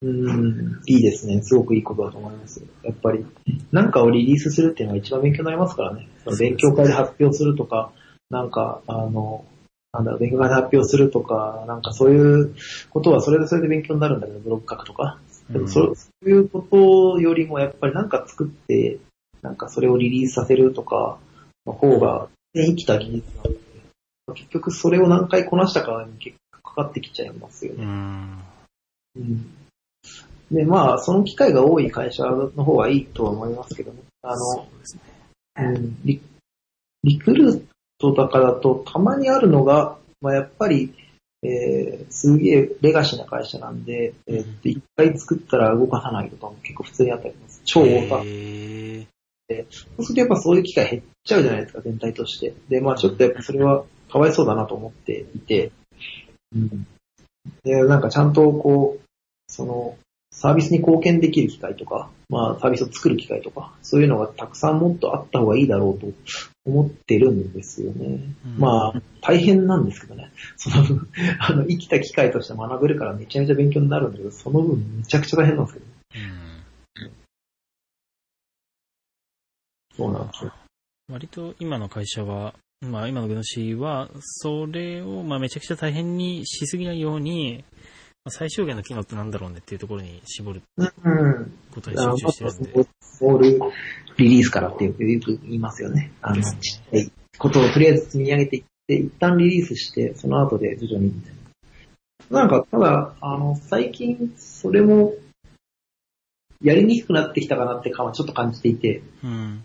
[0.02, 1.40] うん、いいですね。
[1.42, 2.60] すごくいいことだと思います。
[2.82, 3.24] やっぱり、
[3.70, 6.08] なんかをリリースするっていうのが一番勉強になりますからね。
[6.24, 7.92] その勉強会で発表するとか、
[8.28, 9.44] なんか、あの、
[9.92, 12.54] なんだろう、勉強会で発表するとか、なんかそういう
[12.90, 15.20] ことはそれでそれで勉強になるんだけど、ブログ書くとか。
[15.50, 18.98] でもそそういうことよりもやっぱりなんか作って、
[19.42, 21.18] なんかそれをリリースさせるとか
[21.66, 23.61] の方が、ね、生きた技術なので、
[24.34, 27.84] 結局それを何回こなしたかに結構かかってきちゃいますよね。
[27.84, 28.42] うん。
[29.16, 29.54] うん
[30.52, 34.00] で、まあ、その機会が多い会社の方がいいとは思いますけどね。
[34.22, 35.00] あその、うですね。
[35.56, 36.20] うんリ
[37.04, 37.62] リクルー
[37.98, 40.94] トとかだとたまにあるのが、まあ、やっぱり、
[41.42, 47.62] えー、すげえレガシーな会社なんで、えー一回作ったら動かさないとかも結構普通にあったりします。
[47.64, 48.22] 超大型。
[48.24, 49.06] へ
[49.70, 52.54] そうするとやっぱそういう機会減っちゃうじゃないですか、全体として。
[52.68, 55.72] で、まあちょっとやっぱそれはかわいそうだなと思っていて、
[56.54, 56.86] うん。
[57.64, 59.02] で、なんかちゃんとこう、
[59.48, 59.96] その、
[60.30, 66.06] サービスに貢献できる機会とか、まあサービスを作る機会とか、そういうのがたくさんもっとあった方がいいだろうと
[66.64, 68.20] 思ってるんですよね。
[68.46, 70.30] うんまあ、大変なんですけどね。
[70.56, 71.08] その分、
[71.40, 75.86] あの、生きた機会として学べるからめちゃめちゃ勉強になるんだけど、その分めちゃくちゃ大変なんですけど、
[76.16, 77.10] うん。
[79.96, 80.52] そうなんですよ。
[81.08, 87.64] 割と今の会社は、まあ今のグノシーは、それをまあめちゃくちゃ大変にしすぎないように、
[88.24, 90.62] まあ最小限の機能ってなんだろうねっていうところに絞る。
[91.72, 92.88] ことに集中してるんで。
[93.00, 93.60] スモール
[94.16, 96.12] リリースからってよく言いますよね。
[96.20, 101.32] あの、ちっちゃいことをとりあえず積み上げていって、一旦リリースして、その後で徐々にみたい
[102.30, 102.40] な。
[102.40, 102.48] なん。
[102.48, 105.14] か、ただ、あの、最近、それも、
[106.62, 109.64] やりにくくなってきたかなって感はちょっと感じていて、うん。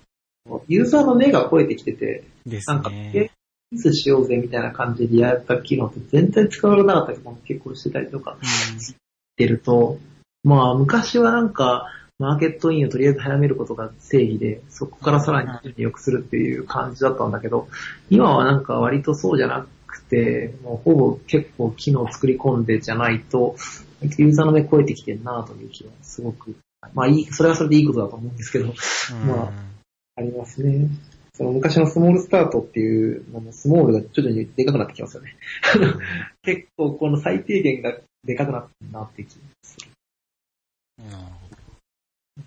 [0.68, 3.32] ユーザーの目が超えてきてて、ですなんか、リね。
[3.72, 8.38] リースしようぜみたいな感じでやった機能って全然使われなかったりとかも結構してたりとかっ
[9.36, 10.00] てると、
[10.44, 17.68] まあ昔はなんか、マーケットインをとりあえず早めることが正義で、そこからさらに入力するっていう感じだったんだけど、
[18.10, 23.56] 今はなんか割とそうじゃなくて、もうほぼ結構機能を作り込んでじゃないと、
[24.02, 26.56] ユーザーの目超えてきてるなという気はすごく、
[26.96, 29.77] まあいい、それはそれでいいことだと思うんですけど、うんまあ
[30.18, 30.90] ありますね。
[31.34, 35.36] その昔のスモールスタートっていうのもスモールが徐々にでかくなってきますよね。
[36.42, 39.88] 結構この最低限がでかくなってるなって気がする。
[41.06, 41.48] なるほ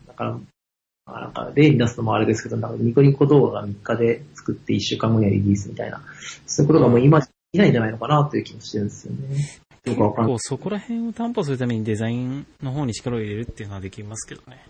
[0.08, 6.02] だから、まあなんか例に出すのもあれですけど、なんかニコニコ動画が3日で作って1週間後にはリリースみたいな、
[6.46, 7.20] そういうことがもう今
[7.52, 9.60] いないんじゃないのかなという気もしてるんですよね。
[9.84, 14.62] 結構そこら辺を担保するためにデザインの方に力を入れるっていうのはできますけどね。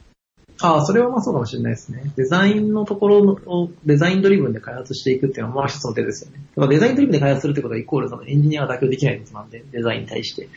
[0.63, 2.13] ああ、それはまあそうかもしれないですね。
[2.17, 6.43] デザインのところをデザインドリブンで開発していくっていうのはまあ一つの手ですよね。
[6.57, 10.49] だからデザインドリブンで開発するってことはイコールそのエンジニアが妥協できないことなんで、デザインに対して。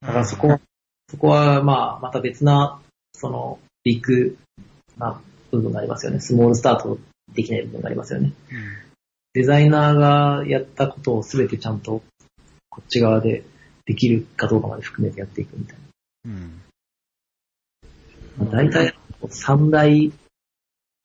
[0.00, 0.60] だからそこは、
[1.08, 2.80] そこはまあまた別な、
[3.14, 4.36] その、ビッグ
[4.98, 5.20] な
[5.50, 6.20] 部分がありますよね。
[6.20, 6.98] スモールスタート
[7.34, 8.32] できない部分がありますよね。
[8.50, 8.92] うん
[9.34, 12.02] デザイナーがやったことをすべてちゃんと
[12.68, 13.44] こっち側で
[13.86, 15.76] できるかどうかまで含めてやっていくみたい
[16.26, 16.60] うん。
[18.38, 18.50] な。
[18.50, 18.94] 大体
[19.30, 20.12] 三大、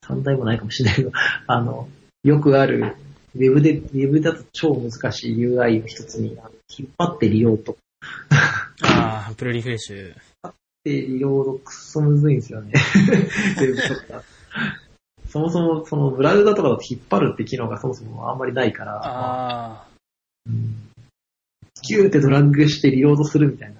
[0.06, 1.12] 三大もないかもしれないけど、
[1.46, 1.88] あの、
[2.24, 2.96] よくある、
[3.34, 6.36] ウェブで、ウェブだと超難しい UI の一つに、
[6.68, 7.76] 引っ張ってリロード。
[8.82, 10.14] ああ、 pull refresh。
[10.84, 12.72] で、リロードくっそむずいんですよね。
[15.28, 19.86] そもそも、その、ブラウザとかだと引っ張るって機能がそもそもあんまりないから、あ
[20.46, 20.88] うん
[21.82, 23.76] キューってドラッグしてリロードするみたいな。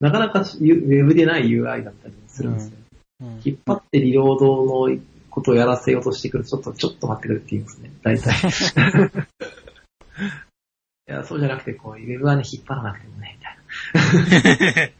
[0.00, 2.72] なかなかウェブでない UI だったりするんですよ。
[2.80, 2.83] あ。
[3.24, 4.98] うん引っ張ってリロードの
[5.30, 7.92] ことをやらせようとしてくると、ちょっと、ちょっと待ってくれって言いますね。
[8.02, 8.34] 大体。
[11.06, 13.58] いや、そうじゃなくて、こう、ウェブはね、引っ張らなくてもね、みたい
[14.86, 14.92] な。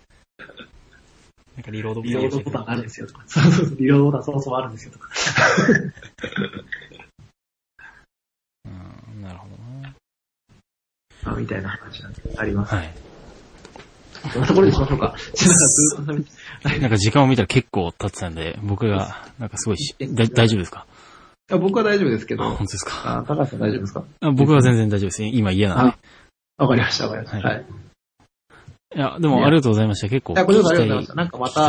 [1.55, 3.23] なんかリロードリロードボタンがあるんですよとか。
[3.29, 5.09] そうそうそう、リロードボタンそもそもあるんですよとか。
[8.67, 8.69] う
[9.19, 9.95] ん、なるほどな。
[11.23, 12.75] まあみたいな話があります。
[12.75, 13.14] はい。
[14.33, 15.15] こんなところにしましょうか？
[16.81, 20.87] なんか時間を見たら結構経ってたんで、僕が、なんかすごいし、だ大丈夫ですか？
[21.53, 23.19] あ僕は大丈夫ですけあ、ど、本当ですか？
[23.19, 24.05] あ高橋さん大丈夫ですか？
[24.21, 25.25] あ僕は全然大丈夫です。
[25.25, 25.97] 今嫌なんで。
[26.57, 27.49] わかりました、わかりました。
[27.49, 27.67] はいはい。
[28.97, 30.09] いや、でもありがとうございました。
[30.09, 31.17] 結構いや、こちらこそありがとうございました。
[31.17, 31.61] なんかまた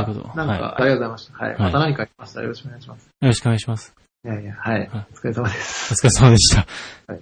[0.46, 1.34] なんか、はありがとうございました。
[1.34, 1.50] はい。
[1.54, 3.04] はいまた何かありましたらよろしくお願いします。
[3.06, 3.94] よろしくお願いします。
[4.24, 4.80] いやいや、はい。
[4.80, 5.94] はいお疲れ様です。
[5.94, 6.68] お疲れ様でした。
[7.08, 7.22] はい。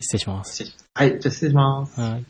[0.00, 0.64] 失礼します。
[0.94, 2.00] はい、じゃあ失礼します。
[2.00, 2.24] はい。